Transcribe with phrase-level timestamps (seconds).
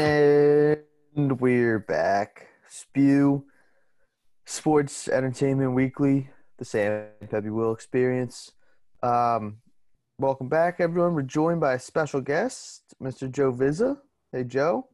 [0.00, 0.80] And
[1.42, 2.46] we're back.
[2.66, 3.44] Spew
[4.46, 8.52] Sports Entertainment Weekly, the Sam Pepe Will Experience.
[9.02, 9.58] Um,
[10.18, 11.12] welcome back, everyone.
[11.12, 13.30] We're joined by a special guest, Mr.
[13.30, 13.98] Joe Vizza.
[14.32, 14.88] Hey, Joe.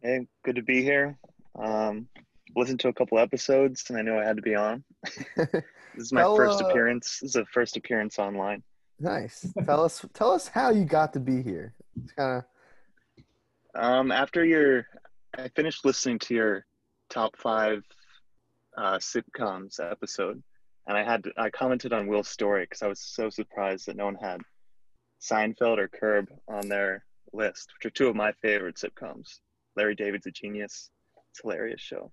[0.00, 1.18] Hey, good to be here.
[1.62, 2.08] Um,
[2.56, 4.82] listened to a couple episodes, and I know I had to be on.
[5.36, 5.62] this
[5.94, 7.18] is my Tell, first uh, appearance.
[7.20, 8.62] This is a first appearance online.
[8.98, 9.46] Nice.
[9.66, 11.74] tell us, tell us how you got to be here.
[12.02, 12.44] It's kind of
[13.74, 14.86] Um, after your,
[15.36, 16.66] I finished listening to your
[17.10, 17.82] top five
[18.76, 20.42] uh, sitcoms episode,
[20.86, 24.06] and I had I commented on Will's story because I was so surprised that no
[24.06, 24.40] one had
[25.20, 29.40] Seinfeld or Curb on their list, which are two of my favorite sitcoms.
[29.76, 30.90] Larry David's a genius.
[31.30, 32.10] It's a hilarious show.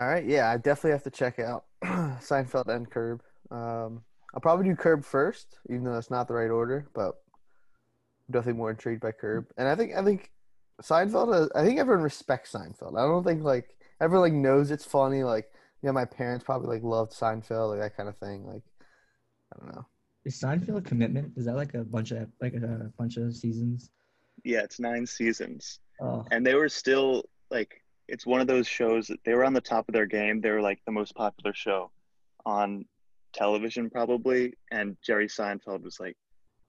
[0.00, 0.24] all right.
[0.24, 3.22] Yeah, I definitely have to check out Seinfeld and Curb.
[3.50, 4.02] Um,
[4.34, 7.16] I'll probably do Curb first, even though that's not the right order, but
[8.30, 9.46] definitely more intrigued by Curb.
[9.56, 10.30] And I think I think
[10.82, 11.34] Seinfeld.
[11.34, 12.98] uh, I think everyone respects Seinfeld.
[12.98, 15.22] I don't think like everyone like knows it's funny.
[15.22, 15.50] Like
[15.82, 18.46] you know, my parents probably like loved Seinfeld, like that kind of thing.
[18.46, 18.62] Like
[19.54, 19.86] I don't know.
[20.24, 21.32] Is Seinfeld a commitment?
[21.36, 23.90] Is that like a bunch of like a bunch of seasons?
[24.44, 25.80] Yeah, it's nine seasons.
[26.00, 29.52] Oh, and they were still like it's one of those shows that they were on
[29.52, 31.90] the top of their game they were like the most popular show
[32.44, 32.84] on
[33.32, 36.16] television probably and jerry seinfeld was like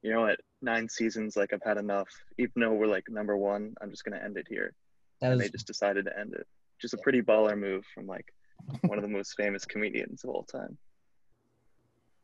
[0.04, 3.74] you know what nine seasons like i've had enough even though we're like number one
[3.82, 4.74] i'm just going to end it here
[5.20, 6.46] that and was they just decided to end it
[6.82, 8.34] just a pretty baller move from like
[8.82, 10.78] one of the most famous comedians of all time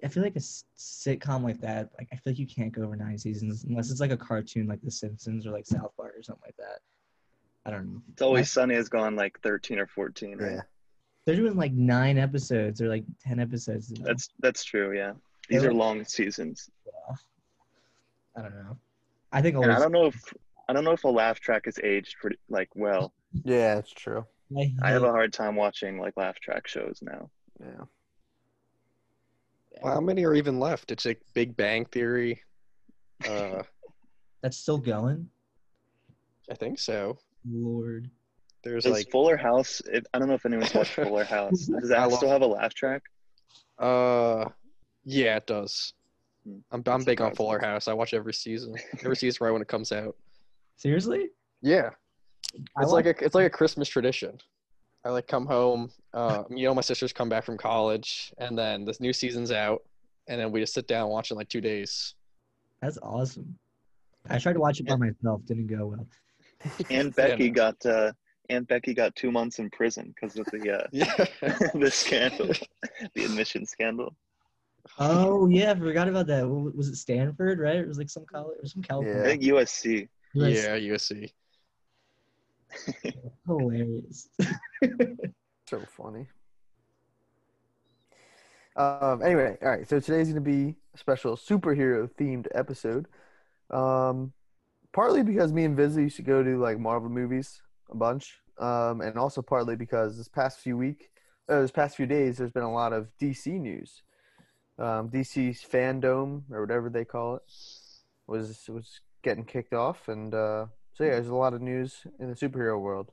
[0.03, 0.39] I feel like a
[0.77, 1.89] sitcom like that.
[1.97, 4.67] Like I feel like you can't go over nine seasons unless it's like a cartoon
[4.67, 6.81] like The Simpsons or like South Park or something like that.
[7.65, 8.01] I don't know.
[8.13, 10.61] it's always sunny has gone like 13 or 14 right Yeah.
[11.25, 13.89] They're doing like nine episodes or like ten episodes.
[13.91, 14.05] now.
[14.05, 15.13] that's that's true yeah
[15.49, 16.69] these They're like- long seasons
[18.37, 18.77] I don't know.
[19.31, 19.77] I think and always.
[19.77, 20.33] i don't know if
[20.69, 24.25] i don't know if a laugh track is aged pretty like well Yeah, it's true.
[24.57, 27.29] I, I have a hard time watching like laugh track shows now.
[27.59, 27.83] Yeah.
[29.81, 30.91] Well, how many are even left?
[30.91, 32.41] It's like Big Bang Theory.
[33.27, 33.63] Uh,
[34.41, 35.29] that's still going.
[36.49, 37.17] I think so.
[37.45, 38.09] Lord.
[38.63, 39.81] There's Does like, Fuller House?
[39.91, 41.65] It, I don't know if anyone's watched Fuller House.
[41.67, 43.01] Does that love- still have a laugh track?
[43.79, 44.45] uh,
[45.03, 45.93] yeah, it does.
[46.71, 47.33] I'm I'm big on.
[47.35, 47.87] Fuller House.
[47.87, 48.75] I watch every season.
[48.99, 50.15] Every season right when it comes out.
[50.75, 51.29] Seriously?
[51.61, 51.89] Yeah,
[52.75, 54.37] I it's want- like a it's like a Christmas tradition.
[55.05, 55.89] I like come home.
[56.13, 59.83] Uh, you know, my sisters come back from college, and then this new season's out,
[60.27, 62.15] and then we just sit down and watch it in like two days.
[62.81, 63.57] That's awesome.
[64.29, 65.41] I tried to watch it by myself.
[65.45, 66.07] Didn't go well.
[66.89, 67.53] Aunt Yeah, Becky no.
[67.53, 68.11] got uh,
[68.49, 71.13] Aunt Becky got two months in prison because of the uh, Yeah.
[71.73, 72.49] the scandal,
[73.13, 74.13] the admission scandal.
[74.99, 76.47] Oh yeah, I forgot about that.
[76.47, 77.59] Was it Stanford?
[77.59, 77.75] Right?
[77.77, 79.23] It was like some college or some I California.
[79.23, 80.07] think USC.
[80.33, 80.53] US.
[80.55, 81.31] yeah, USC.
[83.45, 84.29] Hilarious.
[85.69, 86.25] So funny.
[88.77, 89.85] Um, anyway, all right.
[89.87, 93.07] So today's going to be a special superhero themed episode.
[93.69, 94.31] Um,
[94.93, 97.61] partly because me and Vizzy used to go to like Marvel movies
[97.91, 101.09] a bunch, um, and also partly because this past few week,
[101.49, 104.03] uh, this past few days, there's been a lot of DC news.
[104.79, 107.43] Um, DC's fandom or whatever they call it
[108.27, 112.29] was was getting kicked off, and uh, so yeah, there's a lot of news in
[112.29, 113.11] the superhero world.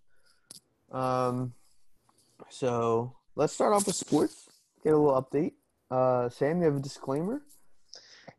[0.93, 1.55] Um,
[2.51, 4.49] so let's start off with sports.
[4.83, 5.53] Get a little update.
[5.91, 7.43] Uh, Sam, you have a disclaimer.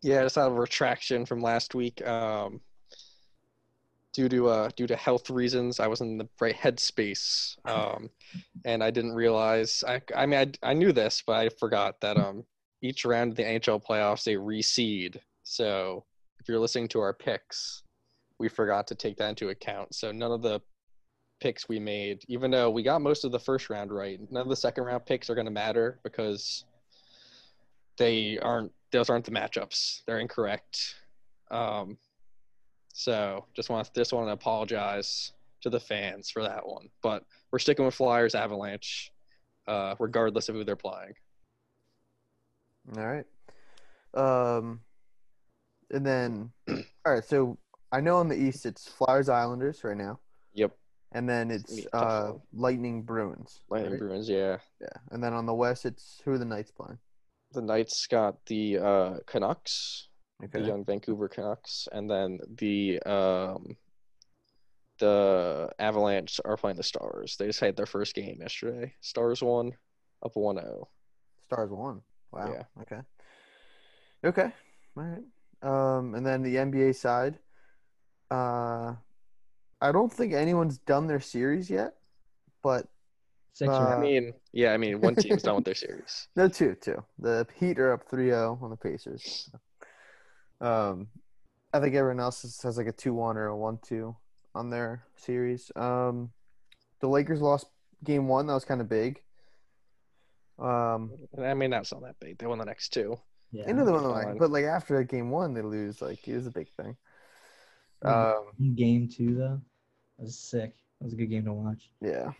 [0.01, 2.05] Yeah, just out of retraction from last week.
[2.05, 2.61] Um,
[4.13, 8.09] due to uh, due to health reasons, I was in the right headspace, um,
[8.63, 9.83] and I didn't realize.
[9.87, 12.45] I I mean, I, I knew this, but I forgot that um,
[12.81, 15.17] each round of the NHL playoffs they reseed.
[15.43, 16.05] So
[16.39, 17.83] if you're listening to our picks,
[18.39, 19.95] we forgot to take that into account.
[19.95, 20.61] So none of the
[21.39, 24.49] picks we made, even though we got most of the first round right, none of
[24.49, 26.65] the second round picks are going to matter because
[27.97, 30.01] they aren't those aren't the matchups.
[30.05, 30.95] They're incorrect.
[31.51, 31.97] Um,
[32.93, 36.89] so just want just want to apologize to the fans for that one.
[37.01, 39.11] But we're sticking with Flyers Avalanche,
[39.67, 41.13] uh, regardless of who they're playing.
[42.97, 43.25] All right.
[44.13, 44.81] Um,
[45.91, 47.23] and then, all right.
[47.23, 47.57] So
[47.91, 50.19] I know on the East it's Flyers Islanders right now,
[50.53, 50.71] Yep,
[51.11, 52.33] and then it's tough uh.
[52.53, 53.61] Lightning Bruins.
[53.69, 53.99] Lightning right?
[53.99, 54.29] Bruins.
[54.29, 56.99] Yeah, Yeah, and then on the West it's who are the Knights playing?
[57.51, 60.09] the Knights got the uh, Canucks,
[60.43, 60.59] Okay.
[60.59, 63.77] the young Vancouver Canucks, and then the um,
[64.99, 67.35] the Avalanche are playing the Stars.
[67.37, 68.93] They just had their first game yesterday.
[69.01, 69.71] Stars won,
[70.23, 70.39] up oh.
[70.41, 70.83] 1-0.
[71.43, 72.01] Stars won.
[72.35, 72.53] Wow.
[72.53, 72.81] Yeah.
[72.81, 73.01] Okay.
[74.23, 74.53] Okay.
[74.97, 75.23] All right.
[75.61, 77.39] Um, and then the NBA side,
[78.29, 78.95] uh,
[79.81, 81.95] I I don't think anyone's done their series yet,
[82.61, 82.87] but
[83.55, 83.79] Sixers.
[83.79, 86.27] Uh, I mean, yeah, I mean, one team's done with their series.
[86.35, 87.01] no, two, two.
[87.19, 89.49] The Heat are up 3-0 on the Pacers.
[90.59, 91.07] Um,
[91.73, 94.13] I think everyone else has, has like a two-one or a one-two
[94.53, 95.71] on their series.
[95.77, 96.31] Um,
[96.99, 97.67] the Lakers lost
[98.03, 98.47] game one.
[98.47, 99.21] That was kind of big.
[100.57, 101.11] Um,
[101.41, 102.37] I mean, that's not that big.
[102.37, 103.17] They won the next two.
[103.51, 103.65] yeah.
[103.67, 104.03] I know the fine.
[104.29, 106.01] like, but like after game one, they lose.
[106.01, 106.95] Like it was a big thing.
[108.03, 109.61] Um, game two though,
[110.17, 110.75] that was sick.
[110.99, 111.89] That was a good game to watch.
[112.01, 112.31] yeah,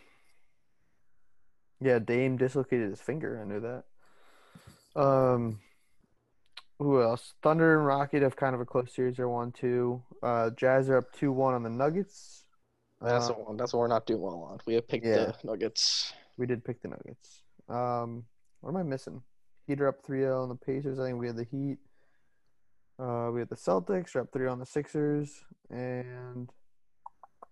[1.81, 1.99] yeah.
[1.99, 3.41] Dame dislocated his finger.
[3.41, 3.83] I knew that.
[5.01, 5.59] Um,
[6.79, 7.33] who else?
[7.41, 9.17] Thunder and Rocket have kind of a close series.
[9.17, 10.01] They're one two.
[10.23, 12.43] Uh, Jazz are up two one on the Nuggets.
[13.01, 13.57] That's Uh, the one.
[13.57, 14.59] That's what we're not doing well on.
[14.65, 15.31] We have picked Yeah.
[15.31, 16.13] the Nuggets.
[16.37, 17.41] we did pick the Nuggets.
[17.69, 18.23] Um,
[18.61, 19.21] what am I missing?
[19.67, 20.99] Heat are up 3-0 on the Pacers.
[20.99, 21.77] I think we had the Heat.
[22.99, 24.15] Uh, we had the Celtics.
[24.15, 25.43] Are up 3 on the Sixers.
[25.69, 26.49] And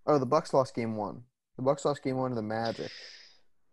[0.06, 1.22] oh, the Bucks lost game one.
[1.58, 2.92] The Bucks lost game one to the Magic.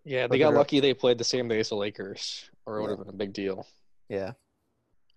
[0.04, 0.80] Yeah, But they got they're up- lucky.
[0.80, 3.32] They played the same day as the Lakers, or it would have been a big
[3.32, 3.66] deal.
[4.08, 4.32] Yeah.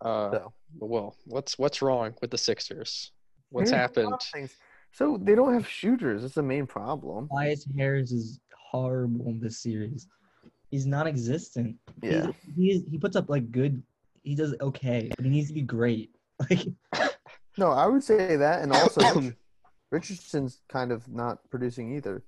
[0.01, 3.11] Uh, So well, what's what's wrong with the Sixers?
[3.49, 4.11] What's Here's happened?
[4.11, 4.53] lot of things.
[4.91, 6.21] So they don't have shooters.
[6.23, 7.27] That's the main problem.
[7.29, 8.39] Tobias Harris is
[8.71, 10.07] horrible in this series.
[10.73, 11.75] He's non-existent.
[12.01, 12.31] Yeah.
[12.55, 13.83] He he puts up like good.
[14.23, 16.09] He does okay, but he needs to be great.
[16.49, 16.65] Like
[17.59, 19.31] No, I would say that, and also
[19.91, 22.23] Richardson's kind of not producing either.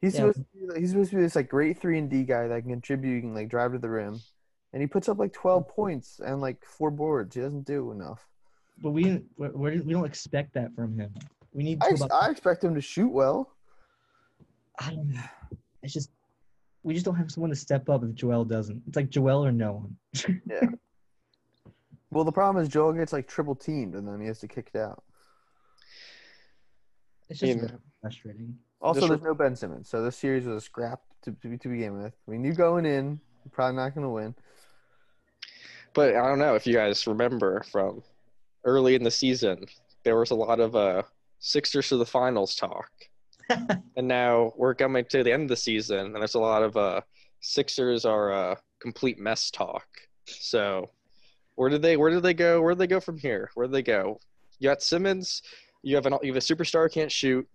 [0.00, 0.32] He's Yeah.
[0.32, 2.62] supposed to be, he's supposed to be this like great three and D guy that
[2.62, 4.20] can contribute, he can like drive to the rim,
[4.72, 5.74] and he puts up like twelve mm-hmm.
[5.76, 7.36] points and like four boards.
[7.36, 8.26] He doesn't do enough.
[8.82, 9.26] But we didn't.
[9.38, 11.14] We're, we're, don't expect that from him.
[11.52, 11.78] We need.
[11.80, 13.54] I, I expect him to shoot well.
[14.80, 15.30] I don't know.
[15.84, 16.10] It's just
[16.82, 18.82] we just don't have someone to step up if Joel doesn't.
[18.86, 19.96] It's like Joel or no one.
[20.46, 20.68] Yeah.
[22.12, 24.70] Well, the problem is Joel gets like triple teamed and then he has to kick
[24.74, 25.04] it out.
[27.28, 28.58] It's just mean- very frustrating.
[28.80, 32.02] Also, there's no Ben Simmons, so this series was a scrap to, to, to begin
[32.02, 32.14] with.
[32.26, 34.34] We knew going in, we're probably not going to win.
[35.92, 38.02] But I don't know if you guys remember from
[38.64, 39.66] early in the season,
[40.02, 41.02] there was a lot of uh,
[41.40, 42.90] Sixers to the finals talk.
[43.96, 46.76] and now we're coming to the end of the season, and there's a lot of
[46.76, 47.00] uh,
[47.40, 49.86] Sixers are uh, complete mess talk.
[50.26, 50.90] So
[51.56, 52.60] where did they where did they go?
[52.62, 53.50] Where did they go from here?
[53.54, 54.20] Where did they go?
[54.58, 55.42] You got Simmons.
[55.82, 57.48] You have an you have a superstar who can't shoot.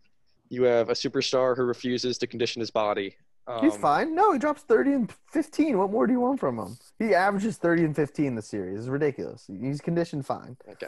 [0.50, 3.16] You have a superstar who refuses to condition his body.
[3.48, 4.16] Um, He's fine.
[4.16, 5.78] No, he drops 30 and 15.
[5.78, 6.78] What more do you want from him?
[6.98, 8.80] He averages 30 and 15 this series.
[8.80, 9.46] It's ridiculous.
[9.48, 10.58] He's conditioned fine.
[10.68, 10.88] Okay.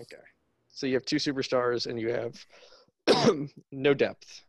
[0.00, 0.22] Okay.
[0.72, 2.42] So you have two superstars and you have
[3.72, 4.42] no depth.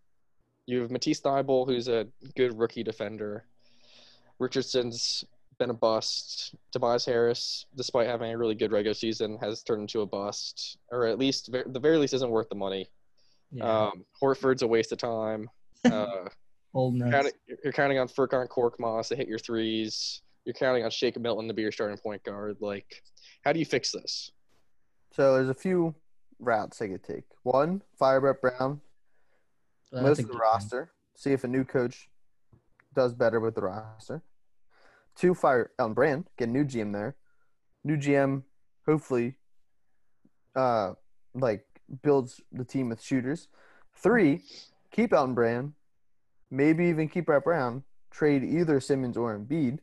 [0.65, 3.45] You have Matisse Thybulle, who's a good rookie defender.
[4.39, 5.23] Richardson's
[5.59, 6.55] been a bust.
[6.71, 11.05] Tobias Harris, despite having a really good regular season, has turned into a bust, or
[11.05, 12.87] at least the very least isn't worth the money.
[13.51, 13.87] Yeah.
[13.87, 15.49] Um, Horford's a waste of time.
[15.91, 16.29] Uh,
[16.75, 17.11] Old nuts.
[17.11, 17.31] counting,
[17.63, 20.21] you're counting on Furkan Korkmaz to hit your threes.
[20.45, 22.57] You're counting on Shake Milton to be your starting point guard.
[22.59, 23.01] Like,
[23.43, 24.31] how do you fix this?
[25.15, 25.95] So there's a few
[26.41, 27.23] routes they could take.
[27.43, 28.81] One, fire Brett Brown,
[29.91, 30.91] most of the roster.
[31.15, 32.09] See if a new coach
[32.95, 34.23] does better with the roster.
[35.15, 37.15] Two, fire Elton Brand, get a new GM there.
[37.83, 38.43] New GM,
[38.85, 39.35] hopefully,
[40.55, 40.93] uh,
[41.33, 41.65] like
[42.01, 43.47] builds the team with shooters.
[43.95, 44.41] Three,
[44.91, 45.73] keep Elton Brand,
[46.49, 47.83] maybe even keep Brett Brown.
[48.09, 49.79] Trade either Simmons or Embiid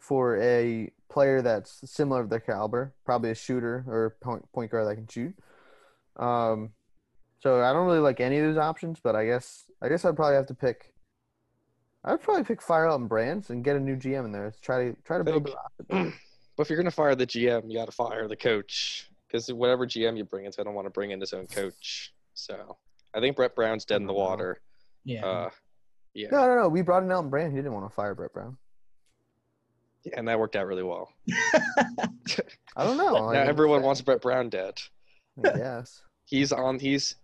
[0.00, 4.86] for a player that's similar to their caliber, probably a shooter or point point guard
[4.86, 5.34] that can shoot.
[6.18, 6.70] Um,
[7.40, 10.16] so I don't really like any of those options, but I guess I guess I'd
[10.16, 10.92] probably have to pick.
[12.04, 14.52] I'd probably pick Fire Elton Brands and get a new GM in there.
[14.62, 15.54] Try to try to build the
[15.90, 16.12] roster.
[16.56, 19.52] But if you're going to fire the GM, you got to fire the coach because
[19.52, 22.14] whatever GM you bring is going to want to bring in his own coach.
[22.32, 22.78] So
[23.14, 24.28] I think Brett Brown's dead in the I don't know.
[24.30, 24.60] water.
[25.04, 25.26] Yeah.
[25.26, 25.50] Uh,
[26.14, 26.68] yeah, No, no, no.
[26.70, 27.52] We brought in Elton Brand.
[27.52, 28.56] He didn't want to fire Brett Brown.
[30.04, 31.12] Yeah, and that worked out really well.
[31.54, 33.30] I don't know.
[33.32, 34.80] now everyone wants Brett Brown dead.
[35.44, 36.00] Yes.
[36.26, 36.78] He's on.
[36.78, 37.16] He's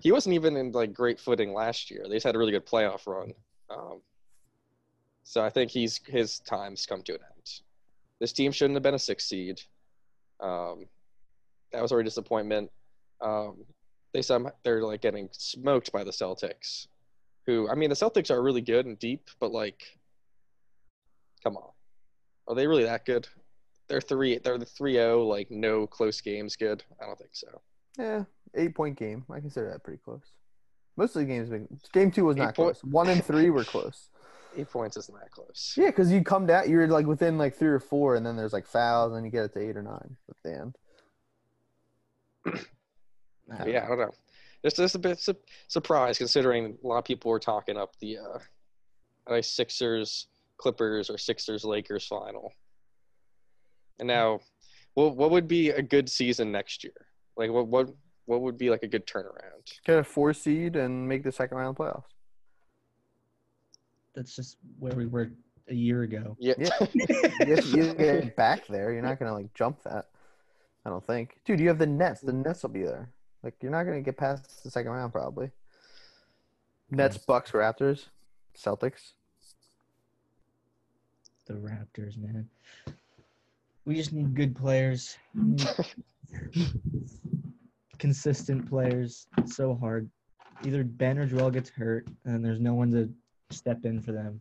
[0.00, 2.04] he wasn't even in like great footing last year.
[2.08, 3.32] They just had a really good playoff run.
[3.70, 4.00] Um,
[5.24, 7.50] so I think he's his time's come to an end.
[8.20, 9.60] This team shouldn't have been a six seed.
[10.40, 10.86] Um,
[11.72, 12.70] that was already a disappointment.
[13.20, 13.64] Um,
[14.12, 16.86] they some they're like getting smoked by the Celtics,
[17.46, 19.82] who I mean the Celtics are really good and deep, but like,
[21.44, 21.70] come on,
[22.48, 23.28] are they really that good?
[23.88, 24.38] They're three.
[24.38, 25.24] They're the three zero.
[25.24, 26.56] Like no close games.
[26.56, 26.82] Good.
[27.00, 27.60] I don't think so.
[27.96, 28.24] Yeah.
[28.54, 29.24] Eight point game.
[29.30, 30.32] I consider that pretty close.
[30.96, 32.84] Most of the games, been, game two was Eight not point- close.
[32.84, 34.10] One and three were close.
[34.56, 35.74] Eight points isn't that close.
[35.76, 38.52] Yeah, because you come down, you're like within like three or four, and then there's
[38.52, 40.76] like fouls, and you get it to eight or nine at the end.
[43.66, 44.10] yeah, I don't know.
[44.64, 45.36] It's just a bit su-
[45.68, 48.38] surprised considering a lot of people were talking up the uh,
[49.28, 50.26] like Sixers
[50.56, 52.52] Clippers or Sixers Lakers final.
[54.00, 54.40] And now,
[54.94, 56.94] what what would be a good season next year?
[57.38, 57.88] Like what what
[58.26, 59.62] what would be like a good turnaround?
[59.86, 62.02] Get a four seed and make the second round playoffs.
[64.14, 65.30] That's just where we were
[65.68, 66.36] a year ago.
[66.40, 66.54] Yeah.
[66.58, 66.70] Yeah.
[67.46, 68.92] you you get back there.
[68.92, 70.08] You're not gonna like jump that.
[70.84, 71.60] I don't think, dude.
[71.60, 72.20] You have the Nets.
[72.20, 73.08] The Nets will be there.
[73.44, 75.52] Like you're not gonna get past the second round probably.
[76.90, 78.06] Nets, Bucks, Raptors,
[78.56, 79.12] Celtics.
[81.46, 82.48] The Raptors, man.
[83.84, 85.16] We just need good players.
[87.98, 89.26] Consistent players.
[89.46, 90.08] So hard.
[90.64, 93.10] Either Ben or Joel gets hurt, and there's no one to
[93.50, 94.40] step in for them.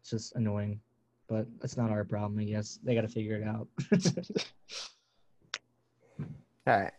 [0.00, 0.80] It's just annoying,
[1.28, 2.38] but that's not our problem.
[2.40, 3.68] I guess they got to figure it out.
[6.66, 6.92] All right.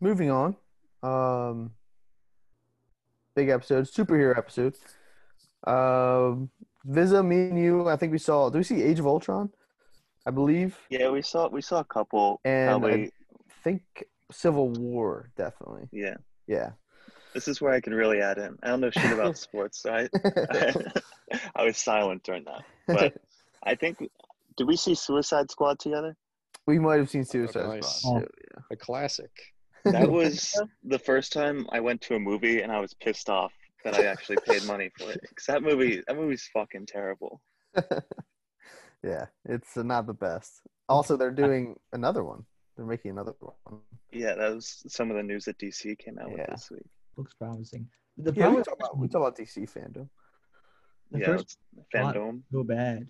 [0.00, 0.56] Moving on.
[1.02, 1.70] Um
[3.34, 4.76] big episode, superhero episode.
[5.66, 6.50] Um
[6.86, 9.48] Vizza, me and you, I think we saw do we see Age of Ultron?
[10.26, 10.78] I believe.
[10.90, 12.40] Yeah, we saw we saw a couple.
[12.44, 13.10] And probably, I
[13.64, 13.82] think
[14.30, 15.88] Civil War, definitely.
[15.92, 16.16] yeah.
[16.46, 16.70] Yeah.
[17.32, 18.58] This is where I can really add in.
[18.62, 20.08] I don't know shit about sports, so I,
[20.50, 20.74] I,
[21.56, 22.64] I was silent during that.
[22.86, 23.14] But
[23.62, 23.98] I think
[24.56, 26.16] did we see Suicide Squad together?
[26.66, 28.00] we might have seen Suicide nice.
[28.00, 28.16] Squad.
[28.16, 29.30] Oh, too, a classic.
[29.84, 30.52] That was
[30.84, 33.52] the first time I went to a movie and I was pissed off
[33.84, 35.20] that I actually paid money for it.
[35.34, 37.40] Cause that movie, that movie's fucking terrible.
[39.02, 40.62] Yeah, it's uh, not the best.
[40.88, 42.44] Also, they're doing another one.
[42.76, 43.80] They're making another one.
[44.12, 46.86] Yeah, that was some of the news that DC came out with this week.
[47.16, 47.88] Looks promising.
[48.16, 50.08] The Yeah, we talk about we talk about DC fandom.
[51.10, 51.58] the yeah, first
[51.94, 52.42] fandom.
[52.52, 53.06] so bad.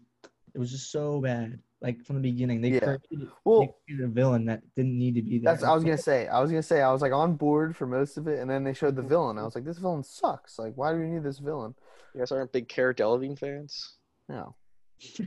[0.55, 1.59] It was just so bad.
[1.81, 2.81] Like from the beginning, they Yeah.
[2.81, 5.53] created, Well, they created a villain that didn't need to be there.
[5.55, 6.29] That's I was gonna say.
[6.29, 8.65] I was gonna say I was like on board for most of it, and then
[8.65, 9.39] they showed the villain.
[9.39, 10.59] I was like, this villain sucks.
[10.59, 11.75] Like, why do we need this villain?
[12.15, 13.97] You guys aren't big Cara Delevingne fans?
[14.29, 14.55] No.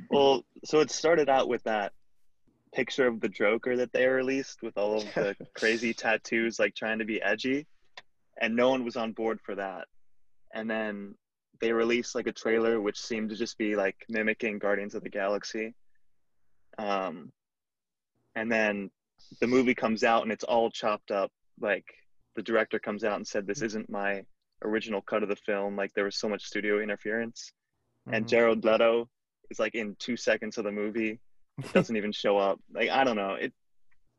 [0.10, 1.94] Well, so it started out with that
[2.74, 7.00] picture of the Joker that they released with all of the crazy tattoos, like trying
[7.00, 7.68] to be edgy,
[8.40, 9.86] and no one was on board for that.
[10.54, 11.16] And then
[11.62, 15.10] they released like a trailer which seemed to just be like mimicking Guardians of the
[15.10, 15.74] Galaxy.
[16.78, 17.32] Um,
[18.36, 18.90] and then
[19.40, 21.32] the movie comes out and it's all chopped up.
[21.60, 21.86] Like
[22.36, 24.24] the director comes out and said, "This isn't my
[24.64, 25.76] original cut of the film.
[25.76, 27.52] Like there was so much studio interference."
[28.12, 28.30] and Mhm.
[28.30, 29.10] Jared Leto
[29.50, 31.20] is like in two seconds of the movie,
[31.74, 32.60] doesn't even show up.
[32.74, 33.54] Like I don't know, it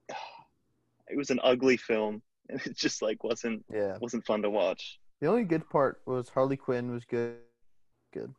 [1.08, 3.96] it was an ugly film, and it just like wasn't yeah.
[4.00, 4.98] wasn't fun to watch.
[5.20, 7.36] The only good part was Harley Quinn was good,
[8.12, 8.34] good,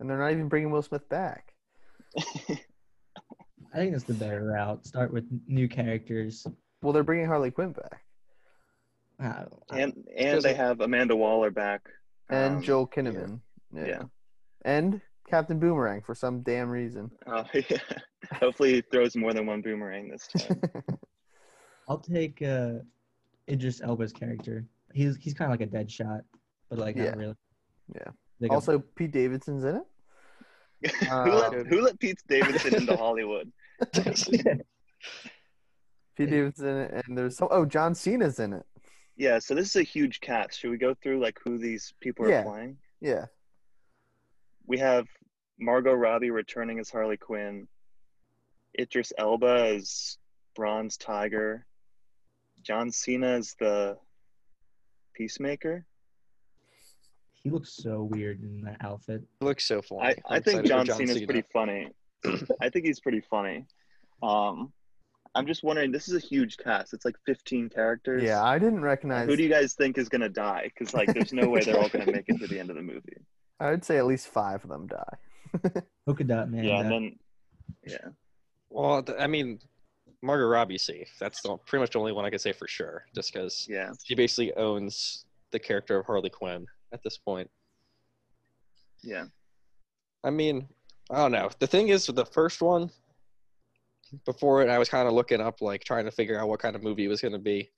[0.00, 1.52] and they're not even bringing Will Smith back.
[2.18, 4.86] I think that's the better route.
[4.86, 6.46] Start with new characters.
[6.82, 8.02] Well, they're bringing Harley Quinn back
[9.20, 11.82] I don't, I and and they have Amanda Waller back,
[12.30, 13.40] and um, Joel Kinnaman.
[13.74, 13.86] Yeah.
[13.86, 14.02] yeah.
[14.64, 17.10] And Captain Boomerang for some damn reason.
[17.26, 17.78] Uh, yeah.
[18.34, 20.60] Hopefully, he throws more than one boomerang this time.
[21.88, 22.74] I'll take uh,
[23.48, 24.64] Idris Elba's character.
[24.92, 26.20] He's he's kind of like a dead shot,
[26.68, 27.04] but like Yeah.
[27.10, 27.34] not really.
[27.94, 28.08] Yeah.
[28.40, 29.84] Like a- also, Pete Davidson's in it.
[31.00, 33.50] who, Uh, let, who let Pete Davidson into Hollywood?
[36.16, 37.48] Pete Davidson in it, and there's some.
[37.50, 38.64] Oh, John Cena's in it.
[39.16, 40.58] Yeah, so this is a huge cast.
[40.60, 42.42] Should we go through like who these people are Yeah.
[42.44, 42.76] playing?
[43.00, 43.26] Yeah.
[44.66, 45.06] we have
[45.58, 47.68] Margot Robbie returning as Harley Quinn,
[48.78, 50.18] Idris Elba as
[50.54, 51.66] Bronze Tiger,
[52.62, 53.96] John Cena as the
[55.14, 55.84] Peacemaker.
[57.42, 59.22] he looks so weird in that outfit.
[59.40, 60.14] It looks so funny.
[60.28, 61.26] I, I think excited for John, Cena's Cena.
[61.26, 61.88] pretty funny.
[62.60, 63.66] I think he's pretty funny.
[64.22, 64.72] Um,
[65.34, 65.92] I'm just wondering.
[65.92, 66.94] This is a huge cast.
[66.94, 68.22] It's like 15 characters.
[68.22, 69.28] Yeah, I didn't recognize.
[69.28, 70.70] Who do you guys think is gonna die?
[70.72, 72.82] Because like, there's no way they're all gonna make it to the end of the
[72.82, 73.18] movie.
[73.60, 75.16] I would say at least five of them die.
[76.06, 76.64] Polka dot man.
[76.64, 77.18] Yeah, and then
[77.84, 78.08] yeah,
[78.70, 79.60] Well, I mean,
[80.22, 81.10] Margot Robbie's safe.
[81.20, 83.92] That's the, pretty much the only one I could say for sure, just because yeah.
[84.04, 87.50] she basically owns the character of Harley Quinn at this point.
[89.02, 89.26] Yeah.
[90.24, 90.68] I mean,
[91.10, 91.50] I don't know.
[91.58, 92.90] The thing is, with the first one,
[94.24, 96.74] before it, I was kind of looking up, like trying to figure out what kind
[96.74, 97.70] of movie it was going to be,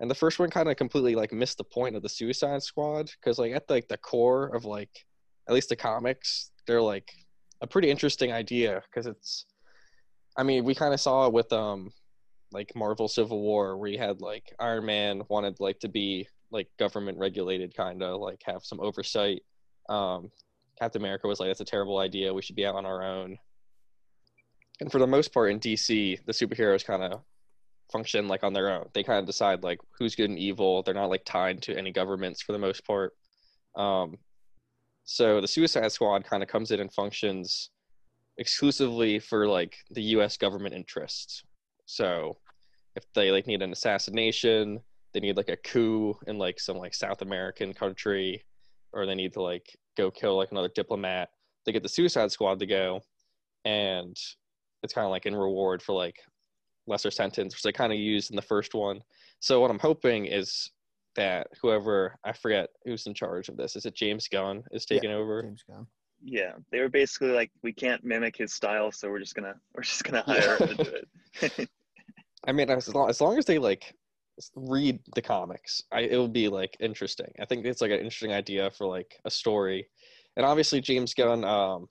[0.00, 3.10] and the first one kind of completely like missed the point of the Suicide Squad
[3.20, 5.06] because like at like the core of like
[5.48, 7.10] at least the comics, they're like
[7.60, 9.46] a pretty interesting idea because it's.
[10.36, 11.90] I mean, we kind of saw it with um,
[12.52, 16.68] like Marvel Civil War, where you had like Iron Man wanted like to be like
[16.78, 19.42] government regulated, kind of like have some oversight.
[19.88, 20.30] Um,
[20.78, 22.32] Captain America was like, "That's a terrible idea.
[22.32, 23.36] We should be out on our own."
[24.80, 27.22] And for the most part, in DC, the superheroes kind of
[27.90, 28.88] function like on their own.
[28.94, 30.82] They kind of decide like who's good and evil.
[30.82, 33.12] They're not like tied to any governments for the most part.
[33.76, 34.18] Um,
[35.10, 37.70] so the Suicide Squad kind of comes in and functions
[38.36, 40.36] exclusively for like the U.S.
[40.36, 41.44] government interests.
[41.86, 42.36] So
[42.94, 44.80] if they like need an assassination,
[45.14, 48.44] they need like a coup in like some like South American country,
[48.92, 51.30] or they need to like go kill like another diplomat.
[51.64, 53.00] They get the Suicide Squad to go,
[53.64, 54.14] and
[54.82, 56.16] it's kind of like in reward for like
[56.86, 59.00] lesser sentence, which they kind of used in the first one.
[59.40, 60.70] So what I'm hoping is
[61.18, 65.10] that whoever I forget who's in charge of this is it James Gunn is taking
[65.10, 65.42] over.
[65.42, 65.86] James Gunn.
[66.22, 69.82] Yeah, they were basically like, we can't mimic his style, so we're just gonna we're
[69.82, 70.90] just gonna hire him to do
[71.50, 71.68] it.
[72.46, 73.94] I mean, as long, as long as they like
[74.54, 77.32] read the comics, I it'll be like interesting.
[77.40, 79.88] I think it's like an interesting idea for like a story,
[80.36, 81.88] and obviously James Gunn um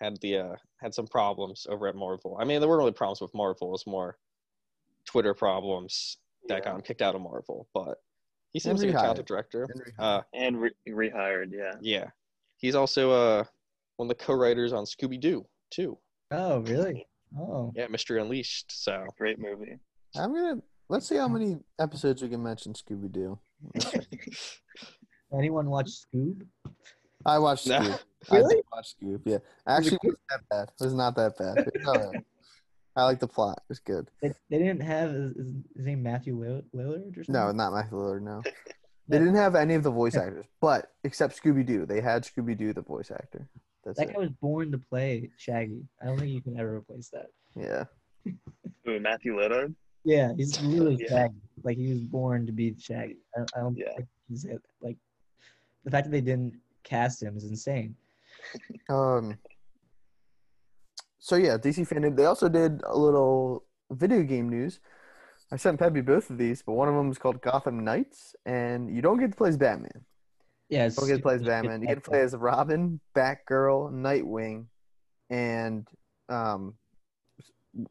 [0.00, 2.36] had the uh had some problems over at Marvel.
[2.40, 4.18] I mean, there weren't really problems with Marvel; it was more
[5.04, 6.64] Twitter problems that Yeah.
[6.64, 7.68] got him kicked out of Marvel.
[7.74, 7.98] But
[8.52, 9.02] he seems And like a rehired.
[9.02, 9.62] talented director.
[9.64, 9.92] And rehired.
[9.98, 11.50] Uh, and re- rehired.
[11.52, 12.06] Yeah, yeah,
[12.56, 13.44] he's also uh
[13.96, 15.98] one of the co-writers on Scooby Doo too.
[16.30, 17.06] Oh, really?
[17.38, 18.66] Oh, Yeah, Mystery Unleashed.
[18.70, 19.78] So great movie.
[20.16, 23.38] I'm gonna let's see how many episodes we can mention Scooby Doo.
[25.32, 26.42] anyone watch Scoob?
[27.26, 27.78] I watched No.
[27.80, 27.98] Scoob.
[28.30, 28.54] I Really?
[28.56, 29.20] did watch Scoob.
[29.24, 30.68] Yeah, actually, it wasn't that bad.
[30.80, 31.58] It was not that bad.
[31.58, 32.16] It was alright.
[32.98, 33.62] I like the plot.
[33.70, 34.10] It's good.
[34.20, 37.32] They, they didn't have is, is his name Matthew Lill- Lillard or something?
[37.32, 38.22] No, not Matthew Lillard.
[38.22, 38.42] No,
[39.08, 42.58] they didn't have any of the voice actors, but except Scooby Doo, they had Scooby
[42.58, 43.46] Doo, the voice actor.
[43.84, 44.14] That's that it.
[44.14, 45.82] guy was born to play Shaggy.
[46.02, 47.26] I don't think you can ever replace that.
[47.56, 47.84] Yeah.
[48.88, 49.74] Ooh, Matthew Lillard.
[50.04, 51.08] Yeah, he's literally Yeah.
[51.08, 51.34] Shaggy.
[51.62, 53.18] Like he was born to be Shaggy.
[53.36, 53.94] I, I don't Yeah.
[53.96, 54.60] think he's it.
[54.82, 54.96] like
[55.84, 57.94] the fact that they didn't cast him is insane.
[58.88, 59.38] Um.
[61.18, 62.16] So yeah, DC fandom.
[62.16, 64.80] They also did a little video game news.
[65.50, 68.94] I sent Peppy both of these, but one of them is called Gotham Knights, and
[68.94, 70.04] you don't get to play as Batman.
[70.68, 71.80] Yeah, You don't get to play as Batman.
[71.80, 74.66] You get to play as Robin, Batgirl, Nightwing,
[75.30, 75.88] and
[76.28, 76.74] um,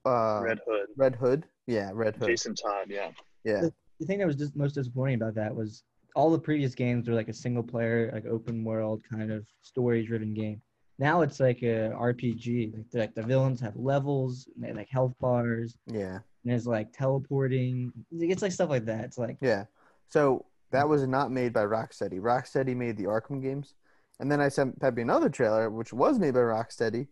[0.05, 0.87] uh, Red Hood.
[0.95, 1.45] Red Hood.
[1.65, 2.27] Yeah, Red Hood.
[2.27, 2.87] Jason Todd.
[2.89, 3.09] Yeah.
[3.43, 5.83] Yeah, the thing that was just most disappointing about that was
[6.15, 10.05] all the previous games were like a single player, like open world kind of story
[10.05, 10.61] driven game.
[10.99, 12.73] Now it's like a RPG.
[12.75, 16.65] Like the, like the villains have levels, and they like health bars, yeah, and there's
[16.65, 17.91] like teleporting.
[18.11, 19.05] It's like stuff like that.
[19.05, 19.65] It's like yeah.
[20.09, 22.19] So that was not made by Rocksteady.
[22.19, 23.75] Rocksteady made the Arkham games,
[24.19, 27.07] and then I sent Peppy another trailer, which was made by Rocksteady,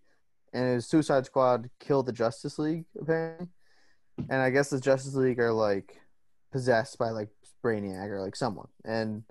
[0.51, 3.49] and it was Suicide Squad kill the Justice League apparently,
[4.29, 5.99] and I guess the Justice League are like
[6.51, 7.29] possessed by like
[7.63, 9.23] Brainiac or like someone, and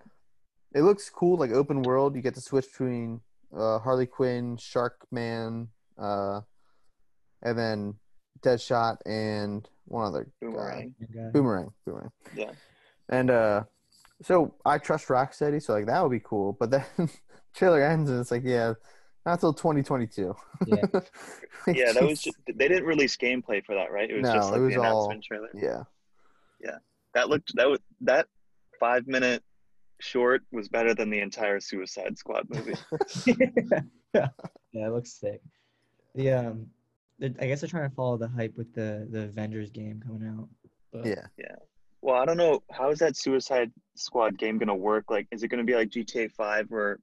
[0.74, 2.14] it looks cool, like open world.
[2.14, 3.20] You get to switch between
[3.56, 6.40] uh, Harley Quinn, Shark Man, uh,
[7.42, 7.94] and then
[8.42, 10.28] Deadshot and one other.
[10.40, 10.94] Boomerang.
[11.02, 11.72] uh, Boomerang.
[11.86, 12.10] Boomerang.
[12.36, 12.50] Yeah.
[13.08, 13.64] And uh,
[14.22, 16.56] so I trust Rocksteady, so like that would be cool.
[16.58, 16.84] But then
[17.54, 18.74] trailer ends and it's like, yeah,
[19.26, 20.34] not till 2022.
[20.66, 20.76] Yeah.
[21.66, 22.20] Like, Yeah, that was.
[22.20, 24.10] Just, they didn't release gameplay for that, right?
[24.10, 25.48] It was No, just it like was the all- announcement trailer.
[25.54, 25.84] Yeah.
[26.60, 26.76] Yeah.
[27.14, 28.26] That looked that was that
[28.78, 29.42] five minute
[30.04, 32.74] short was better than the entire Suicide Squad movie.
[33.26, 33.80] yeah,
[34.72, 35.40] yeah, it looks sick.
[36.14, 36.66] The um,
[37.18, 40.28] the- I guess they're trying to follow the hype with the the Avengers game coming
[40.28, 40.48] out.
[40.92, 41.26] But Yeah.
[42.02, 45.10] well, I don't know how is that Suicide Squad game gonna work.
[45.10, 46.98] Like, is it gonna be like GTA Five where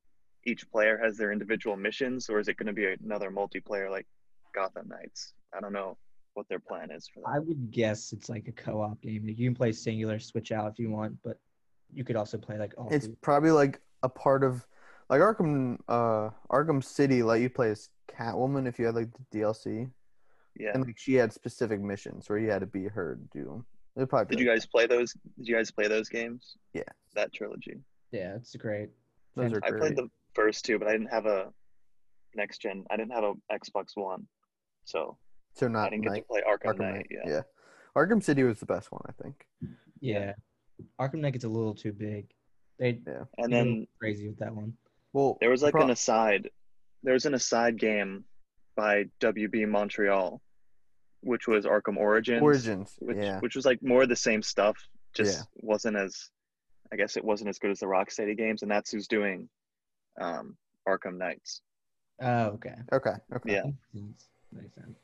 [0.46, 4.08] each player has their individual missions, or is it gonna be another multiplayer like
[4.54, 5.34] Gotham Knights?
[5.56, 5.98] I don't know
[6.34, 7.30] what their plan is for that.
[7.36, 9.28] I would guess it's like a co-op game.
[9.28, 11.38] You can play singular, switch out if you want, but
[11.94, 12.90] you could also play like all.
[12.92, 13.16] It's three.
[13.22, 14.66] probably like a part of
[15.10, 19.40] like Arkham uh Arkham City let you play as Catwoman if you had like the
[19.40, 19.90] DLC.
[20.56, 20.72] yeah.
[20.74, 23.66] And like she had specific missions where you had to be her to do them.
[23.96, 25.14] It'd Did you like guys play those?
[25.38, 26.56] Did you guys play those games?
[26.74, 26.84] Yeah.
[27.14, 27.78] That trilogy.
[28.12, 28.90] Yeah, it's great.
[29.36, 29.44] that.
[29.44, 29.80] those are I great.
[29.82, 31.52] played the first two, but I didn't have a
[32.36, 32.86] next gen.
[32.90, 34.26] I didn't have a Xbox One,
[34.86, 35.18] so
[35.54, 36.94] so I not didn't get to play Arkham, Arkham Knight.
[36.94, 37.08] Knight.
[37.12, 37.30] Yeah.
[37.30, 37.42] yeah.
[37.96, 39.46] Arkham City was the best one, I think.
[40.00, 40.34] Yeah,
[41.00, 42.28] Arkham Knight gets a little too big.
[42.80, 43.24] They Yeah.
[43.38, 44.76] And then crazy with that one.
[45.14, 46.50] Well, there was like pro- an aside.
[47.04, 48.24] There was an aside game
[48.76, 50.42] by WB Montreal,
[51.22, 52.42] which was Arkham Origins.
[52.42, 52.96] Origins.
[53.00, 53.40] Which, yeah.
[53.40, 54.78] which was like more of the same stuff.
[55.14, 55.44] Just Yeah.
[55.62, 56.30] wasn't as.
[56.94, 59.48] I guess it wasn't as good as the Rocksteady games, and that's who's doing,
[60.20, 61.62] um, Arkham Knights.
[62.22, 62.76] Oh, okay.
[62.92, 63.14] Okay.
[63.34, 63.54] Okay.
[63.54, 63.64] Yeah.
[63.64, 64.30] Makes sense.
[64.52, 64.98] Makes sense.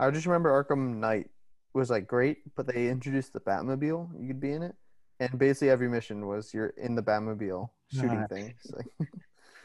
[0.00, 1.30] I just remember Arkham Knight
[1.74, 4.10] was like great, but they introduced the Batmobile.
[4.20, 4.74] You could be in it,
[5.20, 8.54] and basically every mission was you're in the Batmobile shooting things.
[8.74, 8.86] Like,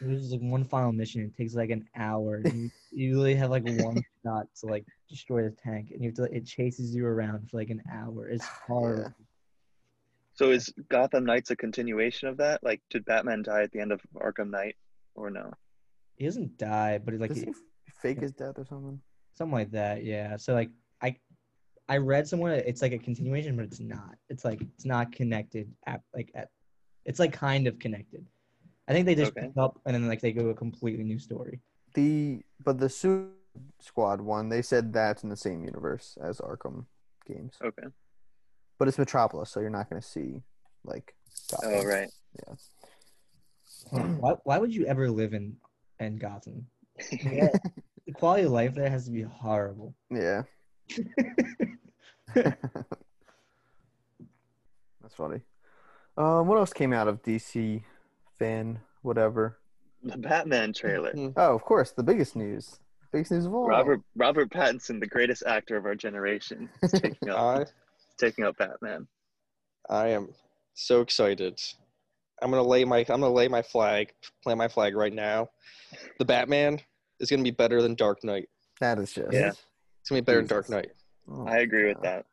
[0.01, 1.21] There's just like one final mission.
[1.21, 2.41] It takes like an hour.
[2.45, 6.15] You, you really have like one shot to like destroy the tank, and you have
[6.15, 6.35] to.
[6.35, 8.27] It chases you around for like an hour.
[8.27, 9.13] It's hard.
[10.35, 12.63] So is Gotham Knights a continuation of that?
[12.63, 14.75] Like, did Batman die at the end of Arkham Knight,
[15.15, 15.51] or no?
[16.15, 17.45] He doesn't die, but he's like Does he-
[17.85, 18.99] he fake his death or something?
[19.35, 20.03] something like that.
[20.03, 20.35] Yeah.
[20.37, 20.69] So like
[21.89, 24.15] I, I read somewhere it's like a continuation, but it's not.
[24.29, 25.71] It's like it's not connected.
[25.87, 26.49] At like at,
[27.05, 28.25] it's like kind of connected.
[28.87, 29.47] I think they just Okay.
[29.47, 31.61] pick up and then like they go a completely new story.
[31.93, 33.31] The but the Suicide
[33.79, 36.85] Squad one, they said that's in the same universe as Arkham
[37.27, 37.87] games, Okay.
[38.79, 40.41] but it's Metropolis, so you're not going to see
[40.83, 41.15] like.
[41.51, 41.71] Gotham.
[41.73, 42.09] Oh right.
[42.47, 42.55] Yeah.
[44.19, 45.57] Why, why would you ever live in
[45.99, 46.67] in Gotham?
[47.11, 47.49] Yeah,
[48.05, 49.93] the quality of life there has to be horrible.
[50.09, 50.43] Yeah.
[52.33, 52.57] That's
[55.15, 55.41] funny.
[56.17, 57.83] Um, what else came out of DC
[58.39, 59.59] fan whatever?
[60.03, 61.13] The Batman trailer.
[61.37, 62.79] Oh, of course, the biggest news.
[63.11, 63.67] Biggest news of all.
[63.67, 67.65] Robert Robert Pattinson, the greatest actor of our generation, is taking up I
[68.17, 69.07] taking up Batman.
[69.89, 70.29] I am
[70.73, 71.59] so excited.
[72.41, 75.49] I'm gonna lay my I'm gonna lay my flag, plant my flag right now.
[76.19, 76.79] The Batman
[77.19, 78.49] is gonna be better than Dark Knight.
[78.79, 79.31] That is just.
[79.31, 79.51] Yeah.
[80.03, 80.91] It's gonna be better than Dark Knight.
[81.31, 82.03] Oh I agree with God.
[82.03, 82.25] that.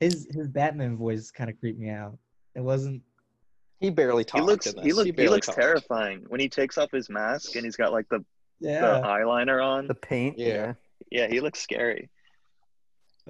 [0.00, 2.16] His his Batman voice kind of creeped me out.
[2.54, 3.02] It wasn't.
[3.78, 5.58] He barely He looks in he look he barely looks talked.
[5.58, 8.24] terrifying when he takes off his mask and he's got like the,
[8.62, 9.86] the eyeliner on.
[9.86, 10.38] The paint.
[10.38, 10.72] Yeah.
[11.10, 12.08] Yeah, he looks scary.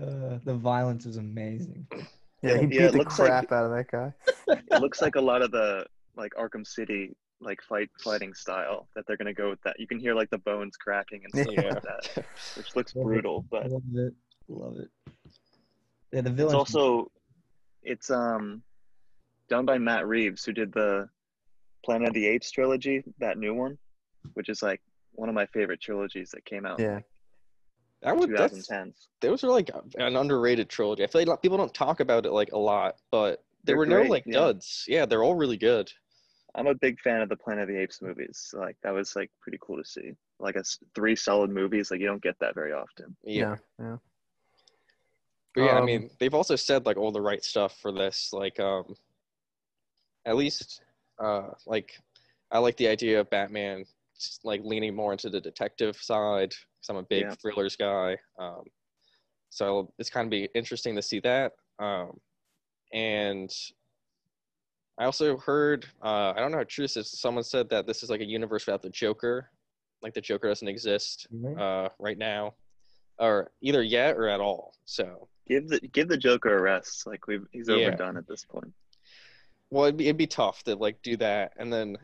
[0.00, 1.86] Uh, the violence was amazing.
[2.42, 4.12] Yeah, he beat it the looks like- crap out of that guy.
[4.70, 5.84] It looks like a lot of the
[6.16, 9.78] like Arkham City like fight fighting style that they're gonna go with that.
[9.78, 11.70] You can hear like the bones cracking and stuff Yeah.
[11.74, 12.24] like that,
[12.56, 13.06] which looks Love it.
[13.06, 13.44] brutal.
[13.50, 14.14] But Love it.
[14.48, 14.88] Love it.
[16.12, 16.54] Yeah, the it's villain.
[16.54, 17.10] also
[17.82, 18.62] it's um
[19.48, 21.08] done by Matt Reeves who did the
[21.84, 23.78] Planet of the Apes trilogy, that new one,
[24.34, 24.80] which is like
[25.12, 27.00] one of my favorite trilogies that came out Yeah.
[28.02, 29.06] That in would that's 2010s.
[29.20, 31.04] those are like an underrated trilogy.
[31.04, 33.86] I feel like people don't talk about it like a lot, but there They're were
[33.86, 34.32] great, no like yeah.
[34.32, 34.84] duds.
[34.88, 35.90] Yeah, they're all really good.
[36.56, 38.52] I'm a big fan of the Planet of the Apes movies.
[38.56, 40.12] Like that was like pretty cool to see.
[40.40, 43.14] Like a s- three solid movies, like you don't get that very often.
[43.22, 43.56] Yeah.
[43.78, 43.86] Yeah.
[43.86, 43.96] yeah.
[45.54, 48.30] But yeah, I Um, mean, they've also said like all the right stuff for this.
[48.32, 48.94] Like, um,
[50.24, 50.82] at least,
[51.22, 51.92] uh, like,
[52.50, 53.84] I like the idea of Batman
[54.18, 57.34] just, like leaning more into the detective side because I'm a big Yeah.
[57.40, 58.16] thrillers guy.
[58.38, 58.62] Um,
[59.50, 61.52] so it's kind of be interesting to see that.
[61.78, 62.18] Um,
[62.92, 63.50] and
[64.98, 67.10] I also heard, uh, I don't know how true this is.
[67.10, 69.50] Someone said that this is like a universe without the Joker,
[70.02, 71.58] like the Joker doesn't exist Right?
[71.58, 72.54] uh, right now,
[73.18, 74.74] or either yet or at all.
[74.84, 75.28] So.
[75.48, 77.06] Give the give the Joker a rest.
[77.06, 77.76] Like we've he's Yeah.
[77.76, 78.72] overdone at this point.
[79.70, 81.98] Well, it'd be, it'd be tough to like do that and then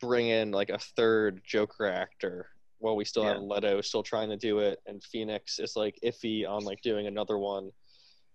[0.00, 4.36] bring in like a third Joker actor while we still have Leto still trying to
[4.36, 7.70] do it, and Phoenix is like iffy on like doing another one.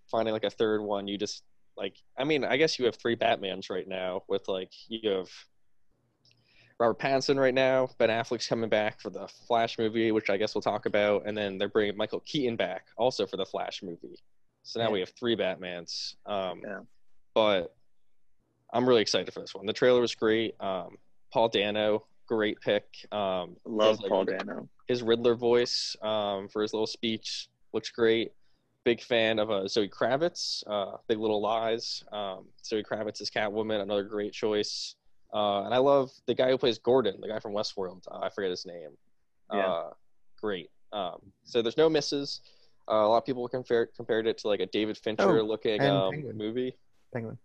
[0.09, 1.43] Finding like a third one, you just
[1.79, 5.29] like I mean I guess you have three Batmans right now with like you have
[6.79, 10.55] Robert Pattinson right now, Ben Affleck's coming back for the Flash movie, which I guess
[10.55, 14.15] we'll talk about, and then they're bringing Michael Keaton back also for the Flash movie.
[14.63, 14.93] So now Yeah.
[14.93, 16.15] we have three Batmans.
[16.25, 16.79] Um, Yeah.
[17.33, 17.75] But
[18.71, 19.65] I'm really excited for this one.
[19.65, 20.55] The trailer was great.
[20.61, 20.97] Um,
[21.33, 22.85] Paul Dano, great pick.
[23.11, 24.69] Um, Love his, like, Paul Dano.
[24.87, 28.31] His Riddler voice um, for his little speech looks great.
[28.89, 32.03] Big fan of uh, Zoe Kravitz, uh, Big Little Lies.
[32.11, 34.95] Um, Zoe Kravitz is Catwoman, another great choice.
[35.31, 38.01] Uh, and I love the guy who plays Gordon, the guy from Westworld.
[38.11, 38.89] Uh, I forget his name.
[39.53, 39.59] Yeah.
[39.67, 39.89] Uh,
[40.41, 40.71] great.
[40.91, 42.41] Um, so there's no misses.
[42.89, 45.79] Uh, a lot of people compared compared it to like a David Fincher Oh, looking
[45.81, 46.35] um, Penguin.
[46.35, 46.75] movie.
[47.13, 47.37] Penguin.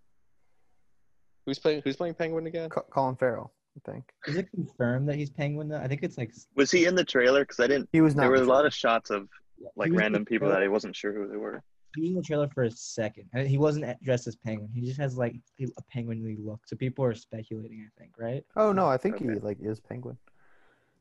[1.44, 2.70] Who's playing Who's playing Penguin again?
[2.70, 4.04] Co- Colin Farrell, I think.
[4.26, 5.76] Is it confirmed that he's Penguin though?
[5.76, 7.40] I think it's like Was he in the trailer?
[7.40, 7.90] Because I didn't.
[7.92, 8.22] He was not.
[8.22, 9.28] There were a in lot of shots of
[9.76, 11.62] like he was in random the people that I wasn't sure who they were.
[11.96, 13.28] He was in the trailer for a second.
[13.34, 14.68] and He wasn't dressed as Penguin.
[14.74, 16.60] He just has like a penguinly look.
[16.66, 17.86] So people are speculating.
[17.86, 18.44] I think, right?
[18.56, 20.18] Oh no, I think he like is Penguin.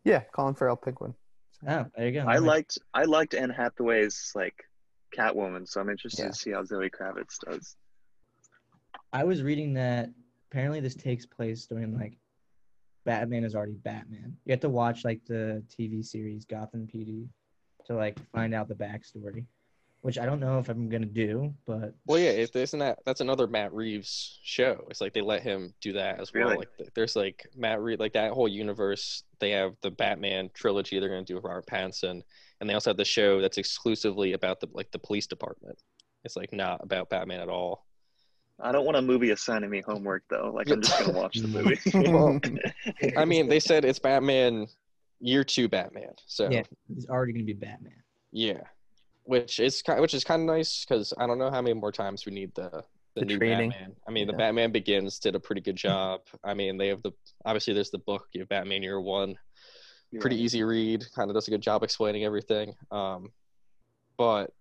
[0.03, 1.15] Yeah, Colin Farrell Penguin.
[1.67, 2.27] Oh, there you go.
[2.27, 4.53] I I'm liked I liked Anne Hathaway's like
[5.17, 6.29] Catwoman, so I'm interested Yeah.
[6.29, 7.75] to see how Zoe Kravitz does.
[9.11, 10.09] I was reading that
[10.51, 12.17] apparently this takes place during like
[13.05, 14.35] Batman is already Batman.
[14.45, 17.27] You have to watch like the TV series Gotham PD
[17.85, 19.45] to like find out the backstory,
[20.01, 23.21] which I don't know if I'm gonna do, but Well, yeah, if isn't that that's
[23.21, 24.85] another Matt Reeves show.
[24.89, 26.49] It's like they let him do that as well.
[26.49, 26.57] Really?
[26.57, 29.23] Like there's like Matt Reeves, like that whole universe.
[29.39, 32.21] They have the Batman trilogy they're going to do with Robert Pattinson,
[32.59, 35.77] and they also have the show that's exclusively about the like the police department.
[36.23, 37.85] It's like not about Batman at all.
[38.59, 40.51] I don't want a movie assigning me homework though.
[40.53, 41.47] Like I'm just gonna watch the
[41.93, 42.11] movie.
[42.11, 42.39] Well,
[43.17, 44.67] I mean, they said it's Batman
[45.23, 46.13] year two Batman.
[46.27, 48.03] So Yeah, he's already gonna be Batman.
[48.31, 48.61] yeah.
[49.25, 51.93] Which is ki- which is kind of nice because I don't know how many more
[51.93, 52.83] times we need the
[53.15, 53.69] the, The new training.
[53.69, 53.95] Batman.
[54.07, 54.37] I mean, the Yeah.
[54.37, 56.21] Batman Begins did a pretty good job.
[56.43, 57.11] I mean, they have the
[57.45, 59.35] obviously there's the book, you have Batman Year One,
[60.19, 61.05] pretty easy read.
[61.15, 62.73] Kind of does a good job explaining everything.
[62.91, 63.31] Um,
[64.17, 64.51] but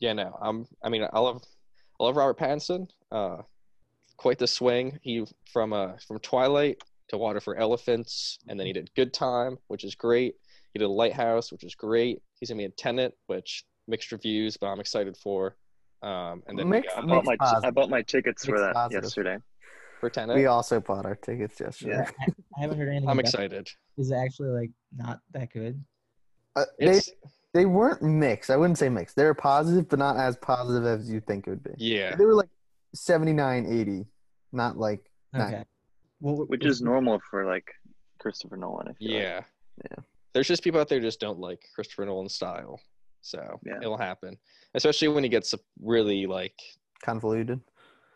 [0.00, 0.66] yeah, no, I'm.
[0.82, 1.42] I mean, I love
[2.00, 2.88] I love Robert Pattinson.
[3.10, 3.42] Uh,
[4.18, 4.98] quite the swing.
[5.02, 8.80] He from uh from Twilight to Water for Elephants, and then he mm-hmm.
[8.80, 10.34] did Good Time, which is great.
[10.72, 12.22] He did Lighthouse, which is great.
[12.40, 15.56] He's gonna be in Tenet, which mixed reviews, but I'm excited for.
[16.02, 17.36] Um, and then mixed, I, bought my.
[17.40, 19.04] I bought my tickets mixed for that positive.
[19.04, 19.36] yesterday.
[20.00, 22.04] For Tenet, we also bought our tickets yesterday.
[22.18, 22.26] Yeah.
[22.58, 23.08] I, haven't heard anything.
[23.08, 23.52] I'm excited.
[23.52, 24.00] It.
[24.00, 25.82] Is it actually like not that good?
[26.56, 27.00] Uh, they
[27.54, 28.50] they weren't mixed.
[28.50, 29.14] I wouldn't say mixed.
[29.14, 31.72] They were positive, but not as positive as you think it would be.
[31.76, 32.48] Yeah, they were like
[32.94, 34.06] 79, 80,
[34.52, 35.64] not like okay.
[36.22, 37.68] Well, which is normal for like
[38.20, 38.94] Christopher Nolan.
[39.00, 39.90] yeah, like.
[39.90, 40.04] yeah.
[40.32, 42.80] There's just people out there just don't like Christopher Nolan's style,
[43.20, 43.78] so yeah.
[43.82, 44.38] it'll happen.
[44.74, 46.54] Especially when he gets really like
[47.04, 47.60] convoluted.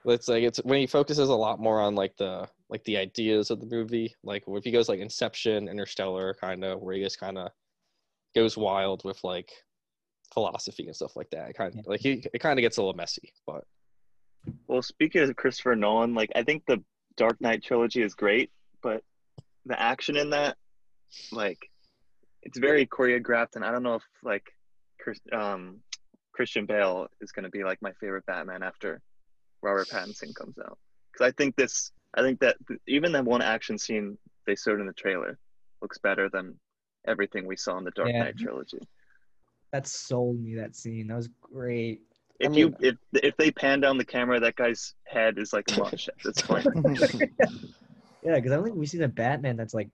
[0.05, 3.51] It's like it's when he focuses a lot more on like the like the ideas
[3.51, 4.14] of the movie.
[4.23, 7.51] Like if he goes like Inception, Interstellar, kind of where he just kind of
[8.37, 9.51] goes wild with like
[10.33, 11.57] philosophy and stuff like that.
[11.57, 11.83] Kind of yeah.
[11.87, 13.64] like he it kind of gets a little messy, but.
[14.69, 16.81] Well, speaking of Christopher Nolan, like I think the
[17.17, 18.51] Dark Knight trilogy is great,
[18.83, 19.03] but
[19.65, 20.57] the action in that,
[21.33, 21.59] like,
[22.43, 24.45] it's very choreographed, and I don't know if like
[25.01, 25.79] Chris, um,
[26.33, 29.01] Christian Bale is going to be like my favorite Batman after
[29.63, 30.79] Robert Pattinson comes out.
[31.13, 34.87] Because I think this, I think that even that one action scene they showed in
[34.87, 35.39] the trailer
[35.83, 36.55] looks better than
[37.09, 38.25] everything we saw in the Dark Yeah.
[38.25, 38.79] Knight trilogy.
[39.73, 41.09] that sold me that scene.
[41.09, 42.03] That was great.
[42.40, 45.64] If mean- you if if they pan down the camera, that guy's head is like
[45.79, 46.66] mush at this point.
[48.22, 49.88] Yeah, because I don't think we've seen a Batman that's like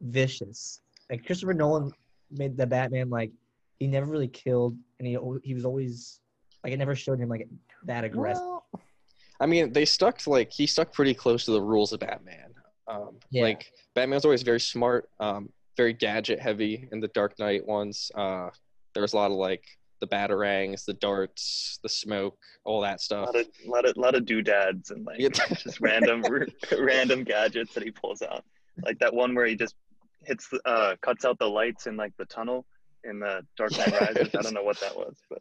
[0.00, 0.80] vicious.
[1.10, 1.92] Like Christopher Nolan
[2.30, 3.32] made the Batman like
[3.78, 6.20] he never really killed, and he he was always
[6.64, 7.46] like it never showed him like
[7.84, 8.42] that aggressive.
[8.42, 8.64] well,
[9.40, 12.54] I mean, they stuck like he stuck pretty close to the rules of Batman.
[12.88, 13.42] Um, Yeah.
[13.42, 18.10] Like Batman's always very smart, um, very gadget heavy in the Dark Knight ones.
[18.14, 18.48] Uh,
[18.94, 19.64] there was a lot of like
[20.00, 23.26] the batarangs, the darts, the smoke, all that A stuff.
[23.26, 26.22] lot of lot of lot of doodads and like just random
[26.78, 28.44] random gadgets that he pulls out.
[28.84, 29.74] Like that one where he just
[30.24, 32.66] hits the, uh cuts out the lights in like the tunnel
[33.04, 34.34] in the Dark Knight Rises.
[34.34, 35.40] I don't know what that was, but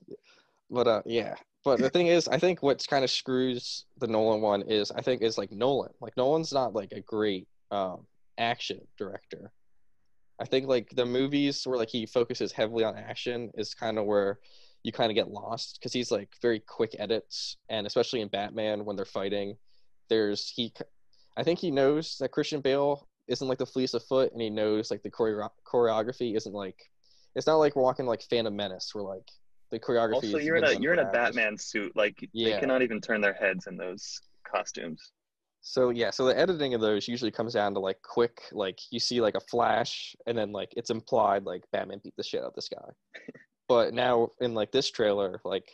[0.70, 1.36] But uh, yeah.
[1.64, 5.02] But the thing is, I think what's kind of screws the Nolan one is I
[5.02, 5.92] think is like Nolan.
[6.00, 8.06] Like Nolan's not like a great um,
[8.38, 9.52] action director.
[10.40, 14.06] I think like the movies where like he focuses heavily on action is kind of
[14.06, 14.40] where
[14.84, 18.86] you kind of get lost because he's like very quick edits and especially in Batman
[18.86, 19.58] when they're fighting,
[20.10, 20.74] there's he.
[21.38, 24.50] I think he knows that Christian Bale isn't like the fleece of foot, and he
[24.50, 26.78] knows like the choreo- choreography isn't like.
[27.36, 29.28] It's not like we're walking like Phantom Menace where like
[29.72, 30.14] the choreography.
[30.14, 31.12] also you're in a you're in a.
[31.12, 31.96] Batman suit.
[31.96, 32.54] Like Yeah.
[32.54, 35.12] they cannot even turn their heads in those costumes.
[35.68, 39.00] So yeah, so the editing of those usually comes down to like quick, like you
[39.00, 42.50] see like a flash, and then like it's implied like Batman beat the shit out
[42.50, 42.88] of this guy.
[43.68, 45.68] but now in like this trailer, like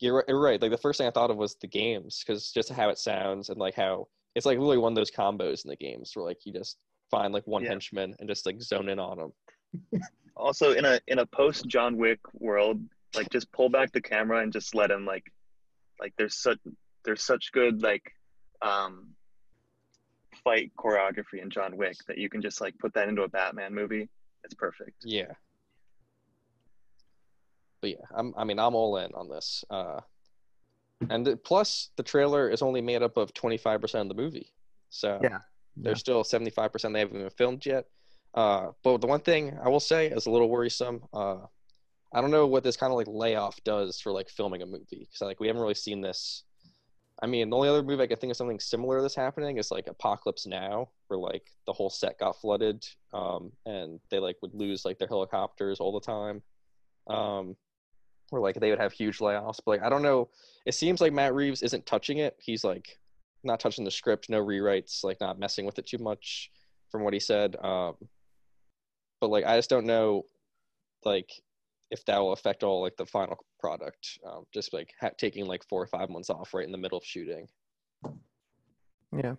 [0.00, 0.60] you're, you're right.
[0.60, 3.48] Like the first thing I thought of was the games, because just how it sounds
[3.48, 6.38] and like how it's like really one of those combos in the games where like
[6.44, 6.78] you just
[7.12, 7.68] find like one Yeah.
[7.68, 9.32] henchman and just like zone in on him.
[10.36, 12.82] Also in a in a post John Wick world,
[13.14, 15.32] like just pull back the camera and just let him like
[16.00, 16.58] like there's such
[17.04, 18.02] there's such good like
[18.60, 19.14] um
[20.46, 23.74] fight choreography in John Wick that you can just like put that into a Batman
[23.74, 24.08] movie.
[24.44, 25.02] It's perfect.
[25.04, 25.32] Yeah.
[27.80, 29.64] But yeah, I'm, I mean, I'm all in on this.
[29.68, 30.00] Uh,
[31.10, 34.52] and the, plus, the trailer is only made up of 25% of the movie.
[34.88, 35.38] So Yeah.
[35.76, 37.86] there's still 75% they haven't even filmed yet.
[38.32, 41.02] Uh, but the one thing I will say is a little worrisome.
[41.12, 41.38] Uh,
[42.14, 44.86] I don't know what this kind of like layoff does for like filming a movie
[45.10, 46.44] because like we haven't really seen this.
[47.22, 49.70] I mean, the only other movie I can think of something similar this happening is
[49.70, 54.54] like Apocalypse Now, where like the whole set got flooded, um, and they like would
[54.54, 56.42] lose like their helicopters all the time,
[57.06, 57.56] um,
[58.30, 59.60] or like they would have huge layoffs.
[59.64, 60.28] But like I don't know,
[60.66, 62.36] it seems like Matt Reeves isn't touching it.
[62.38, 62.98] He's like
[63.42, 66.50] not touching the script, no rewrites, like not messing with it too much,
[66.90, 67.56] from what he said.
[67.56, 67.94] Um,
[69.22, 70.26] but like I just don't know,
[71.04, 71.30] like
[71.90, 74.18] if that will affect all like the final product.
[74.26, 76.98] Um, just like ha- taking like four or five months off right in the middle
[76.98, 77.48] of shooting.
[79.16, 79.34] Yeah.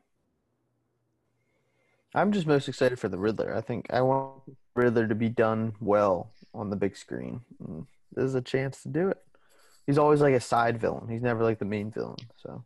[2.16, 3.56] I'm just most excited for the Riddler.
[3.56, 4.42] I think I want
[4.76, 7.42] Riddler to be done well on the big screen.
[7.60, 9.22] And this is a chance to do it.
[9.86, 11.08] He's always like a side villain.
[11.10, 12.18] He's never like the main villain.
[12.38, 12.64] So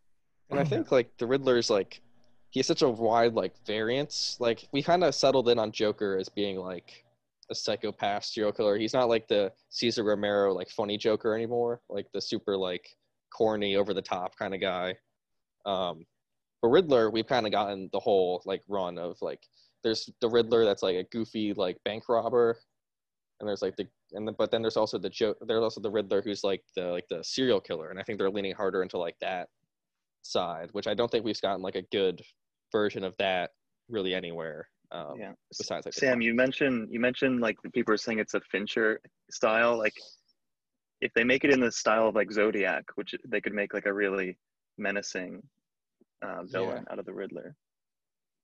[0.50, 2.00] And I think like the Riddler's like
[2.50, 4.36] he has such a wide like variance.
[4.38, 7.04] Like we kind of settled in on Joker as being like
[7.50, 8.76] a psychopath serial killer.
[8.76, 12.88] He's not like the Cesar Romero like funny Joker anymore, like the super like
[13.34, 14.94] corny over the top kind of guy.
[15.64, 16.04] Um,
[16.60, 19.40] but Riddler, we've kind of gotten the whole like run of like
[19.82, 22.58] there's the Riddler that's like a goofy like bank robber,
[23.40, 25.38] and there's like the and the, but then there's also the joke.
[25.46, 28.30] There's also the Riddler who's like the like the serial killer, and I think they're
[28.30, 29.48] leaning harder into like that
[30.22, 32.22] side, which I don't think we've gotten like a good
[32.70, 33.50] version of that
[33.88, 34.68] really anywhere.
[34.92, 35.32] Um, yeah.
[35.56, 39.00] Besides, like Sam, you mentioned you mentioned like people are saying it's a Fincher
[39.30, 39.78] style.
[39.78, 39.94] Like,
[41.00, 43.86] if they make it in the style of like Zodiac, which they could make like
[43.86, 44.38] a really
[44.78, 45.42] menacing
[46.22, 47.56] uh, villain out of the Riddler.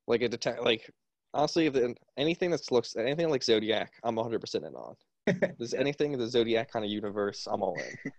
[0.06, 0.90] like a detect like
[1.34, 4.96] honestly if the, anything that looks anything like Zodiac, I'm 100 percent in on.
[5.58, 8.12] There's anything in the Zodiac kind of universe, I'm all in.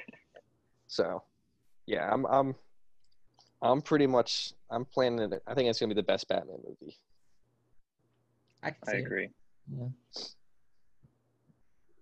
[0.88, 1.22] so,
[1.86, 2.54] yeah, I'm I'm
[3.62, 5.42] I'm pretty much I'm planning it.
[5.46, 6.96] I think it's gonna be the best Batman movie.
[8.62, 9.00] I, can I see it.
[9.06, 9.28] agree.
[9.76, 9.88] Yeah.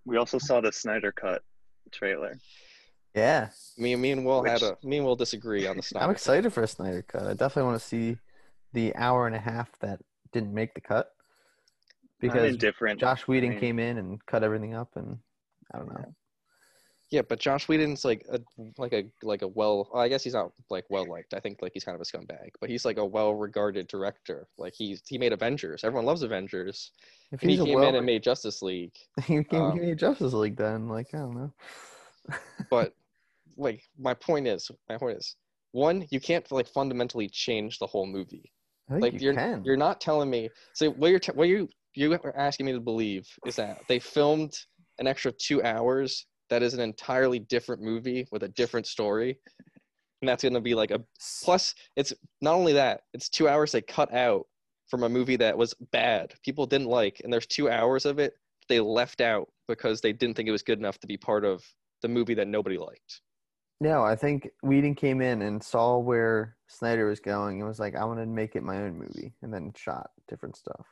[0.04, 1.42] We also saw the Snyder Cut
[1.90, 2.38] trailer.
[3.14, 6.02] Yeah, Me, me and Will had a me and Will disagree on the Snyder.
[6.04, 6.16] I'm Cut.
[6.16, 7.22] excited for a Snyder cut.
[7.28, 8.16] I definitely want to see
[8.72, 10.00] the hour and a half that
[10.32, 11.10] didn't make the cut
[12.20, 12.98] because indifferent.
[12.98, 15.18] Joss Whedon mean- came in and cut everything up, and
[15.72, 16.14] I don't know.
[17.14, 17.22] Yeah.
[17.22, 18.40] But Joss Whedon's like a
[18.76, 19.88] like a like a well.
[19.94, 21.34] I guess he's not like well liked.
[21.34, 24.48] I think like he's kind of a scumbag, but he's like a well regarded director.
[24.58, 25.84] Like he's he made Avengers.
[25.84, 26.90] Everyone loves Avengers.
[27.32, 28.96] If And he came well, in and made Justice League.
[29.24, 30.88] he came, um, he made Justice League then.
[30.88, 31.52] Like I don't know.
[32.70, 32.94] but
[33.56, 35.36] like my point is my point is
[35.72, 38.50] one you can't like fundamentally change the whole movie
[38.88, 39.62] like you you're can.
[39.64, 42.80] you're not telling me so what you're t- what you you are asking me to
[42.80, 44.52] believe is that they filmed
[44.98, 49.38] an extra two hours that is an entirely different movie with a different story
[50.20, 51.00] and that's going to be like a
[51.42, 54.46] plus it's not only that it's two hours they cut out
[54.88, 58.34] from a movie that was bad people didn't like and there's two hours of it
[58.68, 61.62] they left out because they didn't think it was good enough to be part of
[62.02, 63.20] the movie that nobody liked
[63.80, 67.96] No, I think Whedon came in and saw where Snyder was going and was like,
[67.96, 70.86] I want to make it my own movie, and then shot different stuff.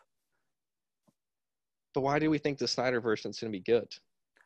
[1.95, 3.88] But why do we think the Snyder version is going to be good?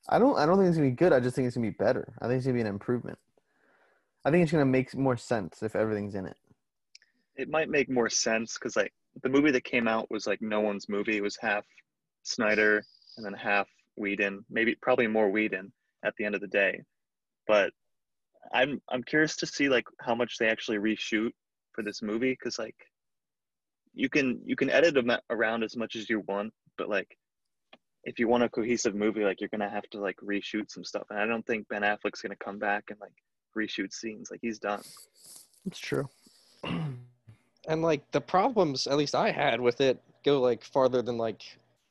[0.08, 0.36] I don't.
[0.36, 1.12] I don't think it's gonna be good.
[1.12, 2.14] I just think it's gonna be better.
[2.20, 3.18] I think it's gonna be an improvement.
[4.24, 6.36] I think it's gonna make more sense if everything's in it.
[7.36, 8.92] It might make more sense because like
[9.22, 11.16] the movie that came out was like no one's movie.
[11.16, 11.64] It was half
[12.22, 12.82] Snyder
[13.16, 14.44] and then half Whedon.
[14.50, 15.72] Maybe probably more Whedon
[16.04, 16.82] at the end of the day.
[17.46, 17.72] But
[18.52, 21.30] I'm I'm curious to see like how much they actually reshoot
[21.72, 22.76] for this movie because like
[23.94, 24.96] you can you can edit
[25.30, 27.16] around as much as you want, but like
[28.06, 31.02] if you want a cohesive movie, like you're gonna have to like reshoot some stuff.
[31.10, 33.12] And I don't think Ben Affleck's gonna come back and like
[33.58, 34.30] reshoot scenes.
[34.30, 34.80] Like he's done.
[35.66, 36.08] It's true.
[37.68, 41.42] And like the problems, at least I had with it, go like farther than like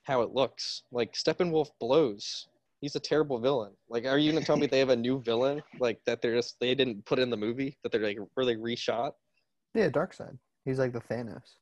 [0.03, 0.83] how it looks.
[0.89, 2.47] Like Steppenwolf blows.
[2.79, 3.73] He's a terrible villain.
[3.89, 6.21] Like, are you gonna tell me they have a new villain like that?
[6.21, 9.11] They're just they didn't put in the movie that they're like really reshot.
[9.73, 10.37] Yeah, Darkseid.
[10.63, 11.57] He's like the Thanos.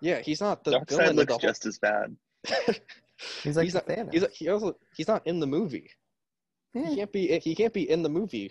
[0.00, 2.16] Yeah, he's not the villain Darkseid looks the just as bad.
[3.18, 3.28] whole.
[3.42, 3.86] He's like he's not.
[3.86, 4.12] Thanos.
[4.12, 5.90] He's he also he's not in the movie.
[6.74, 7.38] Yeah, He can't be.
[7.38, 8.50] He can't be in the movie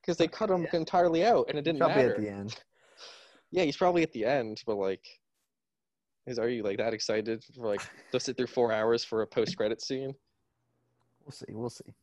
[0.00, 0.76] because they cut him Yeah.
[0.76, 2.14] entirely out, and it didn't probably matter.
[2.14, 2.60] at the end.
[3.50, 5.06] Yeah, he's probably at the end, but like,
[6.26, 9.26] is are you like that excited for like to sit through four hours for a
[9.26, 10.14] post credit scene?
[11.24, 11.46] We'll see.
[11.50, 11.94] We'll see.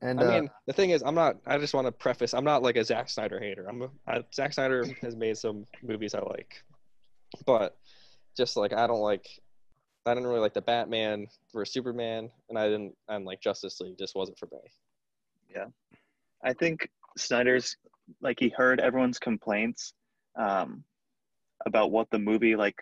[0.00, 1.38] And I uh, mean, the thing is, I'm not.
[1.46, 2.32] I just want to preface.
[2.34, 3.66] I'm not like a Zack Snyder hater.
[3.68, 3.82] I'm.
[3.82, 6.62] A, I, Zack Snyder has made some movies I like,
[7.46, 7.76] but
[8.36, 9.26] just like I don't like.
[10.06, 12.94] I didn't really like the Batman versus Superman, and I didn't.
[13.08, 14.58] I'm like Justice League just wasn't for me.
[15.54, 15.66] Yeah,
[16.42, 17.76] I think Snyder's
[18.20, 19.92] like he heard everyone's complaints
[20.36, 20.82] um,
[21.66, 22.76] about what the movie like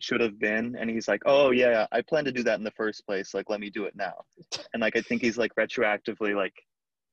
[0.00, 2.70] should have been, and he's like, "Oh yeah, I planned to do that in the
[2.72, 3.34] first place.
[3.34, 4.24] Like, let me do it now."
[4.72, 6.54] And like, I think he's like retroactively like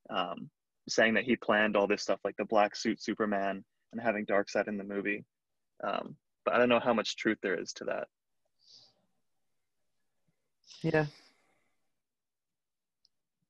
[0.10, 0.50] um,
[0.90, 4.68] saying that he planned all this stuff, like the black suit Superman and having Darkseid
[4.68, 5.24] in the movie.
[5.84, 6.16] Um,
[6.46, 8.08] but I don't know how much truth there is to that.
[10.82, 11.06] Yeah.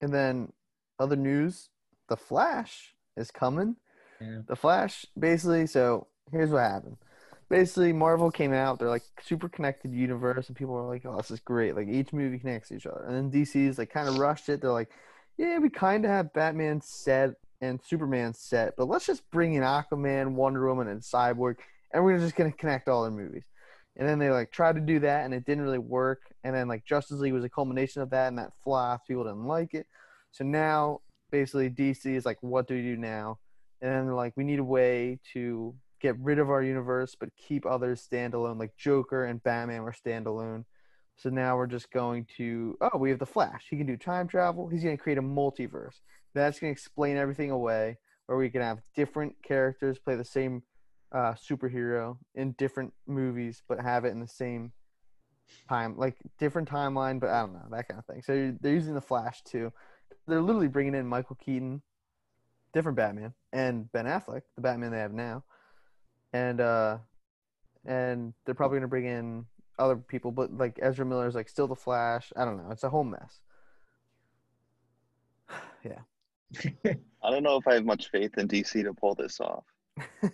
[0.01, 0.51] And then
[0.99, 1.69] other news:
[2.09, 3.77] The Flash is coming.
[4.19, 4.39] Yeah.
[4.47, 5.67] The Flash, basically.
[5.67, 6.97] So here's what happened.
[7.49, 8.79] Basically, Marvel came out.
[8.79, 12.13] They're like super connected universe, and people are like, "Oh, this is great!" Like each
[12.13, 13.03] movie connects to each other.
[13.07, 14.61] And then DC's like kind of rushed it.
[14.61, 14.89] They're like,
[15.37, 19.63] "Yeah, we kind of have Batman set and Superman set, but let's just bring in
[19.63, 21.57] Aquaman, Wonder Woman, and Cyborg,
[21.93, 23.43] and we're just gonna connect all their movies."
[23.95, 26.21] And then they like tried to do that, and it didn't really work.
[26.43, 29.07] And then like Justice League was a culmination of that, and that flopped.
[29.07, 29.85] People didn't like it.
[30.31, 33.37] So now, basically, DC is like, "What do we do now?"
[33.83, 37.65] and then like we need a way to get rid of our universe but keep
[37.65, 38.57] others standalone.
[38.57, 40.63] Like Joker and Batman were standalone.
[41.17, 43.67] So now we're just going to oh we have the Flash.
[43.69, 44.69] He can do time travel.
[44.69, 45.99] He's going to create a multiverse.
[46.33, 47.97] That's going to explain everything away.
[48.25, 50.63] Where we can have different characters play the same
[51.13, 54.71] uh, superhero in different movies, but have it in the same
[55.69, 57.19] time, like different timeline.
[57.19, 58.21] But I don't know that kind of thing.
[58.21, 59.71] So they're using the Flash too.
[60.27, 61.81] They're literally bringing in Michael Keaton,
[62.73, 65.43] different Batman, and Ben Affleck, the Batman they have now,
[66.33, 66.97] and uh,
[67.85, 69.45] and they're probably gonna bring in
[69.79, 72.31] other people, but like Ezra Miller is like still the Flash.
[72.35, 72.71] I don't know.
[72.71, 73.39] It's a whole mess.
[75.83, 75.99] yeah.
[77.23, 79.63] I don't know if I have much faith in DC to pull this off.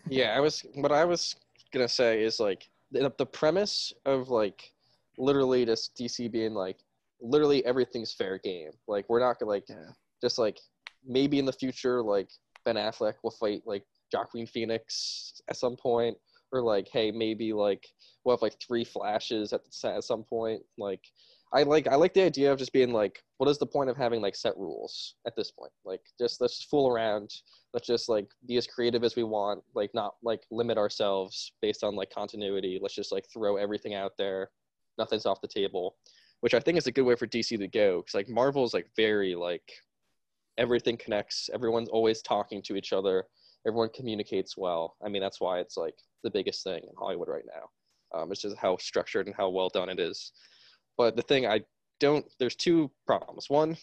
[0.09, 0.65] Yeah, I was.
[0.75, 1.35] What I was
[1.73, 4.71] gonna say is like the, the premise of like
[5.17, 6.77] literally just DC being like
[7.21, 8.71] literally everything's fair game.
[8.87, 9.91] Like we're not gonna like Yeah.
[10.21, 10.59] just like
[11.05, 12.29] maybe in the future like
[12.65, 13.83] Ben Affleck will fight like
[14.13, 16.17] Joaquin Phoenix at some point,
[16.51, 17.85] or like hey maybe like
[18.23, 20.61] we'll have like three flashes at the at some point.
[20.77, 21.01] Like
[21.53, 23.95] I like I like the idea of just being like, what is the point of
[23.95, 25.71] having like set rules at this point?
[25.85, 27.33] Like just let's fool around.
[27.73, 29.63] Let's just like be as creative as we want.
[29.73, 32.79] Like not like limit ourselves based on like continuity.
[32.81, 34.49] Let's just like throw everything out there.
[34.97, 35.95] Nothing's off the table,
[36.41, 38.01] which I think is a good way for DC to go.
[38.01, 39.71] Because like Marvel is like very like
[40.57, 41.49] everything connects.
[41.53, 43.23] Everyone's always talking to each other.
[43.65, 44.97] Everyone communicates well.
[45.01, 48.19] I mean that's why it's like the biggest thing in Hollywood right now.
[48.19, 50.33] Um, it's just how structured and how well done it is.
[50.97, 51.61] But the thing I
[51.99, 53.49] don't, there's two problems.
[53.49, 53.77] One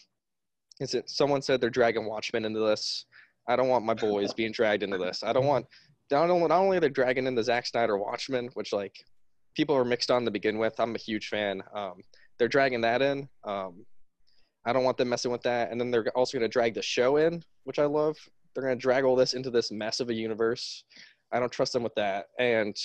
[0.79, 3.05] is that someone said they're dragging Watchmen into this.
[3.47, 5.23] I don't want my boys being dragged into this.
[5.23, 5.65] I don't want,
[6.11, 8.95] not only, not only are they dragging in the Zack Snyder Watchmen, which like
[9.55, 10.79] people are mixed on to begin with.
[10.79, 11.63] I'm a huge fan.
[11.73, 12.01] Um,
[12.37, 13.27] they're dragging that in.
[13.43, 13.85] Um,
[14.65, 15.71] I don't want them messing with that.
[15.71, 18.17] And then they're also going to drag the show in, which I love.
[18.53, 20.83] They're going to drag all this into this mess of a universe.
[21.31, 22.27] I don't trust them with that.
[22.37, 22.75] And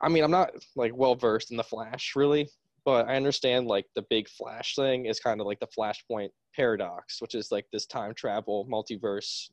[0.00, 2.48] I mean, I'm not like well versed in the Flash really,
[2.88, 7.20] but I understand like the big Flash thing is kind of like the Flashpoint paradox,
[7.20, 9.50] which is like this time travel multiverse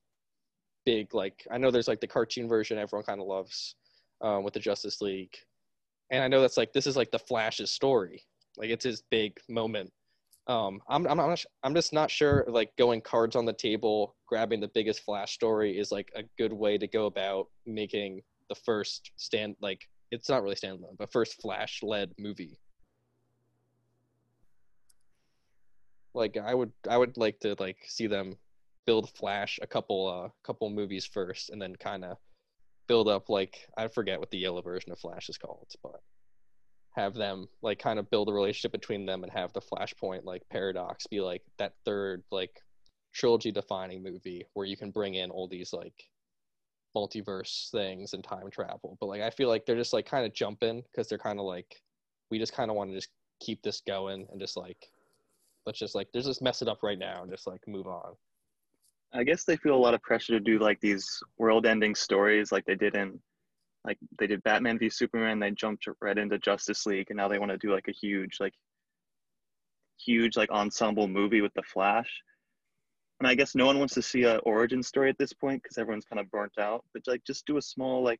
[0.85, 3.75] big like I know there's like the cartoon version everyone kind of loves
[4.21, 5.35] um, with the Justice League,
[6.11, 8.23] and I know that's like this is like the Flash's story,
[8.55, 9.91] like it's his big moment.
[10.47, 14.61] Um, I'm I'm not, I'm just not sure like going cards on the table, grabbing
[14.61, 19.11] the biggest Flash story is like a good way to go about making the first
[19.17, 19.81] stand like
[20.11, 22.57] it's not really standalone, but first Flash led movie.
[26.15, 28.37] Like I would I would like to like see them
[28.85, 32.17] build Flash a couple uh couple movies first and then kind of
[32.87, 36.01] build up like I forget what the yellow version of Flash is called, but
[36.95, 40.43] have them like kind of build a relationship between them and have the Flashpoint like
[40.49, 42.61] paradox be like that third like
[43.13, 46.05] trilogy defining movie where you can bring in all these like
[46.95, 48.97] multiverse things and time travel.
[48.99, 51.45] But like I feel like they're just like kind of jumping because they're kind of
[51.45, 51.81] like
[52.31, 53.09] we just kind of want to just
[53.41, 54.89] keep this going and just like
[55.65, 58.13] let's just like let's just mess it up right now and just like move on.
[59.13, 61.07] I guess they feel a lot of pressure to do like these
[61.37, 63.17] world-ending stories, like they did in,
[63.85, 65.39] like they did Batman v Superman.
[65.39, 68.37] They jumped right into Justice League, and now they want to do like a huge,
[68.39, 68.53] like,
[69.97, 72.09] huge like ensemble movie with the Flash.
[73.21, 75.77] And I guess no one wants to see a origin story at this point because
[75.77, 76.83] everyone's kind of burnt out.
[76.93, 78.19] But like, just do a small like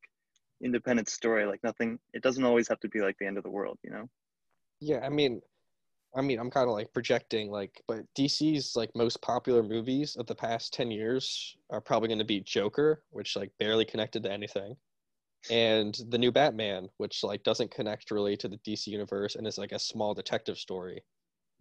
[0.63, 1.45] independent story.
[1.45, 1.99] Like nothing.
[2.13, 4.07] It doesn't always have to be like the end of the world, you know.
[4.79, 5.41] Yeah, I mean,
[6.15, 10.27] I mean, I'm kind of like projecting like, but DC's like most popular movies of
[10.27, 14.31] the past ten years are probably going to be Joker, which like barely connected to
[14.31, 14.77] anything,
[15.51, 19.57] and the new Batman, which like doesn't connect really to the DC universe and is
[19.57, 21.03] like a small detective story.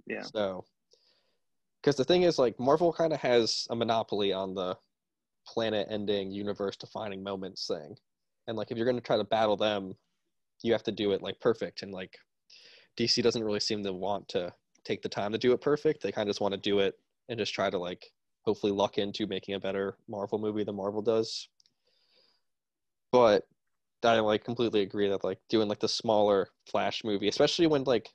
[0.07, 0.23] Yeah.
[0.23, 0.65] So,
[1.83, 4.77] because the thing is, like, Marvel kind of has a monopoly on the
[5.47, 7.97] planet-ending, universe-defining moments thing,
[8.47, 9.95] and like, if you're going to try to battle them,
[10.63, 12.17] you have to do it like perfect, and like,
[12.97, 14.53] DC doesn't really seem to want to
[14.85, 16.03] take the time to do it perfect.
[16.03, 18.99] They kind of just want to do it and just try to like hopefully luck
[18.99, 21.49] into making a better Marvel movie than Marvel does.
[23.13, 23.45] But
[24.03, 28.11] I like completely agree that like doing like the smaller Flash movie, especially when like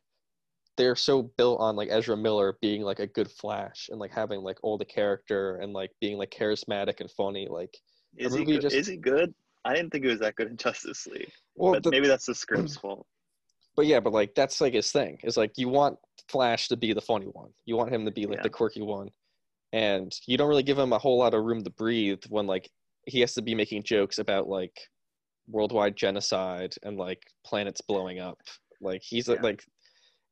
[0.78, 4.42] they're so built on like Ezra Miller being like a good Flash and like having
[4.42, 7.48] like all the character and like being like charismatic and funny.
[7.50, 7.76] Like
[8.18, 8.62] Is he good?
[8.62, 9.34] just- is he good?
[9.66, 12.26] I didn't think it was that good in Justice League, well, but the- maybe that's
[12.26, 13.06] the script's fault.
[13.76, 15.20] But yeah, but like that's like his thing.
[15.24, 15.98] Is like you want
[16.28, 17.50] Flash to be the funny one.
[17.66, 18.44] You want him to be like Yeah.
[18.44, 19.10] the quirky one.
[19.72, 22.70] And you don't really give him a whole lot of room to breathe when like
[23.06, 24.80] he has to be making jokes about like
[25.48, 28.40] worldwide genocide and like planets blowing up.
[28.82, 29.36] Like he's Yeah.
[29.42, 29.64] like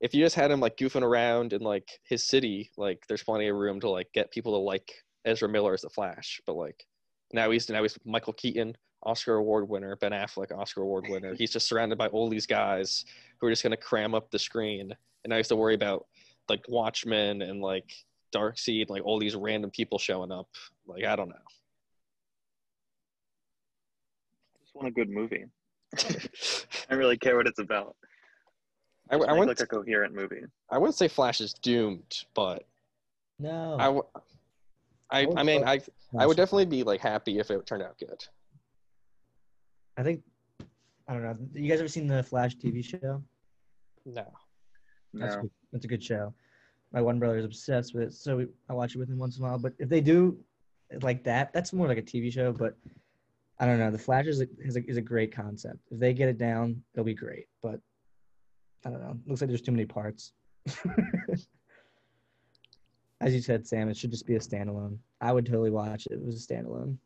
[0.02, 3.48] if you just had him like goofing around in like his city, like there's plenty
[3.48, 4.92] of room to like get people to like
[5.26, 6.40] Ezra Miller as the Flash.
[6.46, 6.86] But like
[7.34, 11.34] now he's now he's Michael Keaton, Oscar award winner, Ben Affleck, Oscar award winner.
[11.38, 13.04] He's just surrounded by all these guys
[13.40, 16.06] who are just gonna cram up the screen, and I used to worry about
[16.50, 17.92] like Watchmen and like
[18.34, 20.48] Darkseid, like all these random people showing up.
[20.86, 21.36] Like I don't know.
[24.56, 25.46] I just want a good movie.
[25.98, 26.04] I
[26.90, 27.96] don't really care what it's about.
[29.10, 30.42] I, Just I make, wouldn't like a coherent movie.
[30.70, 32.64] I wouldn't say Flash is doomed, but
[33.40, 33.78] No.
[33.80, 34.04] I, w-
[35.10, 35.80] I, would I mean, I,
[36.20, 38.26] I would definitely be like happy if it turned out good.
[39.96, 40.24] I think.
[41.08, 41.38] I don't know.
[41.54, 43.24] You guys ever seen the Flash TV show?
[44.06, 44.26] No.
[45.14, 45.42] That's No.
[45.44, 45.52] good.
[45.72, 46.34] That's a good show.
[46.92, 49.38] My one brother is obsessed with it, so we, I watch it with him once
[49.38, 49.58] in a while.
[49.60, 50.38] But if they do
[51.02, 52.52] like that, that's more like a TV show.
[52.54, 52.78] But
[53.60, 53.92] I don't know.
[53.92, 55.80] The Flash is a, is a, is a great concept.
[55.92, 57.48] If they get it down, it'll be great.
[57.62, 57.80] But
[58.86, 59.18] I don't know.
[59.26, 60.34] Looks like there's too many parts.
[63.20, 64.98] As you said, Sam, it should just be a standalone.
[65.22, 66.12] I would totally watch it.
[66.14, 66.98] if It was a standalone.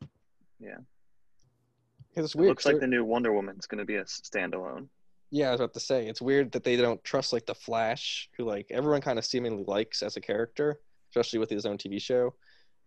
[2.15, 4.87] It's It looks like the new Wonder Woman's going to be a standalone.
[5.31, 8.29] Yeah, I was about to say it's weird that they don't trust like the Flash,
[8.37, 12.01] who like everyone kind of seemingly likes as a character, especially with his own TV
[12.01, 12.33] show,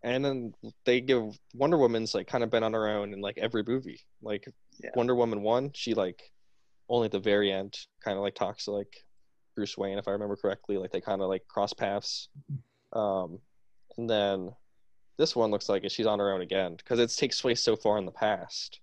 [0.02, 0.52] and then
[0.84, 4.00] they give Wonder Woman's like kind of been on her own in like every movie.
[4.22, 4.46] Like
[4.82, 4.90] Yeah.
[4.94, 6.30] Wonder Woman one, she like
[6.90, 8.94] only at the very end kind of like talks to like
[9.56, 10.76] Bruce Wayne, if I remember correctly.
[10.76, 12.28] Like they kind of like cross paths,
[12.92, 13.38] um,
[13.96, 14.50] and then
[15.16, 17.96] this one looks like she's on her own again because it takes place so far
[17.96, 18.80] in the past.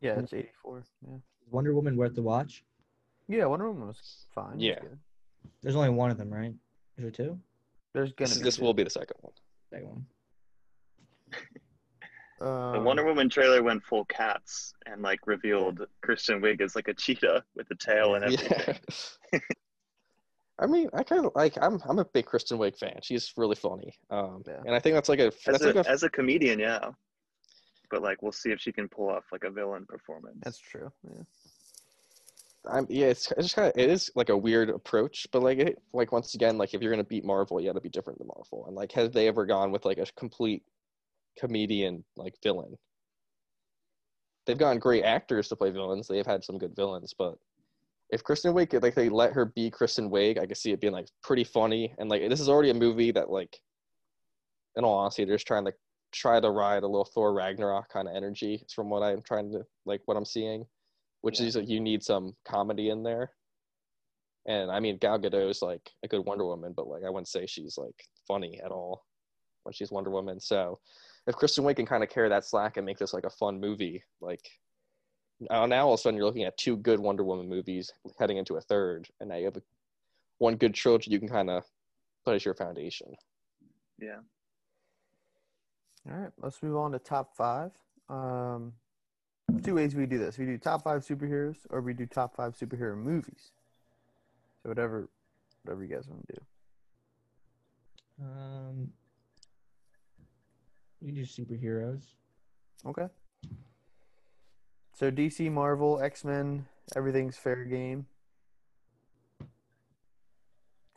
[0.00, 0.82] Yeah, it's 84.
[1.06, 1.14] Yeah.
[1.16, 2.64] Is Wonder Woman worth the watch?
[3.28, 4.52] Yeah, Wonder Woman was fine.
[4.52, 4.80] it was Yeah.
[4.80, 4.98] good.
[5.62, 6.52] There's only one of them, right?
[6.96, 7.38] Is there two?
[7.92, 8.62] There's gonna This, be this two.
[8.62, 9.32] will be the second one.
[9.70, 10.06] Second one.
[12.40, 16.88] Um, The Wonder Woman trailer went full cats and like revealed Kristen Wiig as like
[16.88, 18.76] a cheetah with a tail and everything.
[19.32, 19.38] Yeah.
[20.58, 21.56] I mean, I kind of like.
[21.60, 22.98] I'm I'm a big Kristen Wiig fan.
[23.02, 23.94] She's really funny.
[24.10, 24.60] Um, Yeah.
[24.66, 26.90] and I think that's like a As a, like a as a comedian, yeah.
[27.90, 30.38] But like, we'll see if she can pull off like a villain performance.
[30.42, 30.90] That's true.
[31.04, 31.22] Yeah.
[32.68, 33.06] I'm, yeah.
[33.06, 36.12] It's, it's just kind of it is like a weird approach, but like it like
[36.12, 38.66] once again like if you're gonna beat Marvel, you got to be different than Marvel.
[38.66, 40.62] And like, have they ever gone with like a complete
[41.38, 42.76] comedian like villain?
[44.46, 46.06] They've gotten great actors to play villains.
[46.06, 47.38] They've had some good villains, but
[48.10, 50.92] if Kristen Wiig, like they let her be Kristen Wiig, I could see it being
[50.92, 51.94] like pretty funny.
[51.98, 53.60] And like this is already a movie that like,
[54.76, 55.72] in all honesty, they're just trying to
[56.12, 58.64] try to ride a little Thor Ragnarok kind of energy.
[58.74, 60.66] From what I'm trying to like what I'm seeing,
[61.20, 61.46] which Yeah.
[61.46, 63.32] is like you need some comedy in there.
[64.46, 67.46] And I mean Gal Gadot's like a good Wonder Woman, but like I wouldn't say
[67.46, 69.04] she's like funny at all
[69.64, 70.40] when she's Wonder Woman.
[70.40, 70.80] So
[71.26, 73.60] if Kristen Wiig can kind of carry that slack and make this like a fun
[73.60, 74.48] movie, like
[75.38, 78.38] now, now all of a sudden you're looking at two good Wonder Woman movies heading
[78.38, 79.62] into a third, and now you have a,
[80.38, 81.64] one good trilogy you can kind of
[82.24, 83.14] put as your foundation.
[83.98, 84.20] Yeah.
[86.08, 87.72] All right, let's move on to top five.
[88.08, 88.72] Um,
[89.62, 92.56] two ways we do this: we do top five superheroes, or we do top five
[92.56, 93.52] superhero movies.
[94.62, 95.08] So whatever,
[95.62, 96.40] whatever you guys want to do.
[98.22, 98.88] Um,
[101.00, 102.02] you do superheroes.
[102.86, 103.08] Okay.
[104.94, 108.06] So DC, Marvel, X Men, everything's fair game.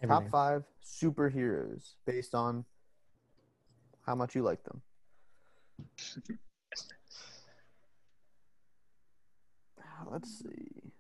[0.06, 2.66] Top five superheroes based on
[4.06, 4.82] how much you like them.
[9.80, 10.92] Ah, Let's see.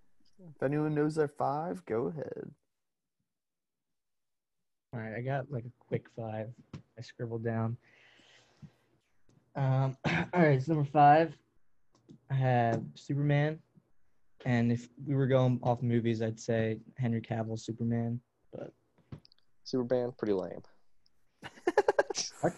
[0.56, 2.52] If anyone knows their five, go ahead.
[4.94, 6.50] All right, I got like a quick five.
[6.76, 7.78] I scribbled down.
[9.56, 11.36] Um, all right, so number five,
[12.30, 13.60] I have Superman,
[14.46, 18.20] and if we were going off movies, I'd say Henry Cavill Superman.
[18.52, 18.72] But
[19.64, 20.62] Superman, pretty lame.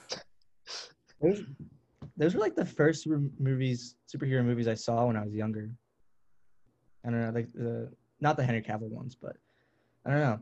[1.22, 1.44] those,
[2.18, 5.70] those were like the first super movies, superhero movies I saw when I was younger.
[7.06, 7.92] I don't know, like the
[8.22, 9.36] not the Henry Cavill ones, but
[10.06, 10.40] I don't know.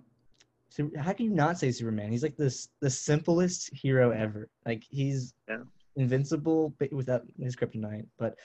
[0.69, 2.11] So how can you not say Superman?
[2.11, 4.49] He's like this the simplest hero ever.
[4.65, 5.63] Like he's Yeah.
[5.95, 8.35] invincible but without his kryptonite, but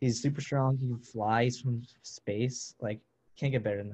[0.00, 0.78] he's super strong.
[0.78, 2.74] He flies from space.
[2.80, 3.00] Like
[3.38, 3.90] can't get better than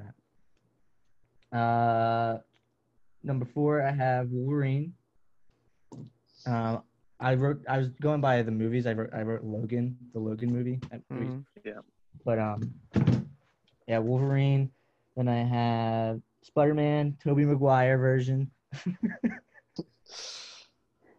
[1.52, 1.58] that.
[1.58, 2.38] Uh,
[3.22, 4.92] number four, I have Wolverine.
[6.46, 6.82] Um,
[7.24, 7.60] I wrote.
[7.68, 8.86] I was going by the movies.
[8.86, 9.10] I wrote.
[9.14, 10.78] I wrote Logan, the Logan movie.
[10.92, 11.44] I- Mhm.
[12.24, 12.74] But um,
[13.88, 14.70] yeah, Wolverine.
[15.16, 18.50] Then I have Spider Man, Tobey Maguire version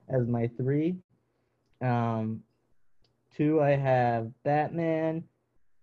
[0.10, 0.96] as my three.
[1.82, 2.44] Um,
[3.36, 5.24] two, I have Batman,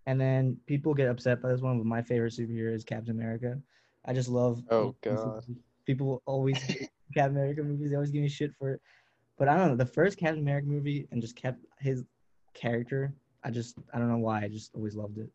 [0.05, 3.59] and then people get upset by this one, but my favorite superhero is Captain America.
[4.05, 4.61] I just love.
[4.69, 5.43] Oh, God.
[5.85, 6.57] People always
[7.13, 7.89] Captain America movies.
[7.89, 8.81] They always give me shit for it,
[9.37, 9.75] But I don't know.
[9.75, 12.03] The first Captain America movie and just kept his
[12.53, 13.13] character.
[13.43, 14.41] I just I don't know why.
[14.43, 15.29] I just always loved it.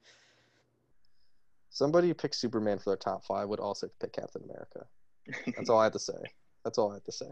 [1.71, 4.87] Somebody who picked Superman for their top five would also pick Captain America.
[5.57, 6.19] That's all I have to say.
[6.65, 7.27] That's all I have to say.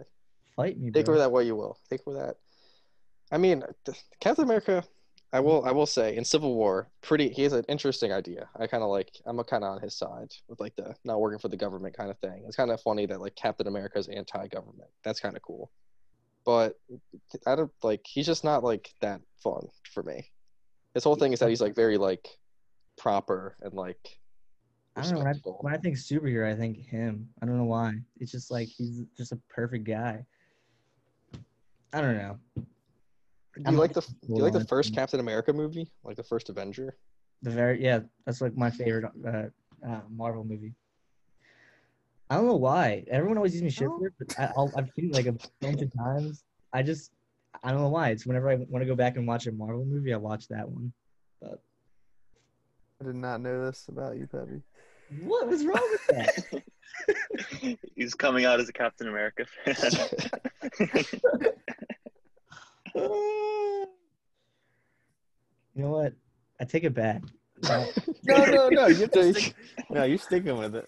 [0.54, 1.78] Fight me, Take for that what you will.
[1.90, 2.36] Take for that.
[3.30, 3.62] I mean,
[4.20, 4.84] Captain America.
[5.32, 5.64] I will.
[5.64, 7.28] I will say in Civil War, pretty.
[7.28, 8.48] He has an interesting idea.
[8.58, 9.10] I kind of like.
[9.26, 12.10] I'm kind of on his side with like the not working for the government kind
[12.10, 12.44] of thing.
[12.46, 14.88] It's kind of funny that like Captain America is anti-government.
[15.04, 15.70] That's kind of cool.
[16.46, 16.76] But
[17.46, 18.02] I don't like.
[18.06, 20.30] He's just not like that fun for me.
[20.94, 22.26] His whole thing is that he's like very like
[22.96, 23.98] proper and like.
[24.94, 25.18] I don't know.
[25.18, 27.28] When I, when I think superhero, I think him.
[27.42, 27.96] I don't know why.
[28.18, 30.24] It's just like he's just a perfect guy.
[31.92, 32.38] I don't know.
[32.54, 32.62] Do
[33.66, 34.94] I'm you like the Do you like the first.
[34.94, 36.96] Captain America movie, like the first Avenger?
[37.42, 40.74] The very yeah, that's like my favorite uh, uh, Marvel movie.
[42.28, 43.04] I don't know why.
[43.08, 43.98] Everyone always uses me shit Oh.
[43.98, 46.42] for it, but I, I'll, I've seen it like a bunch of times.
[46.72, 47.12] I just
[47.62, 48.10] I don't know why.
[48.10, 50.68] It's whenever I want to go back and watch a Marvel movie, I watch that
[50.68, 50.92] one.
[51.40, 51.62] But
[53.00, 54.62] I did not know this about you, Peppy.
[55.22, 57.78] What was wrong with that?
[57.94, 59.76] He's coming out as a Captain America fan.
[62.94, 63.86] you
[65.74, 66.12] know what?
[66.60, 67.22] I take it back.
[67.62, 67.86] No,
[68.24, 68.86] No, no, no.
[68.86, 69.54] You have to stick,
[69.90, 70.86] no, you're sticking with it.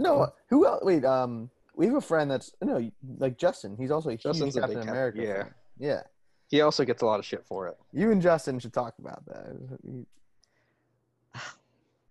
[0.00, 0.82] No, who else?
[0.82, 3.76] Wait, um, we have a friend that's no, like Justin.
[3.78, 5.22] He's also a huge Justin's a Captain Cap- America.
[5.22, 5.42] yeah.
[5.42, 5.54] fan.
[5.78, 6.00] yeah.
[6.48, 7.76] He also gets a lot of shit for it.
[7.92, 9.56] You and Justin should talk about that.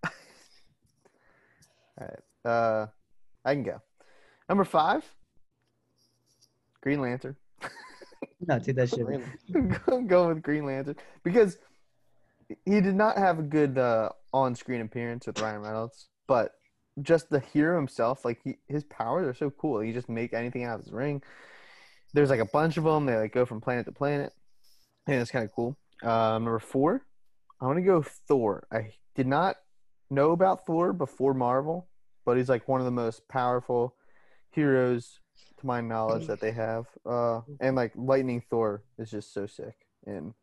[1.99, 2.19] All right.
[2.49, 2.87] Uh,
[3.43, 3.81] I can go.
[4.47, 5.03] Number five,
[6.81, 7.35] Green Lantern.
[8.47, 9.05] no, take that shit.
[9.05, 9.23] Really.
[9.87, 11.57] I'm going with Green Lantern because
[12.65, 16.53] he did not have a good uh, on-screen appearance with Ryan Reynolds, but
[17.01, 19.79] just the hero himself, like he, his powers are so cool.
[19.79, 21.21] He just make anything out of his ring.
[22.13, 23.05] There's like a bunch of them.
[23.05, 24.33] They like go from planet to planet,
[25.07, 25.77] and it's kind of cool.
[26.01, 27.05] Um, number four,
[27.61, 28.67] I'm gonna go Thor.
[28.71, 29.57] I did not
[30.09, 31.87] know about Thor before Marvel,
[32.25, 33.95] but he's like one of the most powerful
[34.51, 35.19] heroes
[35.59, 36.85] to my knowledge that they have.
[37.05, 39.75] Uh, and like Lightning Thor is just so sick
[40.07, 40.33] in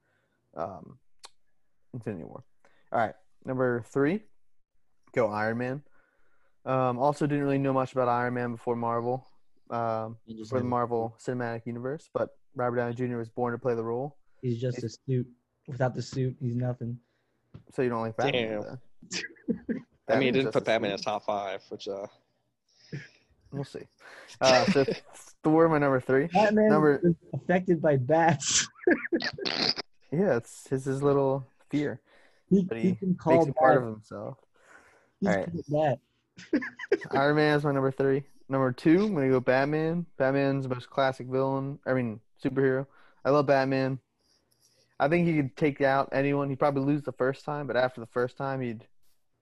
[0.57, 0.99] um,
[1.94, 2.44] Infinity War.
[2.92, 4.20] All right, number three,
[5.14, 5.82] go Iron Man.
[6.67, 9.27] Um, also didn't really know much about Iron Man before Marvel,
[9.71, 10.17] um,
[10.49, 13.17] for the Marvel Cinematic Universe, but Robert Downey Jr.
[13.17, 14.17] was born to play the role.
[14.43, 15.27] He's just a suit.
[15.69, 16.99] Without the suit, he's nothing.
[17.73, 18.49] So you don't like Batman?
[18.51, 18.61] Damn.
[18.62, 19.79] though?
[20.09, 22.07] I mean, he didn't put a Batman in his top five, which uh,
[23.53, 23.87] We'll see.
[24.41, 24.85] Uh, so
[25.43, 26.27] Thor, my number three.
[26.27, 28.67] Batman Number- affected by bats.
[30.12, 32.01] Yeah, it's his, his little fear,
[32.49, 34.39] He, but he he can call makes it part of himself.
[35.21, 35.53] He's Alright.
[35.53, 35.99] that.
[37.11, 38.24] Iron Man is my number three.
[38.49, 40.07] Number two, I'm gonna go Batman.
[40.16, 41.78] Batman's the most classic villain.
[41.87, 42.87] I mean, superhero.
[43.24, 43.99] I love Batman.
[44.99, 46.49] I think he could take out anyone.
[46.49, 48.87] He'd probably lose the first time, but after the first time, he'd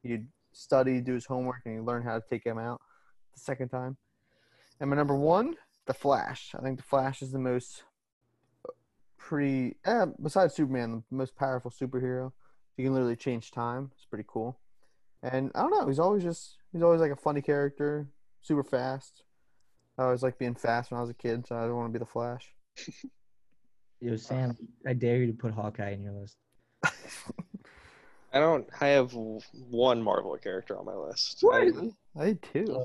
[0.03, 2.81] he'd study, do his homework, and he'd learn how to take him out
[3.35, 3.97] the second time.
[4.81, 6.55] And my number one, the Flash.
[6.59, 7.85] I think the Flash is the most
[9.19, 9.77] pretty.
[9.85, 12.33] Eh, besides Superman, the most powerful superhero.
[12.77, 13.93] He can literally change time.
[13.95, 14.59] It's pretty cool.
[15.23, 15.87] And I don't know.
[15.87, 18.07] He's always just he's always like a funny character,
[18.43, 19.23] super fast.
[19.97, 21.99] I always like being fast when I was a kid, so I don't want to
[21.99, 22.53] be the Flash.
[24.01, 24.57] Yo, Sam,
[24.87, 26.37] I dare you to put Hawkeye in your list.
[28.33, 28.67] I don't.
[28.81, 29.13] I have
[29.71, 31.39] one Marvel character on my list.
[31.41, 31.63] What?
[31.63, 32.85] I- I did too.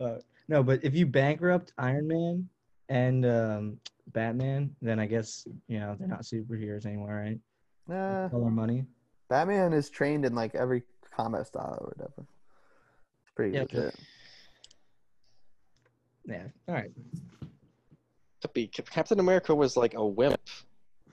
[0.00, 0.16] Uh,
[0.48, 2.48] no, but if you bankrupt Iron Man
[2.88, 7.38] and um, Batman, then I guess you know they're not superheroes anymore, right?
[7.86, 8.84] Nah, All their money.
[9.28, 10.82] Batman is trained in like every
[11.14, 12.26] combat style or whatever.
[13.38, 13.94] It's pretty Yeah, legit.
[16.26, 16.42] Yeah.
[16.68, 16.90] All right.
[18.42, 20.40] Could be- Captain America was like a wimp.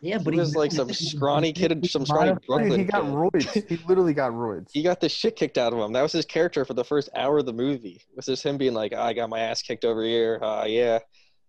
[0.01, 3.03] Yeah, but He but was like some scrawny kid, some scrawny Dude, Brooklyn he got
[3.03, 3.13] kid.
[3.13, 3.69] roids.
[3.69, 4.69] He literally got roids.
[4.71, 5.93] He got the shit kicked out of him.
[5.93, 8.01] That was his character for the first hour of the movie.
[8.09, 10.99] It was just him being like, "I got my ass kicked over here." Uh, yeah,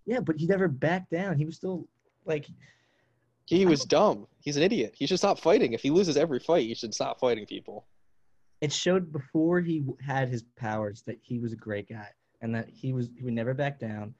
[0.07, 1.37] Yeah, but he never backed down.
[1.37, 1.87] He was still
[2.25, 2.47] like
[3.47, 4.27] he was dumb.
[4.41, 4.95] He's an idiot.
[4.97, 5.73] He should stop fighting.
[5.73, 7.87] If he loses every fight, he should stop fighting people.
[8.61, 12.09] It showed before he had his powers that he was a great guy
[12.41, 14.15] and that he was he would never back down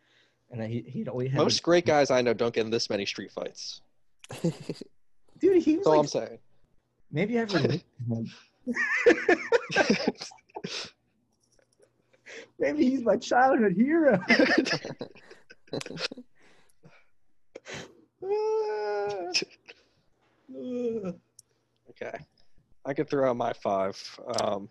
[0.51, 2.91] and that he he'd always had Most great guys I know don't get in this
[2.91, 3.81] many street fights.
[4.43, 6.39] dude he was That's all like I'm saying.
[7.11, 8.27] maybe I've related him.
[12.59, 14.21] maybe he's my childhood hero.
[21.91, 22.19] Okay.
[22.87, 24.01] I could throw out my five.
[24.41, 24.69] Um,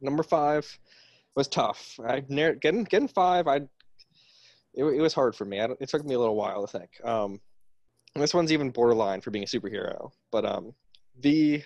[0.00, 0.78] number five
[1.34, 1.98] was tough.
[2.06, 3.48] I getting getting five.
[3.48, 3.56] I
[4.74, 5.60] it, it was hard for me.
[5.60, 6.90] I it took me a little while to think.
[7.02, 7.40] Um,
[8.14, 10.10] this one's even borderline for being a superhero.
[10.30, 10.74] But um,
[11.18, 11.64] V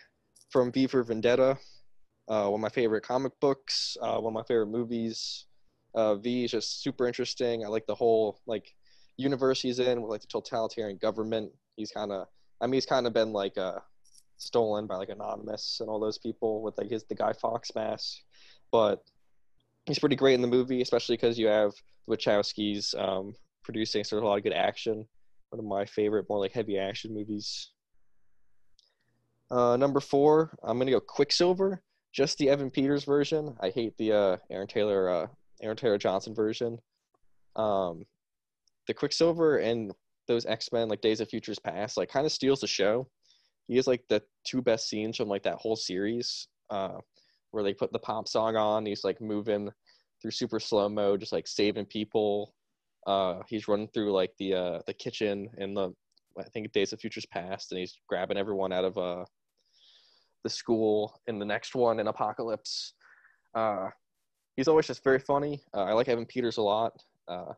[0.50, 1.58] from V for Vendetta,
[2.28, 5.46] uh, one of my favorite comic books, uh, one of my favorite movies.
[5.92, 7.64] Uh, v is just super interesting.
[7.64, 8.72] I like the whole like
[9.16, 11.50] universe he's in with like the totalitarian government.
[11.74, 12.28] He's kind of,
[12.60, 13.80] I mean, he's kind of been like uh,
[14.40, 18.18] stolen by like Anonymous and all those people with like his the Guy Fawkes mask,
[18.72, 19.02] but
[19.86, 21.72] he's pretty great in the movie, especially because you have
[22.08, 25.06] the Wachowskis um, producing sort of a lot of good action.
[25.50, 27.70] One of my favorite, more like heavy action movies.
[29.50, 31.82] Uh, number four, I'm gonna go Quicksilver,
[32.12, 33.56] just the Evan Peters version.
[33.60, 35.26] I hate the uh, Aaron Taylor, uh,
[35.60, 36.78] Aaron Taylor Johnson version.
[37.56, 38.04] Um,
[38.86, 39.92] the Quicksilver and
[40.28, 43.08] those X Men, like Days of Futures Past, like kind of steals the show.
[43.70, 46.98] He has like the two best scenes from like that whole series, uh,
[47.52, 48.84] where they put the pop song on.
[48.84, 49.70] He's like moving
[50.20, 52.52] through super slow mo, just like saving people.
[53.06, 55.92] Uh, he's running through like the uh, the kitchen in the
[56.36, 59.24] I think Days of Futures Past, and he's grabbing everyone out of uh,
[60.42, 62.94] the school in the next one in Apocalypse.
[63.54, 63.88] Uh,
[64.56, 65.60] he's always just very funny.
[65.72, 66.92] Uh, I like Evan Peters a lot.
[67.28, 67.52] Uh,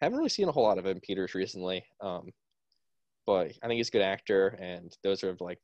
[0.00, 2.28] haven't really seen a whole lot of Evan Peters recently, um,
[3.26, 5.58] but I think he's a good actor, and those are like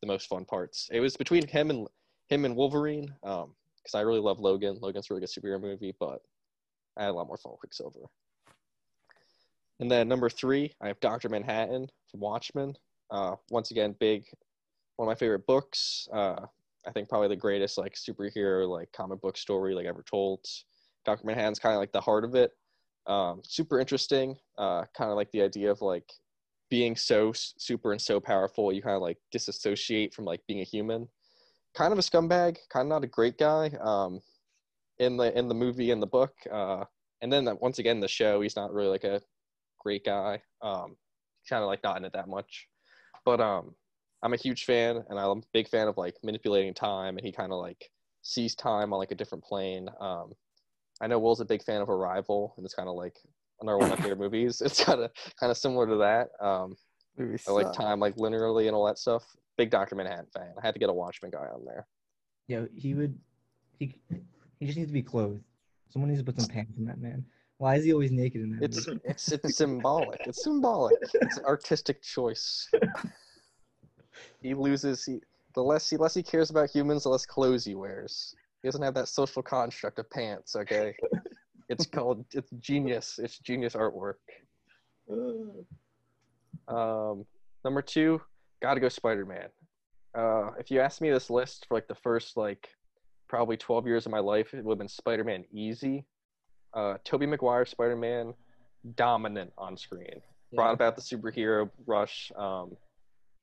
[0.00, 0.88] the most fun parts.
[0.92, 1.86] It was between him and
[2.28, 3.54] him and Wolverine, because um,
[3.94, 4.78] I really love Logan.
[4.80, 6.20] Logan's a really good superhero movie, but
[6.96, 8.00] I had a lot more fun with Quicksilver.
[9.80, 12.74] And then number three, I have Doctor Manhattan from Watchmen.
[13.10, 14.24] Uh, once again, big
[14.96, 16.08] one of my favorite books.
[16.12, 16.46] Uh,
[16.86, 20.44] I think probably the greatest like superhero like comic book story like ever told.
[21.04, 22.50] Doctor Manhattan's kind of like the heart of it.
[23.06, 24.36] Um, super interesting.
[24.58, 26.12] Uh, kind of like the idea of like
[26.70, 30.64] being so super and so powerful, you kind of like disassociate from like being a
[30.64, 31.08] human.
[31.74, 32.58] Kind of a scumbag.
[32.70, 33.70] Kind of not a great guy.
[33.80, 34.20] Um,
[34.98, 36.84] in the in the movie in the book, uh,
[37.22, 39.20] and then once again the show, he's not really like a
[39.78, 40.42] great guy.
[40.62, 40.96] Um,
[41.48, 42.66] kind of like not in it that much,
[43.24, 43.74] but um,
[44.22, 47.32] I'm a huge fan, and I'm a big fan of like manipulating time, and he
[47.32, 47.90] kind of like
[48.22, 49.88] sees time on like a different plane.
[50.00, 50.32] Um,
[51.00, 53.18] I know Will's a big fan of Arrival, and it's kind of like
[53.60, 54.62] another one of my favorite movies.
[54.64, 56.28] It's kind of kind of similar to that.
[56.44, 56.76] Um,
[57.48, 59.24] I like time, like linearly and all that stuff.
[59.56, 60.52] Big Doctor Manhattan fan.
[60.56, 61.86] I had to get a Watchmen guy on there.
[62.46, 63.18] Yeah, he would.
[63.78, 63.98] He
[64.60, 65.42] he just needs to be clothed.
[65.90, 67.24] Someone needs to put some pants in that man.
[67.58, 68.64] Why is he always naked in that?
[68.64, 69.00] It's movie?
[69.04, 70.20] it's it's symbolic.
[70.26, 70.96] It's symbolic.
[71.14, 72.68] It's an artistic choice.
[74.42, 75.04] he loses.
[75.04, 75.20] He
[75.54, 78.34] the less he less he cares about humans, the less clothes he wears.
[78.62, 80.54] He doesn't have that social construct of pants.
[80.54, 80.94] Okay,
[81.68, 83.18] it's called it's genius.
[83.22, 84.14] It's genius artwork.
[86.66, 87.24] Um,
[87.64, 88.20] number two,
[88.60, 89.48] gotta go Spider Man.
[90.14, 92.68] Uh, if you asked me this list for like the first like
[93.26, 96.04] probably 12 years of my life, it would have been Spider Man easy.
[96.74, 98.34] Uh, Tobey Maguire Spider Man,
[98.96, 100.20] dominant on screen.
[100.50, 100.56] Yeah.
[100.56, 102.30] Brought about the superhero rush.
[102.36, 102.76] Um,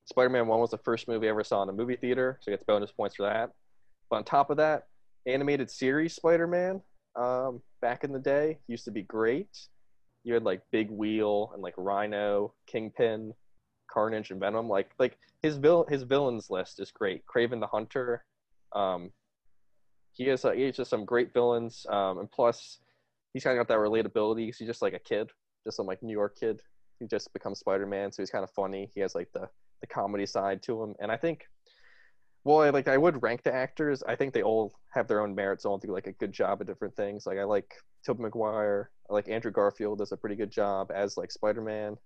[0.05, 2.51] Spider Man 1 was the first movie I ever saw in a movie theater, so
[2.51, 3.49] he gets bonus points for that.
[4.11, 4.84] But on top of that,
[5.26, 6.80] animated series Spider Man
[7.15, 9.55] um, back in the day used to be great.
[10.23, 13.31] You had like Big Wheel and like Rhino, Kingpin,
[13.91, 14.67] Carnage, and Venom.
[14.67, 17.21] Like like his vil- his villains list is great.
[17.27, 18.25] Kraven the Hunter.
[18.73, 19.11] Um,
[20.13, 22.79] he has uh, he has just some great villains, um, and plus
[23.33, 24.45] he's kind of got that relatability.
[24.45, 25.29] He's just like a kid,
[25.63, 26.61] just some like New York kid.
[26.99, 28.89] He just becomes Spider Man, so he's kind of funny.
[28.95, 29.47] He has like the
[29.81, 30.95] the comedy side to him.
[30.99, 31.45] And I think,
[32.45, 34.03] well, I, like I would rank the actors.
[34.07, 35.65] I think they all have their own merits.
[35.65, 37.25] All do like a good job at different things.
[37.25, 37.73] Like I like
[38.05, 38.91] Tobey Maguire.
[39.09, 41.97] I like Andrew Garfield does a pretty good job as like Spider Man.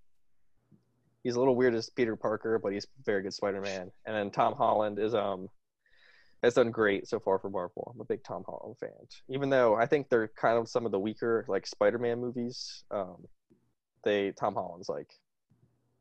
[1.23, 3.91] He's a little weird as Peter Parker, but he's very good Spider Man.
[4.05, 5.49] And then Tom Holland is um
[6.41, 7.91] has done great so far for Marvel.
[7.93, 8.89] I'm a big Tom Holland fan,
[9.27, 12.85] even though I think they're kind of some of the weaker like Spider-Man movies.
[12.91, 13.25] Um,
[14.05, 15.09] they Tom Holland's like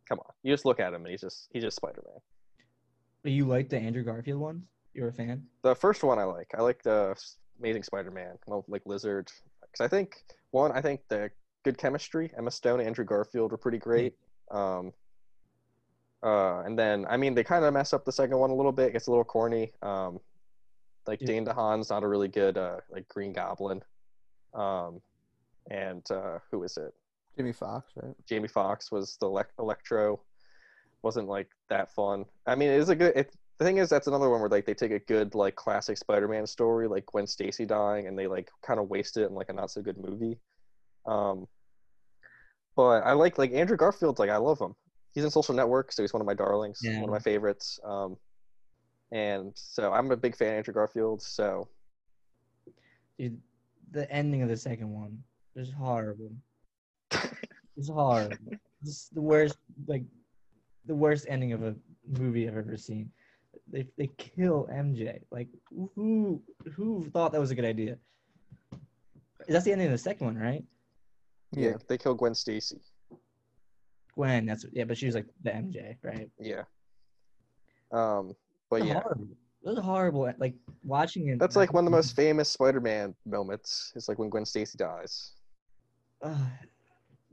[0.08, 2.20] Come on, you just look at him and he's just he's just Spider Man.
[3.24, 4.64] You like the Andrew Garfield ones?
[4.94, 5.44] You're a fan?
[5.62, 6.50] The first one I like.
[6.56, 7.16] I like the
[7.58, 8.38] Amazing Spider Man.
[8.46, 11.30] Well, like Lizard, because I think one, I think the
[11.64, 12.32] good chemistry.
[12.36, 14.14] Emma Stone, Andrew Garfield were pretty great.
[14.50, 14.92] Um,
[16.22, 18.72] uh, and then I mean they kind of mess up the second one a little
[18.72, 18.88] bit.
[18.88, 19.72] It gets a little corny.
[19.82, 20.20] Um,
[21.06, 21.28] like yeah.
[21.28, 23.82] Dane DeHaan's not a really good uh, like Green Goblin.
[24.54, 25.00] Um,
[25.70, 26.94] and uh, who is it?
[27.36, 28.14] Jamie Foxx, right?
[28.26, 30.20] Jamie Foxx was the le- Electro.
[31.02, 32.24] Wasn't like that fun.
[32.46, 33.16] I mean, it is a good.
[33.16, 35.98] It, the thing is, that's another one where like they take a good like classic
[35.98, 39.48] Spider-Man story, like Gwen Stacy dying, and they like kind of waste it in like
[39.48, 40.38] a not so good movie.
[41.06, 41.46] Um,
[42.76, 44.18] but I like like Andrew Garfield.
[44.18, 44.74] Like I love him.
[45.12, 47.00] He's in Social Network, so he's one of my darlings, yeah.
[47.00, 47.80] one of my favorites.
[47.84, 48.16] Um,
[49.10, 51.22] and so I'm a big fan of Andrew Garfield.
[51.22, 51.68] So,
[53.18, 53.40] Dude,
[53.90, 55.18] the ending of the second one
[55.56, 56.30] is horrible.
[57.78, 58.36] It's hard.
[58.82, 60.02] It's the worst, like,
[60.88, 61.76] the worst ending of a
[62.18, 63.10] movie I've ever seen.
[63.70, 65.20] They they kill MJ.
[65.30, 65.48] Like,
[65.94, 66.42] who
[66.74, 67.98] who thought that was a good idea?
[69.46, 70.64] That's the ending of the second one, right?
[71.52, 72.80] Yeah, they kill Gwen Stacy.
[74.14, 74.46] Gwen.
[74.46, 76.30] That's yeah, but she was like the MJ, right?
[76.38, 76.62] Yeah.
[77.92, 78.34] Um,
[78.70, 79.28] but It was yeah, horrible.
[79.64, 80.32] It was horrible.
[80.38, 81.38] Like watching it.
[81.38, 83.92] that's like one of the most famous Spider-Man moments.
[83.96, 85.32] Is like when Gwen Stacy dies.
[86.22, 86.34] Uh,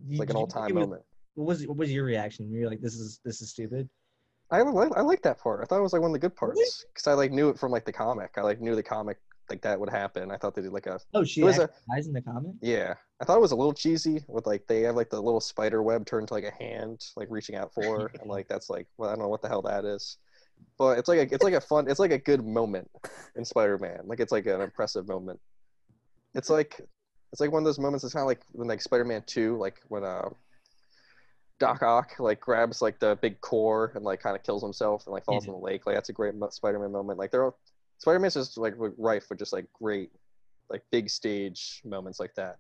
[0.10, 1.02] It's like an all-time moment.
[1.36, 2.52] What was what was your reaction?
[2.52, 3.90] You're like, this is this is stupid.
[4.52, 5.62] I like I like that part.
[5.62, 7.58] I thought it was like one of the good parts because I like knew it
[7.60, 8.32] from like the comic.
[8.38, 9.18] I like knew the comic
[9.50, 10.32] like that would happen.
[10.32, 12.54] I thought they did like a Oh, she It was a- in the comic.
[12.62, 12.96] yeah.
[13.22, 15.82] I thought it was a little cheesy with like they have like the little spider
[15.84, 19.10] web turned to like a hand like reaching out for and like that's like well
[19.10, 20.18] I don't know what the hell that is,
[20.78, 22.90] but it's like a it's like a fun it's like a good moment
[23.36, 24.02] in Spider-Man.
[24.06, 25.40] Like it's like an impressive moment.
[26.34, 26.82] It's like
[27.32, 28.04] it's like one of those moments.
[28.04, 30.30] It's kind of like when like Spider-Man Two, like when uh
[31.60, 35.14] Doc Ock like grabs like the big core and like kind of kills himself and
[35.14, 35.54] like falls Yeah.
[35.54, 35.86] in the lake.
[35.86, 37.18] Like that's a great Spider-Man moment.
[37.20, 37.58] Like they're all,
[38.00, 40.12] Spider-Man's just like rife with just like great
[40.70, 42.58] like big stage moments like that.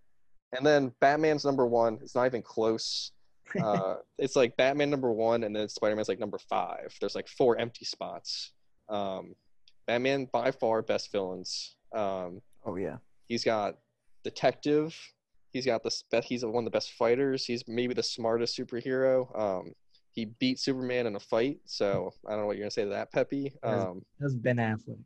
[0.55, 1.99] And then Batman's number one.
[2.01, 3.11] It's not even close.
[3.63, 6.91] Uh, it's like Batman number one, and then Spider-Man's like number five.
[6.99, 8.53] There's like four empty spots.
[8.89, 9.35] Um,
[9.85, 11.75] Batman by far best villains.
[11.93, 12.97] Um, Oh yeah.
[13.27, 13.77] He's got
[14.23, 14.97] detective.
[15.55, 16.27] He's got the best.
[16.27, 17.45] He's one of the best fighters.
[17.45, 19.39] He's maybe the smartest superhero.
[19.39, 19.71] Um,
[20.11, 21.59] he beat Superman in a fight.
[21.63, 23.53] So I don't know what you're gonna say to that, Peppy.
[23.63, 24.99] Um, That was Ben Affleck.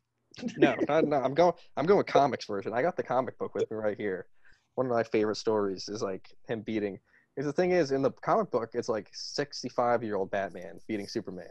[0.57, 1.53] no, not, no, I'm going.
[1.77, 2.73] I'm going with comics version.
[2.73, 4.25] I got the comic book with me right here.
[4.73, 6.97] One of my favorite stories is like him beating.
[7.35, 11.07] Because the thing is, in the comic book, it's like 65 year old Batman beating
[11.07, 11.45] Superman.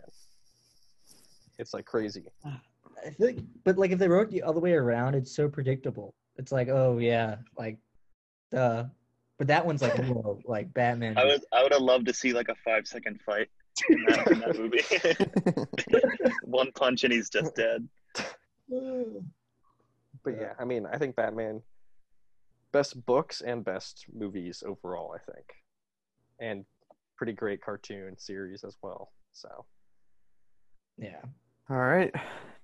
[1.61, 2.25] It's like crazy.
[2.45, 6.17] I feel like, but like if they wrote the other way around, it's so predictable.
[6.35, 7.79] It's like, oh yeah, like,
[8.51, 8.85] duh.
[9.39, 11.17] But that one's like, whoa, like Batman.
[11.17, 13.49] I would I would have loved to see like a five second fight
[13.89, 16.27] in that, in that movie.
[16.43, 17.89] One punch and he's just dead.
[20.25, 21.63] But yeah, I mean, I think Batman,
[22.73, 25.15] best books and best movies overall.
[25.15, 25.47] I think,
[26.41, 26.65] and
[27.17, 29.13] pretty great cartoon series as well.
[29.33, 29.65] So
[30.99, 31.23] yeah.
[31.71, 32.13] All right,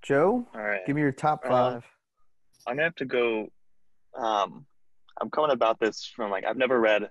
[0.03, 0.85] Joe, All right.
[0.85, 1.85] give me your top Uh, five.
[2.67, 3.49] I'm gonna have to go.
[4.17, 4.67] Um,
[5.21, 7.09] I'm coming about this from like I've never read.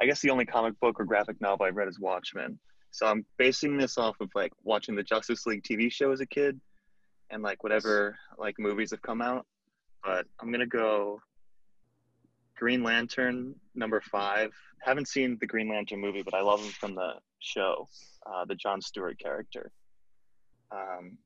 [0.00, 2.58] I guess the only comic book or graphic novel I've read is Watchmen.
[2.90, 6.26] So I'm basing this off of like watching the Justice League TV show as a
[6.26, 6.60] kid,
[7.30, 9.46] and like whatever like movies have come out.
[10.04, 11.20] But I'm gonna go.
[12.56, 14.50] Green Lantern number five.
[14.80, 17.86] Haven't seen the Green Lantern movie, but I love him from the show,
[18.24, 19.70] uh, the John Stewart character.
[20.70, 21.18] Um,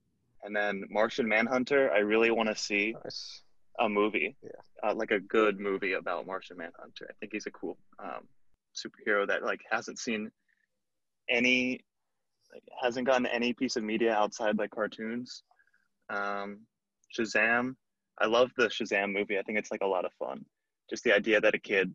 [0.43, 1.91] and then Martian Manhunter.
[1.93, 3.43] I really want to see nice.
[3.81, 4.51] A movie, Yeah.
[4.83, 7.09] uh, like a good movie about Martian Manhunter.
[7.11, 8.29] I think he's a cool um,
[8.75, 10.31] superhero that like hasn't seen
[11.29, 11.81] any,
[12.53, 15.43] like, hasn't gotten any piece of media outside like cartoons.
[16.11, 16.61] Um,
[17.17, 17.75] Shazam,
[18.19, 19.39] I love the Shazam movie.
[19.39, 20.45] I think it's like a lot of fun.
[20.89, 21.95] Just the idea that a kid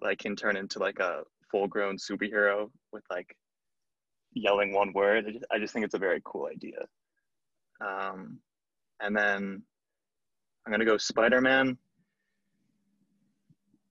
[0.00, 3.36] like can turn into like a full-grown superhero with like
[4.32, 5.26] yelling one word.
[5.26, 6.86] I just, I just think it's a very cool idea.
[7.80, 8.38] Um,
[9.00, 9.62] and then
[10.68, 11.78] I'm gonna go Spider Man.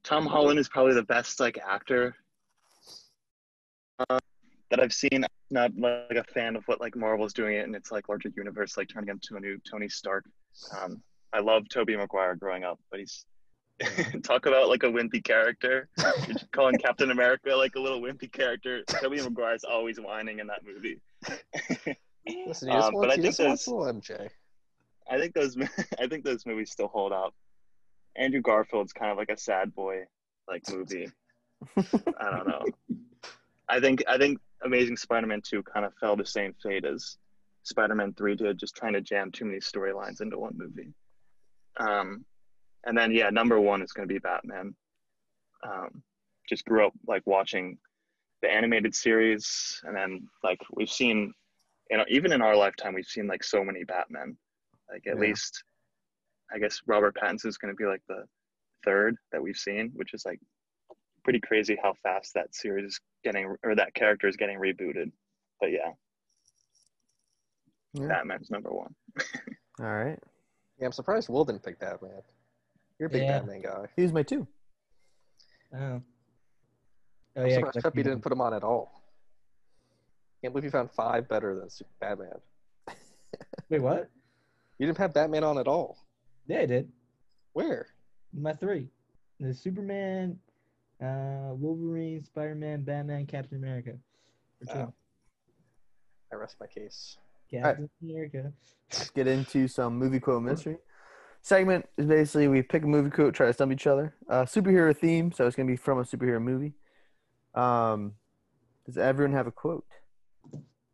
[0.03, 2.15] Tom Holland is probably the best like actor
[3.99, 4.19] uh,
[4.69, 5.25] that I've seen.
[5.49, 8.77] Not like a fan of what like Marvel's doing it, and it's like larger universe,
[8.77, 10.25] like turning him to a new Tony Stark.
[10.79, 11.01] Um,
[11.33, 13.25] I love Tobey Maguire growing up, but he's
[14.23, 15.89] talk about like a wimpy character.
[16.27, 18.83] You're calling Captain America like a little wimpy character.
[18.83, 21.01] Tobey Maguire's always whining in that movie.
[22.45, 23.85] Listen, you just Um, want, but I you think just want there's- little
[24.27, 24.29] MJ.
[25.09, 25.57] I think those
[25.99, 27.33] I think those movies still hold up.
[28.15, 30.03] Andrew Garfield's kind of like a sad boy
[30.47, 31.09] like movie.
[31.77, 32.65] I don't know.
[33.69, 37.17] I think I think Amazing Spider-Man 2 kind of fell the same fate as
[37.63, 40.93] Spider-Man 3 did, just trying to jam too many storylines into one movie.
[41.79, 42.25] Um,
[42.85, 44.73] and then yeah, number one is going to be Batman.
[45.67, 46.01] Um,
[46.47, 47.77] just grew up like watching
[48.41, 51.33] the animated series, and then like we've seen,
[51.89, 54.37] you know, even in our lifetime, we've seen like so many Batmen.
[54.89, 55.21] Like at Yeah.
[55.21, 55.63] least,
[56.51, 58.25] I guess Robert Pattinson is going to be like the
[58.85, 60.39] third that we've seen, which is like
[61.23, 65.11] pretty crazy how fast that series is getting or that character is getting rebooted.
[65.59, 65.91] But yeah,
[67.93, 68.07] Yeah.
[68.07, 68.93] Batman's number one.
[69.79, 70.19] All right,
[70.79, 72.21] Yeah, I'm surprised Will didn't pick Batman.
[72.99, 73.39] You're a big Yeah.
[73.39, 73.85] Batman guy.
[73.95, 74.47] he was my two.
[75.73, 76.01] Oh.
[77.35, 77.55] Oh I'm yeah.
[77.55, 79.03] surprised 'cause I Peppy didn't put him on at all.
[80.41, 82.41] Can't believe you found five better than Super Batman.
[83.69, 84.09] Wait, what?
[84.79, 85.97] You didn't have Batman on at all.
[86.47, 86.89] Yeah, I did.
[87.53, 87.87] Where?
[88.33, 88.89] My three.
[89.39, 90.39] The Superman,
[91.01, 93.91] Uh, Wolverine, Spider Man, Batman, Captain America.
[94.61, 94.79] Or two.
[94.79, 94.93] Oh.
[96.31, 97.17] I rest my case.
[97.51, 98.51] Captain America.
[98.91, 100.77] Let's get into some movie quote mystery.
[101.41, 104.15] Segment is basically we pick a movie quote, try to stump each other.
[104.27, 106.73] Uh, superhero theme, so it's gonna be from a superhero movie.
[107.53, 108.13] Um,
[108.85, 109.85] does everyone have a quote?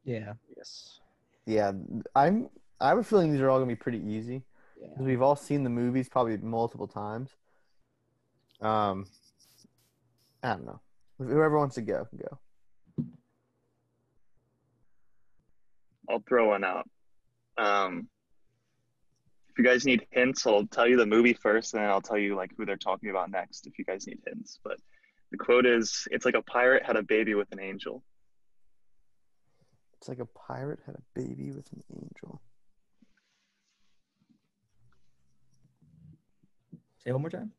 [0.03, 0.34] Yeah.
[0.55, 0.99] Yes.
[1.45, 1.71] Yeah,
[2.15, 2.49] I'm.
[2.80, 4.43] I have a feeling these are all gonna be pretty easy
[4.80, 4.88] Yeah.
[4.89, 7.36] because we've all seen the movies probably multiple times.
[8.61, 9.05] Um,
[10.41, 10.82] I don't know.
[11.17, 12.39] Whoever wants to go, go.
[16.09, 16.89] I'll throw one out.
[17.57, 18.09] Um,
[19.49, 22.17] if you guys need hints, I'll tell you the movie first, and then I'll tell
[22.17, 23.67] you like who they're talking about next.
[23.67, 24.78] If you guys need hints, but
[25.32, 28.03] the quote is, "It's like a pirate had a baby with an angel."
[29.97, 32.41] It's like a pirate had a baby with an angel.
[37.04, 37.51] Say it one more time.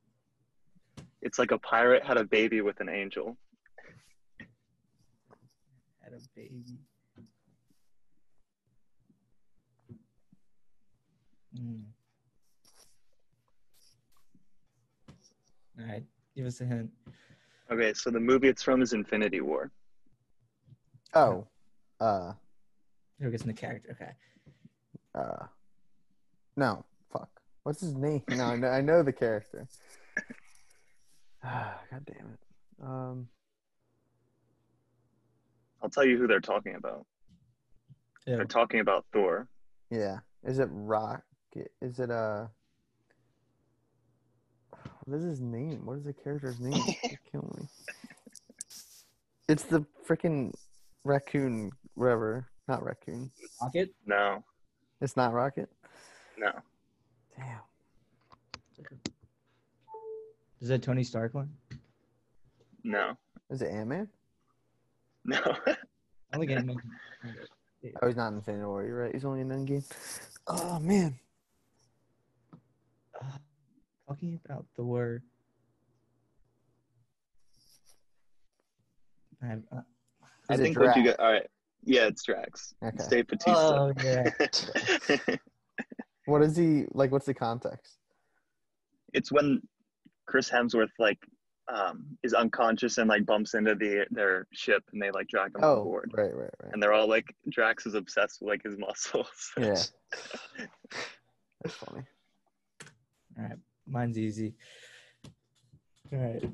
[1.20, 3.36] It's like a pirate had a baby with an angel.
[6.03, 6.62] Had a baby.
[11.59, 11.82] Mm.
[15.78, 16.05] All right.
[16.34, 16.90] Give us a hint.
[17.70, 19.70] Okay, so the movie it's from is Infinity War.
[21.14, 21.47] Oh,
[22.01, 22.32] uh,
[23.20, 23.90] Who gets in the character?
[23.92, 24.12] Okay.
[25.14, 25.47] uh,
[26.57, 26.93] no, fuck.
[27.64, 28.22] What's his name?
[28.28, 29.66] No, I know, I know the character.
[31.42, 32.38] Ah, God damn it.
[32.82, 33.28] Um,
[35.82, 37.06] I'll tell you who they're talking about.
[38.26, 38.36] Yeah.
[38.36, 39.48] They're talking about Thor.
[39.90, 40.18] yeah.
[40.46, 41.22] Is it Rocket?
[41.80, 42.46] Is it uh?
[45.06, 45.86] What is his name?
[45.86, 46.72] What is the character's name?
[47.02, 47.66] You're killing me.
[49.48, 50.52] It's the freaking
[51.04, 52.46] raccoon, whatever.
[52.68, 53.30] Not raccoon.
[53.62, 53.94] Rocket?
[54.06, 54.42] No,
[55.00, 55.68] It's not Rocket.
[56.38, 56.50] no,
[57.37, 57.61] Damn.
[60.61, 61.51] Is that Tony Stark one?
[62.85, 63.16] no,
[63.51, 64.09] Is it Ant Man?
[65.24, 65.41] no.
[66.32, 66.76] I think Ant-Man.
[68.03, 68.85] Oh, he's not in Infinity War.
[68.85, 69.12] You're right.
[69.14, 69.85] He's only in Endgame.
[70.47, 71.14] Oh man.
[73.20, 73.24] Uh,
[74.09, 75.22] talking about Thor.
[79.43, 79.80] I have, uh,
[80.49, 81.20] I think what you got.
[81.20, 81.47] All right.
[81.85, 82.74] Yeah, it's Drax.
[82.82, 83.05] Okay.
[83.11, 83.53] Dave Bautista.
[83.55, 84.30] oh yeah.
[86.26, 87.12] What is he like?
[87.12, 87.98] What's the context?
[89.12, 89.62] it's when
[90.26, 91.18] Chris Hemsworth like
[91.72, 95.62] um is unconscious and like bumps into the their ship and they like drag him
[95.62, 96.10] on Oh, board.
[96.14, 96.72] right, right, right.
[96.72, 99.52] And they're all like Drax is obsessed with like his muscles.
[99.58, 99.76] Yeah,
[101.62, 102.02] that's funny.
[103.38, 104.54] All right, mine's easy.
[106.12, 106.44] All right,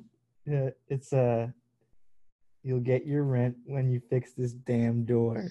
[0.46, 1.48] yeah, it's uh,
[2.62, 5.46] you'll get your rent when you fix this damn door.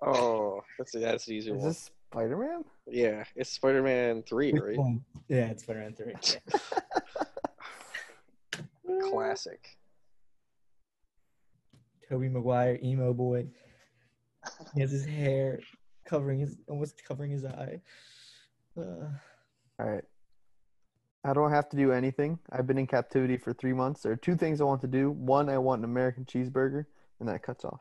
[0.00, 1.68] Oh, that's that's an easy Is one.
[1.68, 2.64] this Spider Man?
[2.86, 4.76] Yeah, it's Spider-Man three, right?
[5.28, 6.14] Yeah, it's Spider-Man three.
[9.10, 9.66] Classic.
[12.06, 13.46] Tobey Maguire, emo boy.
[14.74, 15.60] He has his hair
[16.04, 17.80] covering his almost covering his eye.
[18.76, 19.08] Uh,
[19.78, 20.04] All right.
[21.24, 22.38] I don't have to do anything.
[22.50, 24.02] I've been in captivity for three months.
[24.02, 25.10] There are two things I want to do.
[25.10, 26.84] One, I want an American cheeseburger,
[27.20, 27.80] and that cuts off.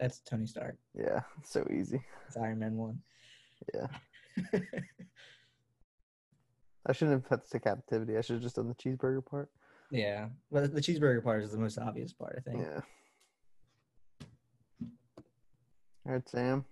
[0.00, 0.76] That's Tony Stark.
[0.98, 2.02] Yeah, so easy.
[2.26, 3.00] It's Iron Man one.
[3.74, 3.86] Yeah.
[6.86, 8.16] I shouldn't have had to say captivity.
[8.16, 9.50] I should have just done the cheeseburger part.
[9.90, 12.62] yeah, but the cheeseburger part is the most obvious part, I think.
[12.62, 12.80] Yeah.
[16.06, 16.64] All right, Sam.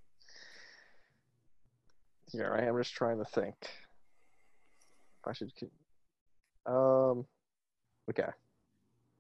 [2.33, 2.65] Yeah, right.
[2.67, 3.55] I'm just trying to think.
[5.27, 5.55] I should.
[5.55, 5.73] keep-
[6.67, 7.27] Um.
[8.11, 8.29] Okay.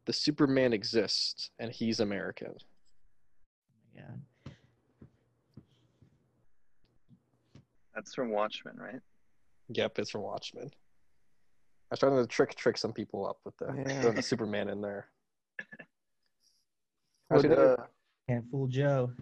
[0.06, 2.54] The Superman exists, and he's American.
[3.98, 4.52] Yeah.
[7.94, 9.00] That's from Watchmen, right?
[9.70, 10.70] Yep, it's from Watchmen.
[11.90, 14.00] I was trying to trick trick some people up with the Yeah.
[14.00, 15.08] throwing the Superman in there.
[17.30, 17.76] Would, Actually, uh,
[18.28, 19.12] Can't fool Joe.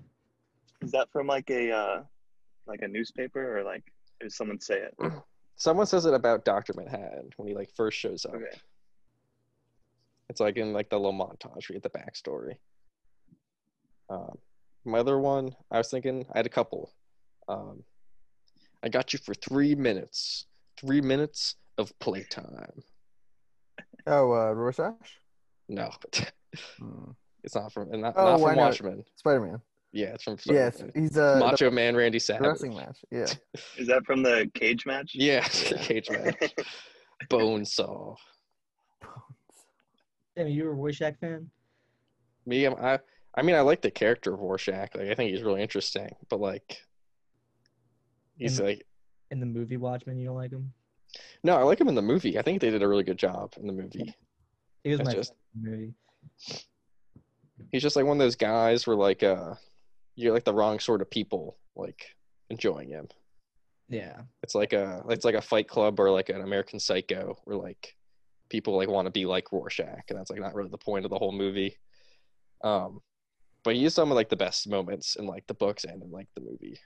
[0.82, 2.02] Is that from like a uh
[2.66, 3.82] like a newspaper or like
[4.20, 4.94] did someone say it?
[5.58, 8.34] Someone says it about Doctor Manhattan when he like first shows up.
[8.34, 8.58] Okay.
[10.28, 12.56] It's like in like the little montage, we get the backstory.
[14.10, 14.36] Um,
[14.86, 16.92] my other one, I was thinking, I had a couple.
[17.48, 17.82] Um,
[18.82, 20.46] I got you for three minutes.
[20.80, 22.82] Three minutes of playtime.
[24.06, 24.94] oh, uh, Rorschach?
[25.68, 25.90] No,
[26.78, 27.10] Hmm.
[27.44, 28.62] it's not from, and not, Oh, not I from know.
[28.62, 29.04] Watchmen.
[29.16, 29.60] Spider Man.
[29.92, 30.92] Yeah, it's from Yes, Spider-Man.
[31.02, 32.42] he's uh, Macho Man Randy the Savage.
[32.46, 32.98] wrestling match.
[33.10, 33.26] Yeah.
[33.78, 35.12] Is that from the cage match?
[35.14, 35.78] Yeah, Yeah.
[35.78, 36.54] cage match.
[37.30, 38.14] Bone saw.
[40.36, 41.50] Damn, you were a Rorschach fan?
[42.44, 42.98] Me, I'm, I,
[43.36, 44.94] I mean, I like the character of Rorschach.
[44.94, 46.08] Like, I think he's really interesting.
[46.30, 46.82] But like,
[48.36, 48.86] he's And- like,
[49.30, 50.72] In the movie Watchmen, you don't like him?
[51.42, 52.38] no, I like him in the movie.
[52.38, 54.14] I think they did a really good job in the movie.
[54.84, 55.94] He was It's my just- movie.
[57.72, 59.54] He's just like one of those guys where like uh
[60.14, 62.14] you're like the wrong sort of people like
[62.50, 63.08] enjoying him.
[63.88, 64.22] Yeah.
[64.42, 67.96] It's like a it's like a Fight Club or like an American Psycho where like
[68.48, 71.10] people like want to be like Rorschach, and that's like not really the point of
[71.10, 71.76] the whole movie.
[72.62, 73.00] Um,
[73.66, 76.08] but he used some of like the best moments in like the books and in
[76.12, 76.78] like the movie.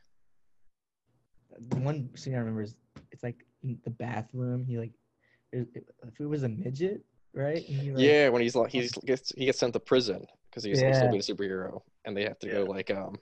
[1.69, 2.75] The one scene I remember is
[3.13, 4.65] it's like in the bathroom.
[4.65, 4.95] He like,
[5.53, 7.05] if it was a midget,
[7.35, 7.57] right?
[7.69, 10.65] And he, like, yeah, when he's like he's gets he gets sent to prison because
[10.65, 11.13] he's supposed to Yeah.
[11.13, 13.19] be a superhero, and they have to go like um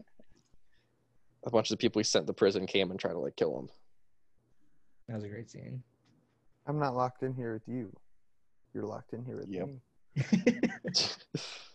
[1.44, 3.58] a bunch of the people he sent to prison came and tried to like kill
[3.58, 3.68] him.
[5.08, 5.82] That was a great scene.
[6.64, 7.92] I'm not locked in here with you.
[8.72, 9.66] You're locked in here with Yep.
[9.66, 9.80] me.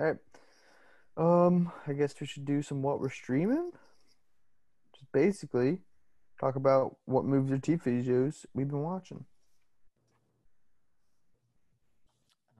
[0.00, 0.16] All right.
[1.16, 3.70] Um, I guess we should do some what we're streaming.
[4.94, 5.80] Just basically
[6.40, 9.26] talk about what movies or TV shows we've been watching.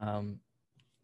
[0.03, 0.41] Um,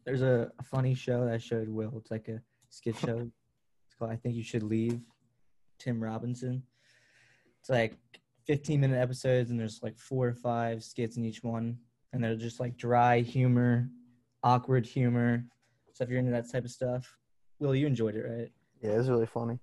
[0.05, 1.95] there's a, a funny show that I showed Will.
[1.97, 3.31] It's like a skit show.
[3.87, 5.01] It's called I Think You Should Leave.
[5.79, 6.65] Tim Robinson.
[7.61, 7.97] It's like
[8.47, 11.79] 15 minute episodes, and there's like four or five skits in each one,
[12.13, 13.89] and they're just like dry humor,
[14.43, 15.45] awkward humor.
[15.97, 17.17] So if you're into that type of stuff,
[17.59, 18.53] Will, you enjoyed it, right?
[18.83, 19.59] Yeah, it was really funny.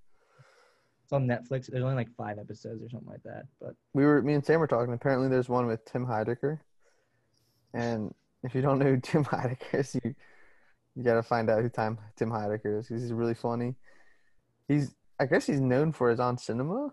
[1.04, 1.68] It's on Netflix.
[1.68, 4.60] There's only like five episodes or something like that, but We were me and Sam
[4.60, 4.96] were talking.
[4.96, 6.60] Apparently, there's one with Tim Heidecker,
[7.76, 8.12] and
[8.42, 10.16] if you don't know who Tim Heidecker is, you
[10.96, 12.88] you got to find out who Tim Tim Heidecker is.
[12.88, 13.76] He's really funny.
[14.68, 16.90] He's I guess he's known for his on cinema,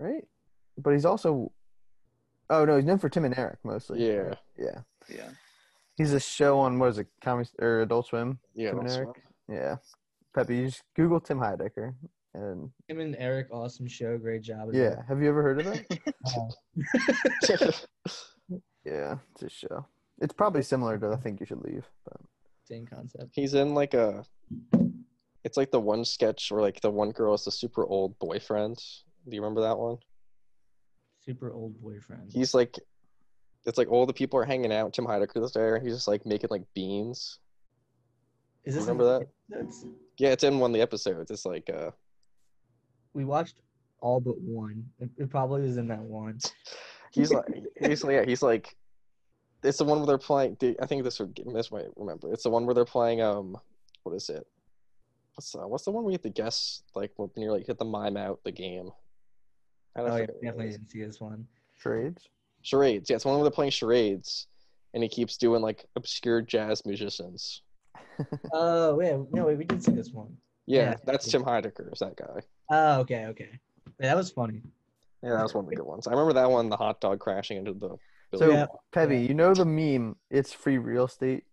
[0.00, 0.24] right?
[0.76, 1.52] But he's also
[2.50, 4.04] oh no, he's known for Tim and Eric mostly.
[4.04, 4.34] Yeah.
[4.58, 4.80] yeah.
[5.08, 5.28] Yeah.
[5.96, 8.38] He's a show on what is it, Comedy or Adult Swim?
[8.54, 9.06] Yeah, Tim and Eric.
[9.08, 9.16] what-
[9.48, 9.76] Yeah.
[10.34, 11.94] Peppy, you just Google Tim Heidecker,
[12.34, 14.68] and him and Eric, awesome show, great job.
[14.68, 15.86] as yeah, have you ever heard of that?
[18.84, 19.86] yeah, it's a show.
[20.20, 21.86] It's probably similar to I think you should leave.
[22.04, 22.20] But
[22.64, 23.30] Same concept.
[23.34, 24.24] He's in like a.
[25.44, 28.76] It's like the one sketch where like the one girl is the super old boyfriend.
[29.28, 29.98] Do you remember that one?
[31.24, 32.30] Super old boyfriend.
[32.32, 32.78] He's like,
[33.66, 34.92] it's like all the people are hanging out.
[34.94, 35.76] Tim Heidecker's there.
[35.76, 37.38] and He's just like making like beans.
[38.64, 39.28] Is this remember that?
[39.48, 39.86] the episodes?
[40.18, 41.30] Yeah, it's in one of the episodes.
[41.30, 41.90] It's like uh,
[43.12, 43.56] We watched
[44.00, 44.84] all but one.
[44.98, 46.38] It, it probably was in that one.
[47.12, 47.44] he's like,
[47.80, 48.76] he's yeah, he's like,
[49.62, 50.56] it's the one where they're playing.
[50.80, 52.32] I think this would this might remember.
[52.32, 53.20] It's the one where they're playing.
[53.20, 53.56] Um,
[54.04, 54.46] what is it?
[55.34, 57.78] What's uh, what's the one where you have to guess like when you're like hit
[57.78, 58.90] the mime out the game?
[59.96, 61.46] I don't Oh yeah, forget what definitely didn't see this one.
[61.78, 62.28] trades.
[62.66, 63.08] Charades.
[63.08, 64.48] Yeah, it's one where they're playing charades,
[64.92, 67.62] and he keeps doing like obscure jazz musicians.
[68.52, 70.36] Oh wait, no wait, we did see this one.
[70.66, 70.96] Yeah, Yeah.
[71.04, 71.92] that's Tim Heidecker.
[71.92, 72.40] Is that guy?
[72.70, 73.50] Oh okay, okay.
[74.00, 74.62] Yeah, that was funny.
[75.22, 76.06] Yeah, that was one of the good ones.
[76.06, 76.68] I remember that one.
[76.70, 77.90] The hot dog crashing into the.
[78.34, 78.56] So building.
[78.56, 78.66] Yeah.
[78.92, 79.28] Peppy, Yeah.
[79.28, 80.16] you know the meme?
[80.30, 81.44] It's free real estate.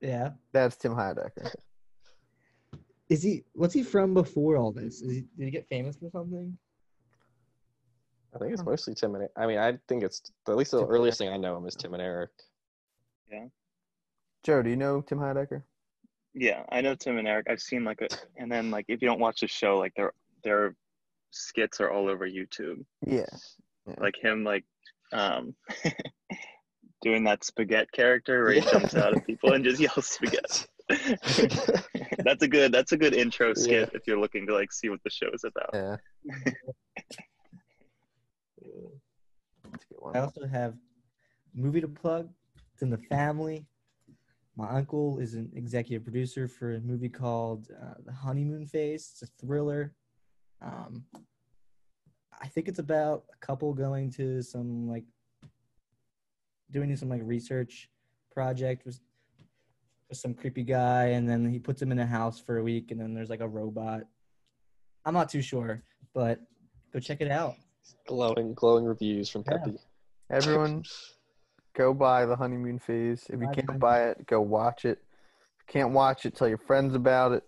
[0.00, 0.30] Yeah.
[0.52, 1.54] That's Tim Heidecker.
[3.08, 3.44] Is he?
[3.54, 5.00] What's he from before all this?
[5.02, 5.20] Is he?
[5.38, 6.56] Did he get famous for something?
[8.34, 9.28] I think it's mostly Tim and.
[9.36, 11.66] I mean, I think it's at least the Tim and earliest thing I know him
[11.66, 12.30] is Tim and Eric.
[13.30, 13.46] Yeah.
[14.44, 15.62] Joe, do you know Tim Heidecker?
[16.34, 17.46] Yeah, I know Tim and Eric.
[17.50, 20.12] I've seen like a, and then like if you don't watch the show, like their
[20.44, 20.76] their
[21.30, 22.84] skits are all over YouTube.
[23.06, 23.26] Yeah.
[23.98, 24.64] Like him, like
[25.12, 25.54] um,
[27.02, 28.70] doing that spaghetti character where he Yeah.
[28.72, 30.66] jumps out at people and just yells spaghetti.
[32.24, 32.72] that's a good.
[32.72, 35.44] That's a good intro skit if you're looking to like see what the show is
[35.44, 35.70] about.
[35.74, 35.96] Yeah.
[39.98, 40.16] That's good one.
[40.16, 42.28] I also have a movie to plug.
[42.72, 43.66] It's in the family.
[44.56, 49.10] My uncle is an executive producer for a movie called uh, The Honeymoon Phase.
[49.12, 49.94] It's a thriller.
[50.60, 51.04] Um,
[52.40, 55.04] I think it's about a couple going to some like
[56.70, 57.88] doing some like research
[58.32, 59.00] project with,
[60.08, 62.90] with some creepy guy, and then he puts him in a house for a week,
[62.90, 64.02] and then there's like a robot.
[65.04, 65.82] I'm not too sure,
[66.14, 66.40] but
[66.92, 67.54] go check it out.
[68.06, 69.72] glowing, glowing reviews from Yeah.
[70.28, 70.36] Peppy.
[70.46, 70.82] Everyone,
[71.76, 73.24] go buy the honeymoon phase.
[73.28, 74.98] If you can't buy it, go watch it.
[75.00, 77.42] If you can't watch it, tell your friends about it.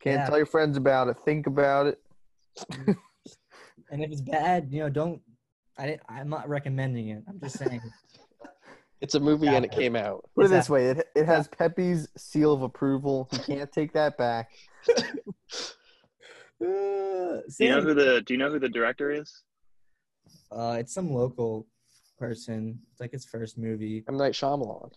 [0.00, 0.26] Can't Yeah.
[0.26, 1.16] tell your friends about it.
[1.24, 1.98] Think about it.
[3.90, 5.20] And if it's bad, you know, don't.
[5.76, 7.22] I didn't, I'm not recommending it.
[7.28, 7.80] I'm just saying.
[9.00, 10.24] It's a movie and it came out.
[10.34, 13.28] Put it this way: it it has Pepe's seal of approval.
[13.30, 14.50] He can't take that back.
[16.64, 19.42] Uh, Do you know who the Do you know who the director is?
[20.50, 21.66] uh, it's some local
[22.28, 22.78] person.
[22.92, 24.04] It's like his first movie.
[24.08, 24.90] M Night Shyamalan.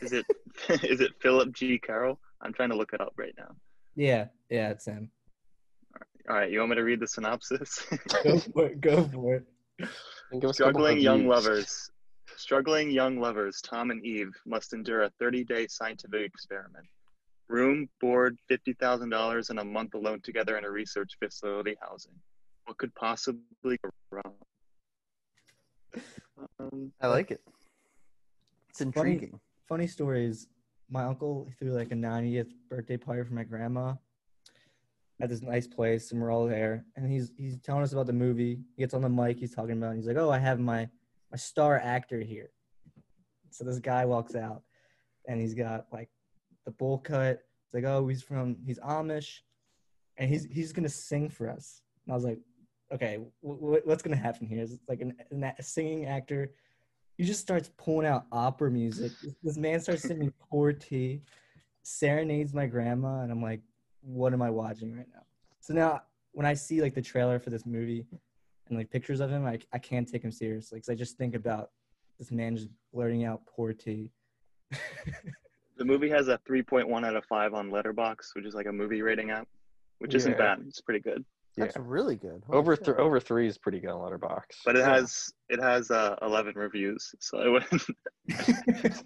[0.00, 0.24] Is it
[0.84, 1.78] is it Philip G.
[1.78, 2.18] Carroll?
[2.40, 3.50] I'm trying to look it up right now.
[3.96, 5.10] Yeah, yeah, it's him.
[6.28, 7.84] All right, you want me to read the synopsis?
[8.24, 8.80] Go for it.
[8.80, 9.44] Go for it.
[10.30, 11.46] And give us Struggling young reviews.
[11.46, 11.90] lovers,
[12.36, 16.86] struggling young lovers Tom and Eve must endure a 30-day scientific experiment.
[17.48, 22.12] Room, board, fifty thousand dollars, and a month alone together in a research facility housing.
[22.66, 24.34] What could possibly go wrong?
[26.58, 27.40] Um, I like it.
[28.70, 29.40] It's intriguing.
[29.68, 30.48] Funny story is
[30.88, 33.94] my uncle threw like a 90th birthday party for my grandma
[35.20, 36.84] at this nice place, and we're all there.
[36.96, 38.60] And he's he's telling us about the movie.
[38.76, 39.88] He gets on the mic, he's talking about.
[39.88, 40.88] It, and he's like, "Oh, I have my
[41.30, 42.50] my star actor here."
[43.50, 44.62] So this guy walks out,
[45.28, 46.08] and he's got like
[46.64, 47.42] the bowl cut.
[47.66, 49.40] It's like, "Oh, he's from he's Amish,
[50.16, 52.38] and he's he's gonna sing for us." And I was like,
[52.92, 54.62] "Okay, w- w- what's gonna happen here?
[54.62, 56.52] Is like an, an, a singing actor?"
[57.16, 59.12] He just starts pulling out opera music.
[59.22, 61.22] This- This man starts singing poor T,
[61.82, 63.60] serenades my grandma, and I'm like,
[64.02, 65.22] what am I watching right now?
[65.60, 66.02] So now
[66.32, 68.06] when I see like the trailer for this movie
[68.68, 71.34] and like pictures of him, I, I can't take him seriously because I just think
[71.34, 71.70] about
[72.18, 74.10] this man just blurting out poor T.
[75.76, 79.02] the movie has a 3.1 out of 5 on Letterboxd, which is like a movie
[79.02, 79.48] rating app,
[79.98, 80.60] which isn't bad.
[80.68, 81.24] It's pretty good.
[81.60, 82.42] That's really good.
[82.46, 82.84] Holy Over shit.
[82.86, 84.56] th- over three is pretty good on Letterboxd.
[84.64, 84.94] But it Yeah.
[84.94, 87.82] has it has uh, 11 reviews, so I wouldn't.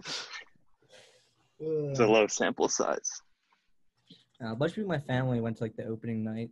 [1.60, 3.08] It's a low sample size.
[4.44, 6.50] Uh, a bunch of people in my family went to like the opening night,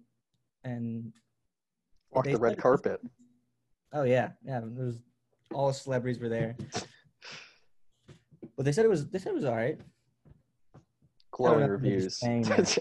[0.65, 1.13] and
[2.13, 3.01] Walk they the red said- carpet.
[3.93, 4.61] Oh yeah, yeah.
[4.61, 4.99] There was
[5.53, 6.57] all the celebrities were there.
[8.57, 9.79] But they said it was they said it was all right.
[11.33, 12.19] Glowing know if they're reviews.
[12.21, 12.79] that,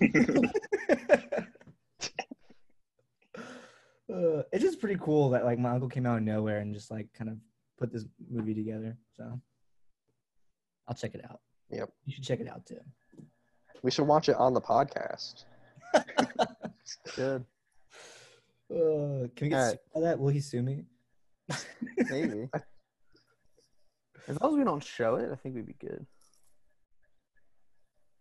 [4.12, 6.90] Uh, it's just pretty cool that like my uncle came out of nowhere and just
[6.90, 7.36] like kind of
[7.78, 8.96] put this movie together.
[9.16, 9.40] So
[10.86, 11.40] I'll check it out.
[11.70, 11.90] Yep.
[12.06, 12.80] You should check it out too.
[13.82, 15.44] we should watch it on the podcast.
[17.16, 17.44] good.
[18.70, 20.18] Uh, can we get All sued by that?
[20.18, 20.84] Will he sue me?
[22.10, 22.48] Maybe.
[24.26, 26.06] as long as we don't show it, I think we'd be good.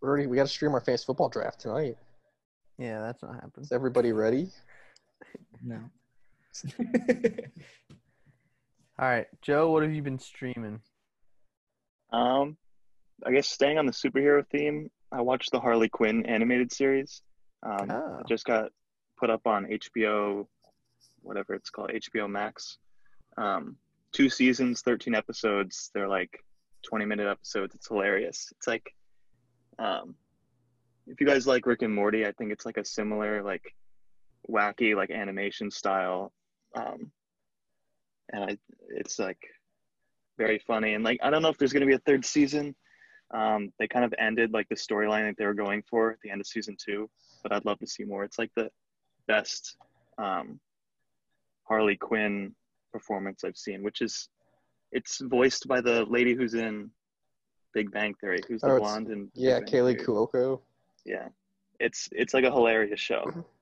[0.01, 1.97] We're already we got to stream our fantasy football draft tonight.
[2.77, 3.63] Yeah, that's not happening.
[3.63, 4.49] Is everybody ready?
[5.63, 5.79] No.
[8.99, 10.79] All right, Joe, what have you been streaming?
[12.11, 12.57] Um,
[13.25, 17.21] I guess staying on the superhero theme, I watched the Harley Quinn animated series.
[17.63, 18.17] Um, Oh.
[18.21, 18.71] it just got
[19.19, 20.47] put up on HBO,
[21.21, 22.77] whatever it's called, HBO Max.
[23.37, 23.77] Um,
[24.13, 25.91] two seasons, 13 episodes.
[25.93, 26.43] They're like
[26.83, 27.75] 20 minute episodes.
[27.75, 28.51] It's hilarious.
[28.57, 28.95] It's like,
[29.77, 30.15] um,
[31.05, 33.75] if you guys like Rick and Morty, I think it's like a similar, like,
[34.49, 36.31] wacky, like animation style.
[36.75, 37.11] Um,
[38.33, 38.57] and I,
[38.89, 39.39] it's like
[40.37, 40.93] very funny.
[40.93, 42.75] And like, I don't know if there's going to be a third season.
[43.33, 46.29] Um, they kind of ended like the storyline that they were going for at the
[46.29, 47.09] end of season two,
[47.43, 48.23] but I'd love to see more.
[48.23, 48.69] It's like the
[49.27, 49.75] best
[50.17, 50.59] um,
[51.63, 52.55] Harley Quinn
[52.93, 54.29] performance I've seen, which is
[54.93, 56.89] it's voiced by the lady who's in
[57.73, 60.61] Big Bang Theory, who's the Oh, blonde and Yeah, Kaley Cuoco.
[61.05, 61.27] yeah
[61.79, 63.23] it's it's like a hilarious show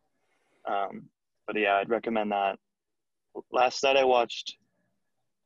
[0.67, 1.03] um
[1.47, 2.57] but yeah i'd recommend that
[3.51, 4.55] last night i watched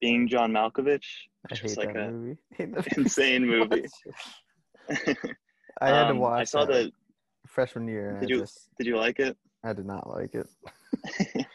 [0.01, 1.05] being john malkovich
[1.49, 2.37] which hate like that a movie.
[2.57, 3.85] Hate that insane movie
[5.81, 6.41] I had to Um, watch.
[6.41, 6.91] i saw that the
[7.47, 8.17] freshman year.
[8.21, 10.47] Did I you just, did you like it I did not like it.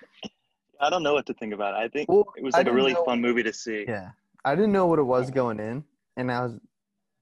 [0.80, 2.72] i don't know what to think about it i think Well, it was like a
[2.72, 4.10] really know- fun movie to see Yeah,
[4.44, 5.84] I didn't know what it was going in,
[6.16, 6.58] and I was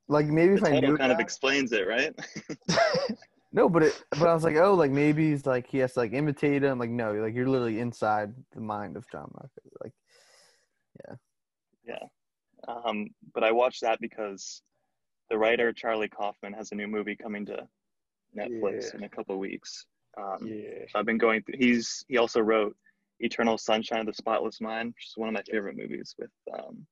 [0.09, 2.12] like, maybe the if I knew kind of explains it right
[3.53, 6.01] No, but it, but I was like, oh, like maybe he's like he has to
[6.01, 6.79] like imitate him.
[6.79, 9.73] Like no, like you're literally inside the mind of John Malkovich.
[9.83, 9.93] Like
[11.07, 11.15] yeah,
[11.87, 12.73] yeah.
[12.87, 14.62] um but i watched that because
[15.31, 17.66] the writer charlie kaufman has a new movie coming to
[18.37, 18.99] netflix Yeah.
[18.99, 19.87] in a couple weeks
[20.19, 20.85] um yeah.
[20.91, 21.57] So I've been going through.
[21.59, 22.77] He's he also wrote
[23.20, 26.87] Eternal Sunshine of the Spotless Mind, which is one of my favorite movies with um,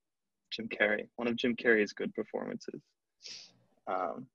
[0.49, 1.07] Jim Carrey.
[1.17, 2.81] One of Jim Carrey's good performances.
[3.87, 4.25] Um,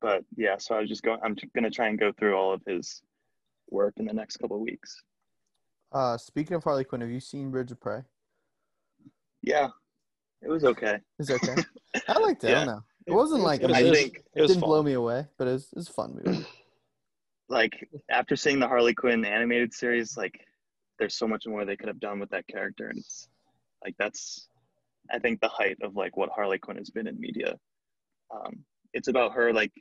[0.00, 1.18] but yeah, so I was just going.
[1.24, 3.02] I'm gonna try and go through all of his
[3.70, 5.02] work in the next couple of weeks.
[5.92, 8.02] uh, speaking of Harley Quinn, have you seen Birds of Prey?
[9.42, 9.68] Yeah,
[10.42, 10.98] it was okay.
[11.18, 11.54] It's okay.
[12.08, 12.50] I liked it.
[12.50, 12.82] I don't know.
[13.06, 14.68] It wasn't like it was, I it was- think- it was didn't fun.
[14.70, 16.44] blow me away, but it was, it was a fun movie.
[17.46, 20.40] Like after seeing the Harley Quinn animated series, like
[20.98, 23.28] there's so much more they could have done with that character, and it's
[23.84, 24.48] like that's
[25.12, 27.56] I think the height of like what Harley Quinn has been in media.
[28.34, 28.64] Um,
[28.94, 29.72] it's about her like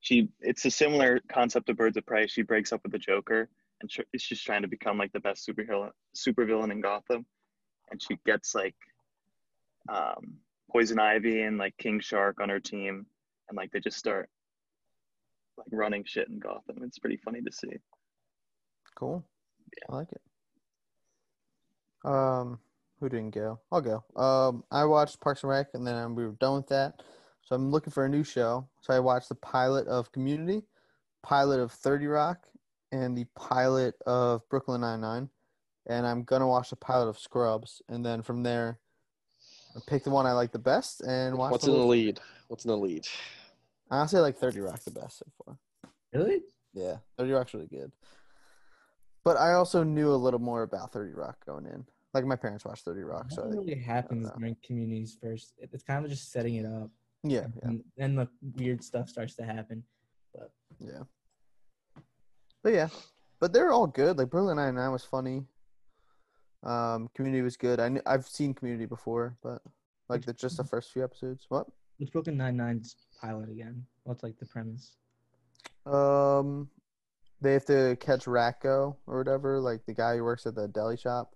[0.00, 0.28] she.
[0.40, 2.26] It's a similar concept of Birds of Prey.
[2.26, 3.48] She breaks up with the Joker,
[3.80, 7.26] and tr- she's trying to become like the best superhero supervillain in Gotham,
[7.90, 8.76] and she gets like
[9.88, 10.34] um,
[10.72, 13.04] Poison Ivy and like King Shark on her team,
[13.48, 14.30] and like they just start
[15.58, 16.82] like running shit in Gotham.
[16.82, 17.76] It's pretty funny to see.
[18.94, 19.24] Cool.
[19.76, 19.94] Yeah.
[19.94, 20.22] I like it.
[22.04, 22.58] Um,
[22.98, 23.60] who didn't go?
[23.72, 24.04] I'll go.
[24.16, 27.02] Um, I watched Parks and Rec, and then we were done with that.
[27.50, 28.68] So I'm looking for a new show.
[28.80, 30.62] So I watched the pilot of Community,
[31.24, 32.46] pilot of Thirty Rock,
[32.92, 35.28] and the pilot of Brooklyn Nine Nine.
[35.86, 38.78] And I'm gonna watch the pilot of Scrubs, and then from there,
[39.76, 41.50] I pick the one I like the best and watch.
[41.50, 42.20] What's the in the whole- lead?
[42.46, 43.08] What's in the lead?
[43.90, 45.58] I'll say like Thirty Rock the best so far.
[46.12, 46.42] Really?
[46.72, 47.90] Yeah, Thirty Rock's really good.
[49.24, 51.84] But I also knew a little more about Thirty Rock going in.
[52.14, 54.34] Like my parents watched Thirty Rock, so I Nothing think, really happens know.
[54.38, 55.54] during communities first.
[55.58, 56.90] It's kind of just setting it up,
[57.22, 59.82] yeah, yeah, and then the weird stuff starts to happen.
[60.78, 61.02] yeah.
[62.62, 62.88] But yeah,
[63.40, 64.18] but they're all good.
[64.18, 65.44] Like Brooklyn Nine Nine was funny.
[66.62, 67.80] Um, Community was good.
[67.80, 69.62] I kn- I've seen Community before, but
[70.08, 71.46] like the, just the first few episodes.
[71.48, 71.66] What?
[71.98, 73.84] It's Brooklyn Nine Nine's pilot again?
[74.04, 74.96] What's like the premise?
[75.86, 76.68] Um,
[77.40, 80.96] they have to catch Racco or whatever, like the guy who works at the deli
[80.96, 81.34] shop.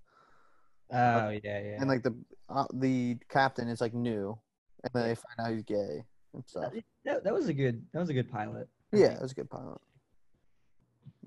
[0.93, 1.77] Oh yeah, yeah.
[1.81, 2.15] and like the
[2.49, 4.39] uh, the captain is like new,
[4.85, 6.05] and then they find out he's gay
[6.35, 6.73] and stuff.
[6.73, 8.69] that, that, that was a good that was a good pilot.
[8.93, 9.19] I Yeah, think.
[9.19, 9.81] it was a good pilot.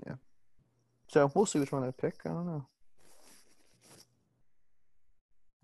[0.05, 0.15] Yeah.
[1.09, 2.15] So we'll see which one I pick.
[2.25, 2.65] I don't know.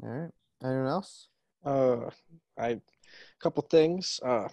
[0.03, 0.31] All right.
[0.63, 1.27] Anyone else?
[1.65, 2.09] Uh,
[2.57, 2.79] I
[3.41, 4.19] couple things.
[4.25, 4.47] Uh,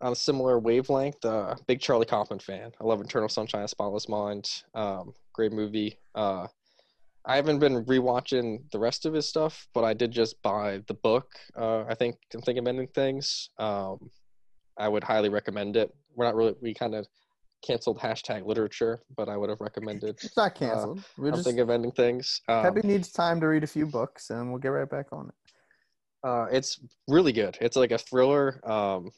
[0.00, 2.70] on a similar wavelength, uh, big Charlie Kaufman fan.
[2.80, 4.48] I love Eternal Sunshine of the Spotless Mind.
[4.74, 5.98] Um, great movie.
[6.14, 6.46] Uh,
[7.28, 10.94] I haven't been rewatching the rest of his stuff, but I did just buy the
[10.94, 11.26] book.
[11.54, 13.50] Uh, I think I'm thinking of ending things.
[13.58, 14.10] Um,
[14.78, 15.94] I would highly recommend it.
[16.14, 17.06] We're not really we kind of
[17.62, 20.16] canceled hashtag literature, but I would have recommended.
[20.22, 21.04] It's not canceled.
[21.18, 22.40] We're I'm just thinking of ending things.
[22.48, 25.28] Um, Peppy needs time to read a few books, and we'll get right back on
[25.28, 25.34] it.
[26.26, 27.58] Uh, it's really good.
[27.60, 28.58] It's like a thriller.
[28.68, 29.10] Um,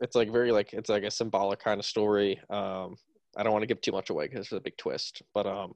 [0.00, 2.40] it's like very like it's like a symbolic kind of story.
[2.48, 2.96] Um,
[3.36, 5.74] I don't want to give too much away because it's a big twist, but um,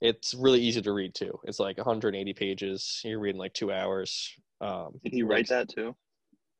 [0.00, 1.38] it's really easy to read too.
[1.44, 3.00] It's like 180 pages.
[3.04, 4.32] You're reading like two hours.
[4.60, 5.94] Um, Did he write that too?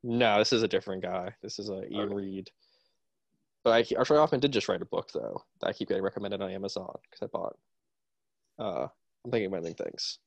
[0.02, 1.34] no, this is a different guy.
[1.42, 2.14] This is a Iain Okay.
[2.14, 2.50] Reid.
[3.62, 6.40] But I, Arthur Hoffman did just write a book though that I keep getting recommended
[6.40, 7.56] on Amazon because I bought.
[8.58, 8.88] Uh,
[9.24, 10.18] I'm thinking of ending things.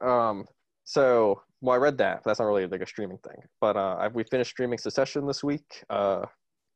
[0.00, 0.46] Um,
[0.84, 2.22] so well, I read that.
[2.22, 3.42] But that's not really like a streaming thing.
[3.60, 5.84] But uh, I, we finished streaming Succession this week.
[5.90, 6.26] Uh,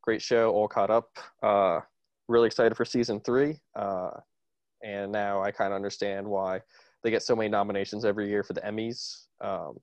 [0.01, 1.09] great show, all caught up.
[1.41, 1.79] Uh,
[2.27, 3.59] really excited for season three.
[3.75, 4.09] Uh,
[4.83, 6.61] and now I kind of understand why
[7.03, 9.25] they get so many nominations every year for the Emmys.
[9.41, 9.77] Um,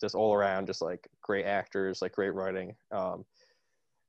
[0.00, 2.74] just all around, just like great actors, like great writing.
[2.90, 3.24] Um,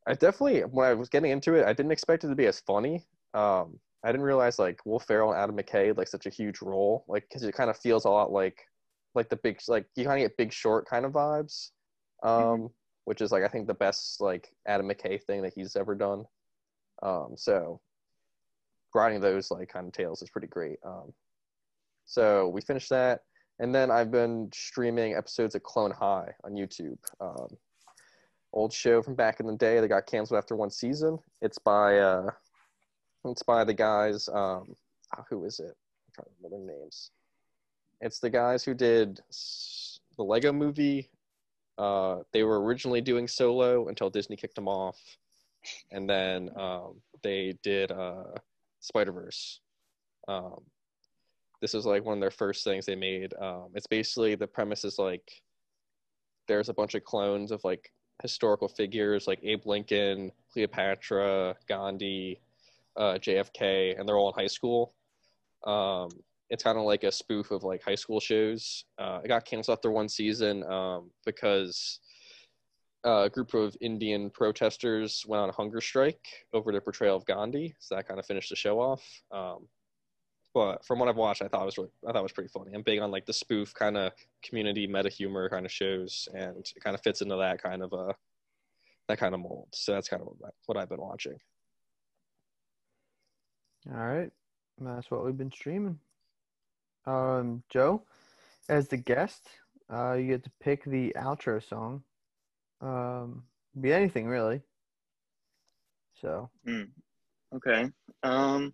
[0.08, 2.60] I definitely, when I was getting into it, I didn't expect it to be as
[2.60, 3.06] funny.
[3.34, 7.06] Um, I didn't realize like Will Ferrell and Adam McKay like such a huge role,
[7.08, 8.66] like because it kind of feels a lot like,
[9.16, 11.70] like the big, like you kind of get Big Short kind of vibes,
[12.24, 12.70] um,
[13.06, 16.26] which is like I think the best like Adam McKay thing that he's ever done.
[17.04, 17.80] Um, so
[18.94, 20.78] writing those like kind of tales is pretty great.
[20.86, 21.14] Um,
[22.06, 23.22] so we finished that,
[23.60, 26.98] and then I've been streaming episodes of Clone High on YouTube.
[27.20, 27.48] Um,
[28.54, 31.18] old show from back in the day that got canceled after one season.
[31.42, 32.30] It's by uh,
[33.26, 34.28] it's by the guys.
[34.30, 34.76] Um,
[35.16, 35.76] ah, who is it?
[35.76, 37.12] I'm trying to remember their names.
[38.02, 39.22] It's the guys who did
[40.18, 41.10] the Lego Movie.
[41.78, 45.00] Uh, they were originally doing Solo until Disney kicked them off,
[45.92, 48.36] and then um, they did uh,
[48.84, 49.60] Spider Verse.
[50.28, 50.62] Um,
[51.62, 53.34] this is like one of their first things they made.
[53.42, 55.42] Um, it's basically the premise is like
[56.48, 57.92] there's a bunch of clones of like
[58.22, 62.40] historical figures like Abe Lincoln, Cleopatra, Gandhi,
[62.98, 64.94] uh, JFK, and they're all in high school.
[65.66, 66.10] Um,
[66.50, 68.84] it's kind of like a spoof of like high school shows.
[69.00, 72.00] Uh, it got canceled after one season um, because
[73.04, 77.76] a group of Indian protesters went on a hunger strike over their portrayal of Gandhi.
[77.80, 79.04] So that kind of finished the show off.
[79.32, 79.68] Um,
[80.54, 82.50] but from what I've watched, I thought it was really, I thought it was pretty
[82.50, 82.72] funny.
[82.74, 84.14] I'm big on like the spoof kind of
[84.44, 87.92] community meta humor kind of shows, and it kind of fits into that kind of
[87.94, 88.14] uh
[89.08, 89.68] that kind of mold.
[89.72, 91.38] So that's kind of what, what I've been watching.
[93.92, 94.32] All right.
[94.80, 96.00] That's what we've been streaming.
[97.06, 98.04] Um, Joe,
[98.70, 99.50] as the guest,
[99.92, 102.04] uh, you get to pick the outro song.
[102.84, 103.44] Um,
[103.80, 104.62] be anything really.
[106.22, 106.84] So Hmm.
[107.56, 107.90] Okay.
[108.24, 108.74] Um,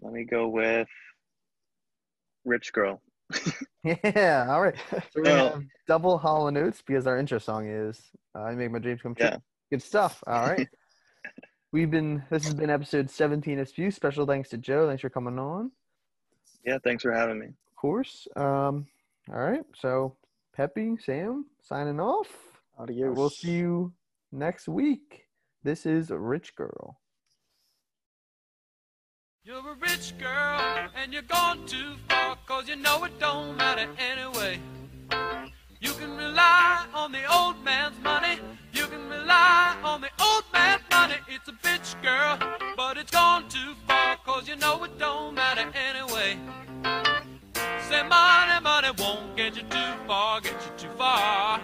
[0.00, 0.88] let me go with
[2.44, 3.02] Rich Girl.
[3.84, 4.74] yeah, all right.
[5.12, 8.00] So Well- double Hall and Oates because our intro song is
[8.34, 9.36] uh, "I Make My Dreams Come True." Yeah.
[9.70, 10.22] Good stuff.
[10.26, 10.68] All right.
[11.72, 12.22] We've been.
[12.30, 13.90] This has been episode 17 of Spew.
[13.90, 14.86] Special thanks to Joe.
[14.88, 15.70] Thanks for coming on.
[16.64, 17.46] Yeah, thanks for having me.
[17.48, 18.26] Of course.
[18.36, 18.86] Um.
[19.30, 19.60] All right.
[19.76, 20.16] So,
[20.58, 22.26] Peppy, Sam, signing off.
[22.80, 23.16] Adios.
[23.16, 23.92] We'll see you
[24.32, 25.28] next week.
[25.62, 26.98] This is Rich Girl.
[29.44, 33.86] You're a rich girl and you're gone too far, cause you know it don't matter
[34.00, 34.58] anyway.
[35.80, 38.40] You can rely on the old man's money.
[38.72, 41.14] You can rely on the old man's money.
[41.28, 42.36] It's a bitch girl,
[42.76, 46.36] but it's gone too far, cause you know it don't matter anyway.
[47.88, 51.58] Say money, money won't get you too far, get you too far.